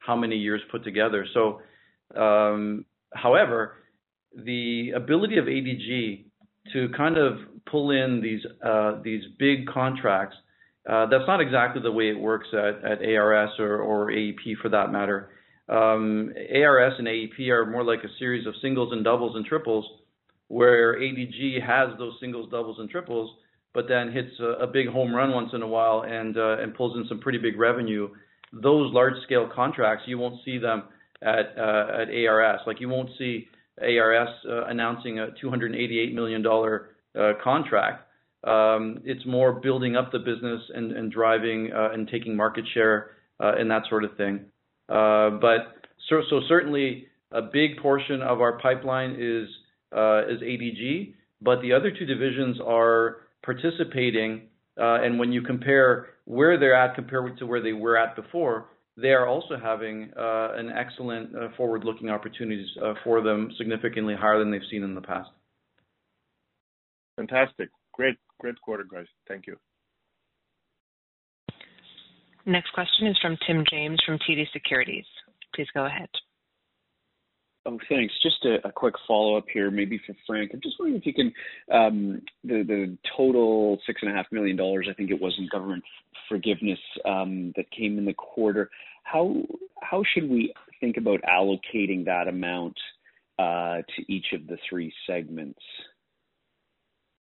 how 0.00 0.16
many 0.16 0.36
years 0.36 0.60
put 0.70 0.84
together. 0.84 1.26
So, 1.34 1.60
um, 2.20 2.84
however, 3.14 3.74
the 4.34 4.92
ability 4.94 5.38
of 5.38 5.46
ADG 5.46 6.24
to 6.72 6.88
kind 6.96 7.16
of 7.16 7.38
pull 7.70 7.90
in 7.90 8.20
these 8.22 8.40
uh, 8.64 9.00
these 9.02 9.22
big 9.38 9.66
contracts 9.66 10.36
uh, 10.88 11.04
that's 11.06 11.26
not 11.26 11.40
exactly 11.40 11.82
the 11.82 11.92
way 11.92 12.08
it 12.08 12.18
works 12.18 12.48
at, 12.52 12.82
at 12.82 13.02
ARS 13.02 13.50
or, 13.58 13.78
or 13.78 14.06
AEP 14.10 14.56
for 14.62 14.70
that 14.70 14.90
matter. 14.90 15.30
Um, 15.68 16.32
ARS 16.54 16.94
and 16.98 17.06
AEP 17.06 17.46
are 17.50 17.66
more 17.66 17.84
like 17.84 18.04
a 18.04 18.18
series 18.18 18.46
of 18.46 18.54
singles 18.62 18.90
and 18.92 19.04
doubles 19.04 19.36
and 19.36 19.44
triples, 19.44 19.84
where 20.48 20.98
ADG 20.98 21.62
has 21.62 21.90
those 21.98 22.14
singles, 22.20 22.50
doubles, 22.50 22.78
and 22.78 22.88
triples, 22.88 23.36
but 23.74 23.86
then 23.88 24.12
hits 24.12 24.32
a, 24.40 24.64
a 24.64 24.66
big 24.66 24.88
home 24.88 25.14
run 25.14 25.32
once 25.32 25.50
in 25.52 25.62
a 25.62 25.66
while 25.66 26.04
and 26.06 26.36
uh, 26.36 26.58
and 26.58 26.74
pulls 26.74 26.96
in 26.96 27.06
some 27.08 27.20
pretty 27.20 27.38
big 27.38 27.58
revenue. 27.58 28.08
Those 28.52 28.92
large 28.92 29.14
scale 29.24 29.48
contracts, 29.54 30.04
you 30.06 30.18
won't 30.18 30.40
see 30.44 30.58
them 30.58 30.84
at 31.22 31.54
uh, 31.58 32.02
at 32.02 32.08
ARS. 32.08 32.60
Like 32.66 32.80
you 32.80 32.88
won't 32.88 33.10
see 33.18 33.46
ARS 33.80 34.28
uh, 34.48 34.64
announcing 34.66 35.18
a 35.18 35.28
288 35.40 36.14
million 36.14 36.42
dollar 36.42 36.90
uh, 37.18 37.32
contract. 37.42 38.04
Um, 38.44 39.00
it's 39.04 39.24
more 39.26 39.52
building 39.52 39.96
up 39.96 40.12
the 40.12 40.20
business 40.20 40.62
and, 40.74 40.92
and 40.92 41.10
driving 41.10 41.72
uh, 41.74 41.90
and 41.92 42.08
taking 42.08 42.36
market 42.36 42.64
share 42.72 43.10
uh, 43.40 43.52
and 43.58 43.70
that 43.70 43.82
sort 43.88 44.04
of 44.04 44.16
thing. 44.16 44.46
Uh, 44.88 45.30
but 45.30 45.86
so, 46.08 46.22
so, 46.30 46.40
certainly 46.48 47.06
a 47.32 47.42
big 47.42 47.76
portion 47.82 48.22
of 48.22 48.40
our 48.40 48.58
pipeline 48.58 49.16
is 49.18 49.48
uh, 49.92 50.20
is 50.28 50.40
ADG, 50.40 51.14
but 51.42 51.60
the 51.62 51.72
other 51.72 51.90
two 51.90 52.06
divisions 52.06 52.58
are 52.64 53.27
participating. 53.44 54.48
Uh, 54.80 55.02
and 55.02 55.18
when 55.18 55.32
you 55.32 55.42
compare 55.42 56.10
where 56.24 56.58
they're 56.58 56.74
at 56.74 56.94
compared 56.94 57.36
to 57.38 57.46
where 57.46 57.62
they 57.62 57.72
were 57.72 57.96
at 57.96 58.14
before, 58.14 58.66
they 58.96 59.10
are 59.10 59.26
also 59.26 59.56
having 59.62 60.10
uh, 60.16 60.52
an 60.54 60.70
excellent 60.70 61.30
forward-looking 61.56 62.10
opportunities 62.10 62.68
for 63.04 63.20
them, 63.22 63.50
significantly 63.56 64.14
higher 64.14 64.38
than 64.38 64.50
they've 64.50 64.60
seen 64.70 64.82
in 64.82 64.94
the 64.94 65.00
past. 65.00 65.30
Fantastic. 67.16 67.68
Great, 67.92 68.16
great 68.40 68.60
quarter, 68.60 68.84
guys. 68.84 69.06
Thank 69.26 69.46
you. 69.46 69.56
Next 72.46 72.72
question 72.72 73.06
is 73.06 73.16
from 73.20 73.36
Tim 73.46 73.64
James 73.70 74.00
from 74.06 74.18
TD 74.18 74.44
Securities. 74.52 75.04
Please 75.54 75.66
go 75.74 75.84
ahead. 75.84 76.08
Oh, 77.68 77.78
thanks. 77.86 78.14
Just 78.22 78.46
a 78.64 78.72
quick 78.72 78.94
follow-up 79.06 79.44
here, 79.52 79.70
maybe 79.70 80.00
for 80.06 80.14
Frank. 80.26 80.52
I'm 80.54 80.60
just 80.62 80.76
wondering 80.78 80.98
if 80.98 81.04
you 81.04 81.12
can, 81.12 81.32
um, 81.70 82.22
the 82.42 82.96
total 83.14 83.78
$6.5 83.86 84.24
million, 84.32 84.58
I 84.58 84.94
think 84.94 85.10
it 85.10 85.20
was, 85.20 85.34
in 85.38 85.48
government 85.52 85.84
forgiveness, 86.30 86.78
um, 87.04 87.52
that 87.56 87.70
came 87.70 87.98
in 87.98 88.06
the 88.06 88.14
quarter. 88.14 88.70
How 89.02 89.42
how 89.82 90.02
should 90.14 90.30
we 90.30 90.54
think 90.80 90.96
about 90.96 91.20
allocating 91.22 92.06
that 92.06 92.26
amount 92.26 92.76
uh, 93.38 93.82
to 93.96 94.12
each 94.12 94.32
of 94.32 94.46
the 94.46 94.56
three 94.68 94.90
segments? 95.06 95.60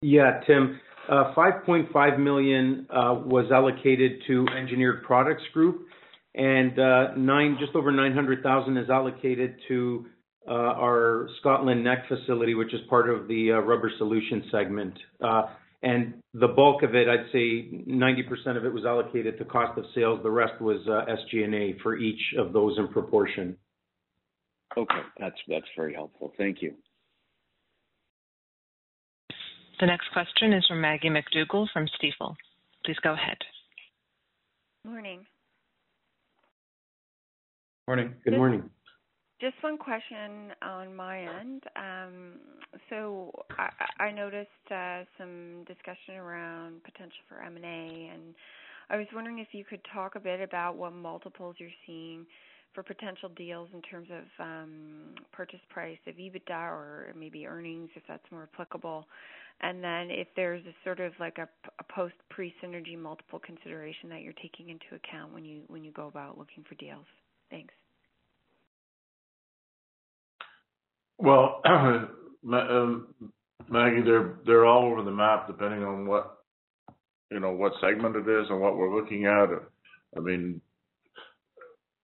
Yeah, 0.01 0.41
Tim. 0.45 0.81
Uh, 1.07 1.33
5.5 1.33 2.19
million 2.19 2.87
uh, 2.89 3.21
was 3.25 3.51
allocated 3.53 4.21
to 4.27 4.45
Engineered 4.57 5.03
Products 5.03 5.43
Group, 5.53 5.85
and 6.33 6.77
uh, 6.77 7.07
just 7.57 7.73
over 7.73 7.91
900,000 7.91 8.77
is 8.77 8.89
allocated 8.89 9.55
to 9.69 10.07
Uh, 10.47 10.51
our 10.51 11.27
Scotland 11.39 11.83
Neck 11.83 12.07
facility, 12.07 12.53
which 12.53 12.73
is 12.73 12.79
part 12.87 13.09
of 13.09 13.27
the 13.27 13.51
uh, 13.53 13.55
Rubber 13.59 13.91
Solution 13.97 14.43
segment. 14.51 14.93
Uh, 15.19 15.43
and 15.81 16.15
The 16.33 16.47
bulk 16.47 16.83
of 16.83 16.93
it, 16.93 17.07
I'd 17.07 17.31
say 17.31 17.67
90% 17.87 18.57
of 18.57 18.65
it 18.65 18.73
was 18.73 18.85
allocated 18.85 19.37
to 19.39 19.45
cost 19.45 19.77
of 19.77 19.85
sales. 19.95 20.19
The 20.23 20.29
rest 20.31 20.61
was 20.61 20.85
SG&A 20.87 21.79
for 21.81 21.95
each 21.95 22.21
of 22.37 22.53
those 22.53 22.77
in 22.77 22.87
proportion. 22.87 23.55
Okay. 24.77 25.01
That's, 25.19 25.35
that's 25.47 25.65
very 25.75 25.93
helpful. 25.93 26.33
Thank 26.37 26.61
you. 26.61 26.73
The 29.79 29.85
next 29.87 30.05
question 30.13 30.53
is 30.53 30.65
from 30.67 30.81
Maggie 30.81 31.09
MacDougall 31.09 31.67
from 31.73 31.87
Stifel. 31.87 32.35
Please 32.85 32.97
go 33.03 33.13
ahead. 33.13 33.37
Morning. 34.85 35.25
Morning. 37.87 38.13
Good 38.23 38.37
morning. 38.37 38.69
Just 39.45 39.61
one 39.61 39.77
question 39.77 40.53
on 40.63 40.95
my 40.95 41.19
end. 41.19 41.61
Um, 41.75 42.39
so 42.89 43.31
I 43.99 44.09
noticed 44.09 44.49
uh, 44.71 45.03
some 45.19 45.63
discussion 45.67 46.15
around 46.15 46.83
potential 46.83 47.21
for 47.29 47.43
M&A, 47.43 48.09
and 48.11 48.33
I 48.89 48.97
was 48.97 49.05
wondering 49.13 49.37
if 49.37 49.49
you 49.51 49.63
could 49.63 49.81
talk 49.93 50.15
a 50.15 50.19
bit 50.19 50.41
about 50.41 50.77
what 50.77 50.93
multiples 50.93 51.57
you're 51.59 51.69
seeing 51.85 52.25
for 52.73 52.81
potential 52.81 53.29
deals 53.37 53.69
in 53.75 53.83
terms 53.83 54.07
of 54.11 54.23
um, 54.43 55.13
purchase 55.31 55.59
price 55.69 55.99
of 56.07 56.15
EBITDA 56.15 56.49
or 56.49 57.13
maybe 57.15 57.45
earnings, 57.45 57.89
if 57.93 58.01
that's 58.07 58.25
more 58.31 58.49
applicable. 58.51 59.05
And 59.61 59.83
then 59.83 60.09
if 60.09 60.27
there's 60.35 60.65
a 60.65 60.73
sort 60.83 60.99
of 60.99 61.13
like 61.19 61.37
a, 61.37 61.47
a 61.77 61.93
post 61.93 62.15
pre 62.31 62.51
synergy 62.63 62.97
multiple 62.97 63.39
consideration 63.45 64.09
that 64.09 64.21
you're 64.21 64.33
taking 64.41 64.71
into 64.71 64.95
account 64.95 65.35
when 65.35 65.45
you 65.45 65.61
when 65.67 65.83
you 65.83 65.91
go 65.91 66.07
about 66.07 66.35
looking 66.35 66.63
for 66.67 66.73
deals. 66.73 67.05
Thanks. 67.51 67.75
Well, 71.17 71.61
um, 71.65 73.07
Maggie, 73.69 74.01
they're 74.03 74.35
they're 74.45 74.65
all 74.65 74.91
over 74.91 75.03
the 75.03 75.11
map 75.11 75.47
depending 75.47 75.83
on 75.83 76.07
what 76.07 76.37
you 77.31 77.39
know 77.39 77.51
what 77.51 77.73
segment 77.81 78.15
it 78.15 78.27
is 78.29 78.47
and 78.49 78.59
what 78.59 78.77
we're 78.77 78.95
looking 78.95 79.25
at. 79.25 79.49
I 80.15 80.19
mean, 80.19 80.61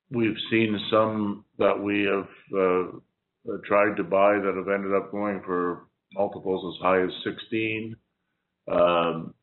we've 0.09 0.37
seen 0.49 0.79
some 0.91 1.45
that 1.57 1.79
we 1.81 2.03
have 2.03 2.27
uh, 2.57 3.57
tried 3.65 3.97
to 3.97 4.03
buy 4.03 4.33
that 4.33 4.55
have 4.55 4.73
ended 4.73 4.93
up 4.93 5.11
going 5.11 5.41
for 5.45 5.87
multiples 6.13 6.75
as 6.75 6.83
high 6.83 7.01
as 7.03 7.09
16. 7.23 7.95
Um, 8.71 9.33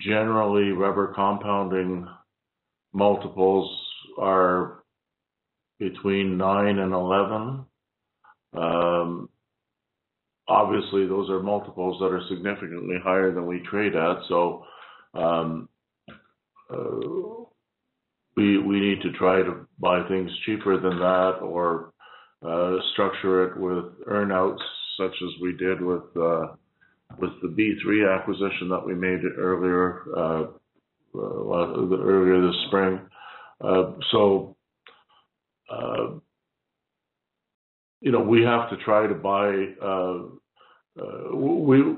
generally, 0.00 0.70
rubber 0.70 1.12
compounding 1.14 2.06
multiples 2.92 3.70
are 4.18 4.82
between 5.78 6.36
9 6.36 6.78
and 6.78 6.92
11. 6.92 7.64
Um, 8.54 9.28
obviously, 10.46 11.06
those 11.06 11.30
are 11.30 11.42
multiples 11.42 11.98
that 12.00 12.06
are 12.06 12.22
significantly 12.28 12.96
higher 13.02 13.32
than 13.32 13.46
we 13.46 13.60
trade 13.70 13.94
at. 13.94 14.18
So 14.28 14.64
um, 15.14 15.68
uh, 16.70 17.44
we 18.36 18.58
we 18.58 18.80
need 18.80 19.02
to 19.02 19.12
try 19.12 19.42
to 19.42 19.66
buy 19.78 20.06
things 20.08 20.30
cheaper 20.46 20.80
than 20.80 20.98
that 20.98 21.38
or 21.42 21.92
uh, 22.46 22.76
structure 22.92 23.48
it 23.48 23.58
with 23.58 24.06
earnouts 24.06 24.62
such 24.98 25.14
as 25.22 25.40
we 25.40 25.52
did 25.56 25.80
with 25.80 26.04
uh, 26.16 26.48
with 27.18 27.30
the 27.42 27.48
B3 27.48 28.18
acquisition 28.18 28.68
that 28.68 28.84
we 28.84 28.94
made 28.94 29.20
earlier 29.36 30.02
earlier 31.14 32.46
this 32.46 32.56
spring. 32.68 33.00
You 38.00 38.12
know, 38.12 38.20
we 38.20 38.42
have 38.42 38.70
to 38.70 38.76
try 38.84 39.06
to 39.06 39.14
buy. 39.14 39.50
We 41.34 41.96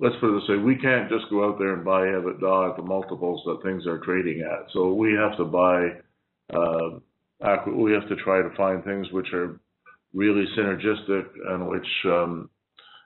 let's 0.00 0.16
put 0.20 0.34
it 0.34 0.40
this 0.40 0.48
way: 0.48 0.56
we 0.56 0.76
can't 0.76 1.08
just 1.08 1.30
go 1.30 1.48
out 1.48 1.58
there 1.58 1.74
and 1.74 1.84
buy 1.84 2.02
EBITDA 2.06 2.70
at 2.70 2.76
the 2.76 2.82
multiples 2.82 3.42
that 3.46 3.62
things 3.62 3.86
are 3.86 3.98
trading 3.98 4.40
at. 4.40 4.66
So 4.72 4.92
we 4.92 5.12
have 5.12 5.36
to 5.36 5.44
buy. 5.44 5.88
Uh, 6.52 6.98
we 7.74 7.92
have 7.92 8.08
to 8.08 8.16
try 8.16 8.42
to 8.42 8.54
find 8.56 8.84
things 8.84 9.06
which 9.12 9.32
are 9.32 9.60
really 10.14 10.44
synergistic 10.56 11.26
and 11.48 11.68
which 11.68 11.86
um, 12.06 12.50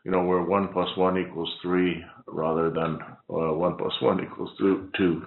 you 0.04 0.10
know 0.10 0.22
where 0.24 0.42
one 0.42 0.68
plus 0.72 0.88
one 0.96 1.18
equals 1.18 1.52
three 1.62 2.02
rather 2.26 2.70
than 2.70 2.98
uh, 3.30 3.52
one 3.52 3.76
plus 3.76 3.94
one 4.00 4.22
equals 4.22 4.50
two. 4.58 5.26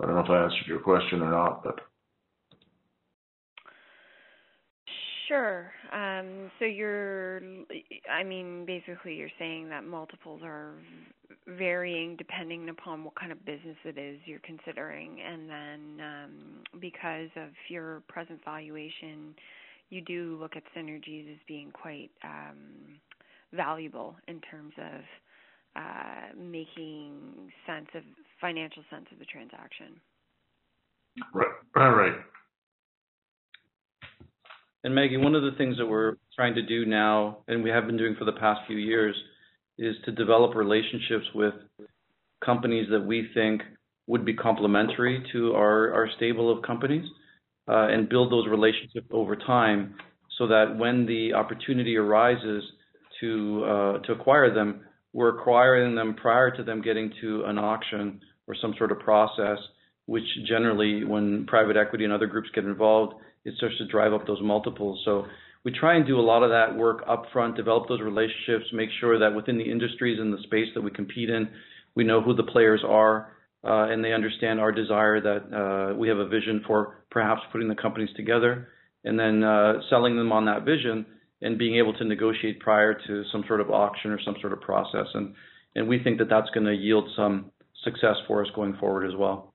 I 0.00 0.06
don't 0.06 0.14
know 0.14 0.20
if 0.20 0.30
I 0.30 0.44
answered 0.44 0.66
your 0.66 0.80
question 0.80 1.20
or 1.22 1.30
not, 1.30 1.62
but. 1.62 1.80
Sure. 5.28 5.70
Um, 5.92 6.50
so 6.58 6.64
you're, 6.64 7.40
I 8.10 8.22
mean, 8.22 8.64
basically 8.64 9.14
you're 9.14 9.28
saying 9.38 9.68
that 9.70 9.84
multiples 9.84 10.40
are 10.44 10.74
varying 11.46 12.16
depending 12.16 12.68
upon 12.68 13.02
what 13.04 13.14
kind 13.16 13.32
of 13.32 13.44
business 13.44 13.76
it 13.84 13.98
is 13.98 14.20
you're 14.24 14.40
considering, 14.40 15.18
and 15.20 15.48
then 15.48 16.06
um, 16.06 16.80
because 16.80 17.30
of 17.36 17.50
your 17.68 18.02
present 18.08 18.40
valuation, 18.44 19.34
you 19.90 20.00
do 20.00 20.36
look 20.40 20.56
at 20.56 20.62
synergies 20.76 21.30
as 21.32 21.38
being 21.48 21.72
quite 21.72 22.10
um, 22.22 23.00
valuable 23.52 24.14
in 24.28 24.40
terms 24.42 24.72
of 24.78 25.00
uh, 25.76 26.36
making 26.36 27.50
sense 27.66 27.88
of 27.94 28.02
financial 28.40 28.82
sense 28.90 29.06
of 29.12 29.18
the 29.18 29.24
transaction. 29.24 30.00
Right. 31.34 31.48
Right. 31.74 32.14
And 34.82 34.94
Maggie, 34.94 35.18
one 35.18 35.34
of 35.34 35.42
the 35.42 35.52
things 35.58 35.76
that 35.76 35.86
we're 35.86 36.14
trying 36.34 36.54
to 36.54 36.62
do 36.62 36.86
now, 36.86 37.38
and 37.48 37.62
we 37.62 37.70
have 37.70 37.86
been 37.86 37.98
doing 37.98 38.16
for 38.18 38.24
the 38.24 38.32
past 38.32 38.60
few 38.66 38.78
years, 38.78 39.14
is 39.78 39.94
to 40.04 40.12
develop 40.12 40.54
relationships 40.54 41.26
with 41.34 41.54
companies 42.44 42.88
that 42.90 43.04
we 43.04 43.28
think 43.34 43.62
would 44.06 44.24
be 44.24 44.34
complementary 44.34 45.22
to 45.32 45.52
our, 45.54 45.92
our 45.92 46.08
stable 46.16 46.50
of 46.50 46.62
companies 46.62 47.04
uh, 47.68 47.88
and 47.88 48.08
build 48.08 48.32
those 48.32 48.46
relationships 48.48 49.06
over 49.10 49.36
time 49.36 49.94
so 50.38 50.46
that 50.46 50.76
when 50.78 51.04
the 51.06 51.34
opportunity 51.34 51.96
arises 51.96 52.64
to 53.20 53.64
uh, 53.64 53.98
to 54.00 54.12
acquire 54.12 54.52
them, 54.52 54.80
we're 55.12 55.38
acquiring 55.38 55.94
them 55.94 56.14
prior 56.14 56.50
to 56.50 56.64
them 56.64 56.80
getting 56.80 57.12
to 57.20 57.44
an 57.44 57.58
auction 57.58 58.20
or 58.46 58.56
some 58.60 58.74
sort 58.78 58.90
of 58.90 58.98
process, 59.00 59.58
which 60.06 60.24
generally, 60.48 61.04
when 61.04 61.44
private 61.46 61.76
equity 61.76 62.04
and 62.04 62.12
other 62.12 62.26
groups 62.26 62.48
get 62.54 62.64
involved, 62.64 63.14
it 63.44 63.54
starts 63.56 63.78
to 63.78 63.86
drive 63.86 64.12
up 64.12 64.26
those 64.26 64.40
multiples. 64.42 65.00
So 65.04 65.26
we 65.64 65.72
try 65.72 65.96
and 65.96 66.06
do 66.06 66.18
a 66.18 66.22
lot 66.22 66.42
of 66.42 66.50
that 66.50 66.76
work 66.76 67.06
upfront, 67.06 67.56
develop 67.56 67.88
those 67.88 68.00
relationships, 68.00 68.64
make 68.72 68.88
sure 69.00 69.18
that 69.18 69.34
within 69.34 69.58
the 69.58 69.70
industries 69.70 70.18
and 70.18 70.32
the 70.32 70.42
space 70.44 70.68
that 70.74 70.80
we 70.82 70.90
compete 70.90 71.28
in, 71.28 71.48
we 71.94 72.04
know 72.04 72.22
who 72.22 72.34
the 72.34 72.42
players 72.42 72.82
are, 72.86 73.32
uh, 73.64 73.88
and 73.90 74.02
they 74.02 74.12
understand 74.12 74.58
our 74.58 74.72
desire 74.72 75.20
that 75.20 75.54
uh, 75.54 75.94
we 75.96 76.08
have 76.08 76.18
a 76.18 76.28
vision 76.28 76.62
for 76.66 77.04
perhaps 77.10 77.42
putting 77.52 77.68
the 77.68 77.74
companies 77.74 78.08
together, 78.16 78.68
and 79.04 79.18
then 79.18 79.42
uh, 79.42 79.74
selling 79.90 80.16
them 80.16 80.32
on 80.32 80.46
that 80.46 80.64
vision 80.64 81.04
and 81.42 81.58
being 81.58 81.76
able 81.76 81.92
to 81.94 82.04
negotiate 82.04 82.60
prior 82.60 82.94
to 83.06 83.22
some 83.32 83.44
sort 83.48 83.60
of 83.60 83.70
auction 83.70 84.10
or 84.10 84.20
some 84.24 84.36
sort 84.40 84.52
of 84.52 84.60
process. 84.60 85.06
And 85.14 85.34
and 85.74 85.88
we 85.88 86.02
think 86.02 86.18
that 86.18 86.28
that's 86.28 86.50
going 86.50 86.66
to 86.66 86.74
yield 86.74 87.08
some 87.16 87.52
success 87.84 88.16
for 88.26 88.42
us 88.44 88.50
going 88.54 88.76
forward 88.80 89.06
as 89.06 89.16
well. 89.16 89.54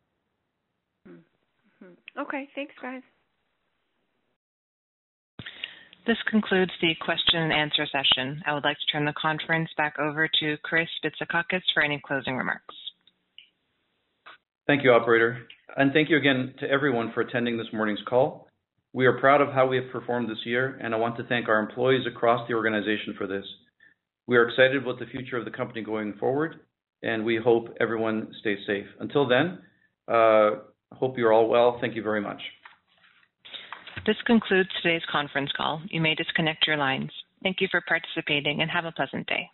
Mm-hmm. 1.07 2.21
Okay, 2.21 2.47
thanks, 2.55 2.73
guys. 2.81 3.01
This 6.07 6.17
concludes 6.29 6.71
the 6.81 6.93
question 7.01 7.41
and 7.41 7.51
answer 7.51 7.87
session. 7.87 8.39
I 8.45 8.53
would 8.53 8.63
like 8.63 8.77
to 8.77 8.91
turn 8.91 9.05
the 9.05 9.13
conference 9.19 9.69
back 9.75 9.97
over 9.97 10.29
to 10.39 10.57
Chris 10.63 10.87
Bitsakakis 11.03 11.63
for 11.73 11.81
any 11.81 11.99
closing 12.05 12.37
remarks. 12.37 12.75
Thank 14.67 14.83
you, 14.83 14.91
operator. 14.91 15.47
And 15.77 15.93
thank 15.93 16.09
you 16.09 16.17
again 16.17 16.53
to 16.59 16.69
everyone 16.69 17.11
for 17.13 17.21
attending 17.21 17.57
this 17.57 17.67
morning's 17.73 18.03
call. 18.07 18.47
We 18.93 19.07
are 19.07 19.19
proud 19.19 19.41
of 19.41 19.51
how 19.51 19.67
we 19.67 19.77
have 19.77 19.91
performed 19.91 20.29
this 20.29 20.45
year, 20.45 20.79
and 20.81 20.93
I 20.93 20.97
want 20.97 21.17
to 21.17 21.23
thank 21.23 21.49
our 21.49 21.59
employees 21.59 22.05
across 22.07 22.47
the 22.47 22.53
organization 22.53 23.15
for 23.17 23.25
this. 23.25 23.45
We 24.27 24.37
are 24.37 24.47
excited 24.47 24.77
about 24.77 24.99
the 24.99 25.07
future 25.07 25.37
of 25.37 25.45
the 25.45 25.51
company 25.51 25.81
going 25.81 26.13
forward, 26.19 26.59
and 27.01 27.25
we 27.25 27.37
hope 27.37 27.75
everyone 27.81 28.31
stays 28.41 28.59
safe. 28.67 28.85
Until 28.99 29.27
then, 29.27 29.59
uh, 30.07 30.61
hope 30.93 31.17
you're 31.17 31.33
all 31.33 31.49
well. 31.49 31.77
Thank 31.81 31.95
you 31.95 32.03
very 32.03 32.21
much. 32.21 32.41
This 34.05 34.17
concludes 34.25 34.69
today's 34.81 35.01
conference 35.11 35.51
call. 35.55 35.81
You 35.89 36.01
may 36.01 36.15
disconnect 36.15 36.67
your 36.67 36.77
lines. 36.77 37.11
Thank 37.43 37.61
you 37.61 37.67
for 37.69 37.81
participating 37.81 38.61
and 38.61 38.69
have 38.69 38.85
a 38.85 38.91
pleasant 38.91 39.27
day. 39.27 39.49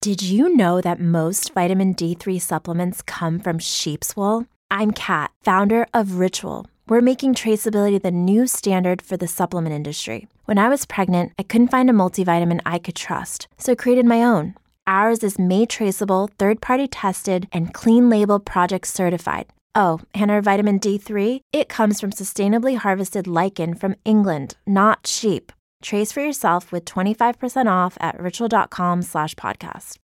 Did 0.00 0.22
you 0.22 0.54
know 0.54 0.80
that 0.80 1.00
most 1.00 1.52
vitamin 1.52 1.94
D3 1.94 2.40
supplements 2.40 3.02
come 3.02 3.40
from 3.40 3.58
sheep's 3.58 4.16
wool? 4.16 4.46
I'm 4.70 4.90
Kat, 4.92 5.32
founder 5.42 5.86
of 5.92 6.18
Ritual. 6.18 6.66
We're 6.88 7.00
making 7.00 7.34
traceability 7.34 8.00
the 8.00 8.10
new 8.10 8.46
standard 8.46 9.02
for 9.02 9.16
the 9.16 9.26
supplement 9.26 9.74
industry. 9.74 10.28
When 10.44 10.58
I 10.58 10.68
was 10.68 10.86
pregnant, 10.86 11.32
I 11.38 11.42
couldn't 11.42 11.72
find 11.72 11.90
a 11.90 11.92
multivitamin 11.92 12.60
I 12.64 12.78
could 12.78 12.94
trust, 12.94 13.48
so 13.58 13.72
I 13.72 13.74
created 13.74 14.06
my 14.06 14.22
own. 14.22 14.54
Ours 14.86 15.24
is 15.24 15.38
made 15.38 15.68
traceable, 15.68 16.30
third 16.38 16.60
party 16.60 16.86
tested, 16.86 17.48
and 17.50 17.74
clean 17.74 18.08
label 18.08 18.38
project 18.38 18.86
certified. 18.86 19.46
Oh, 19.76 20.00
and 20.14 20.30
our 20.30 20.40
vitamin 20.40 20.80
D3, 20.80 21.40
it 21.52 21.68
comes 21.68 22.00
from 22.00 22.10
sustainably 22.10 22.78
harvested 22.78 23.26
lichen 23.26 23.74
from 23.74 23.94
England, 24.06 24.56
not 24.66 25.06
sheep. 25.06 25.52
Trace 25.82 26.12
for 26.12 26.22
yourself 26.22 26.72
with 26.72 26.86
25% 26.86 27.70
off 27.70 27.98
at 28.00 28.18
ritual.com 28.18 29.02
slash 29.02 29.34
podcast. 29.34 29.98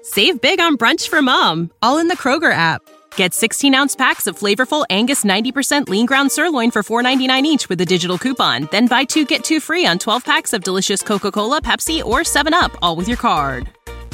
Save 0.00 0.40
big 0.40 0.60
on 0.60 0.78
brunch 0.78 1.08
for 1.08 1.20
mom, 1.20 1.70
all 1.82 1.98
in 1.98 2.08
the 2.08 2.16
Kroger 2.16 2.52
app. 2.52 2.80
Get 3.16 3.34
16 3.34 3.74
ounce 3.74 3.94
packs 3.94 4.26
of 4.26 4.38
flavorful 4.38 4.86
Angus 4.88 5.24
90% 5.24 5.90
lean 5.90 6.06
ground 6.06 6.32
sirloin 6.32 6.70
for 6.70 6.82
$4.99 6.82 7.42
each 7.42 7.68
with 7.68 7.80
a 7.82 7.86
digital 7.86 8.16
coupon. 8.16 8.68
Then 8.70 8.86
buy 8.86 9.04
two 9.04 9.26
get 9.26 9.44
two 9.44 9.60
free 9.60 9.84
on 9.84 9.98
12 9.98 10.24
packs 10.24 10.54
of 10.54 10.64
delicious 10.64 11.02
Coca 11.02 11.30
Cola, 11.30 11.60
Pepsi, 11.60 12.02
or 12.02 12.20
7UP, 12.20 12.74
all 12.80 12.96
with 12.96 13.08
your 13.08 13.18
card. 13.18 13.68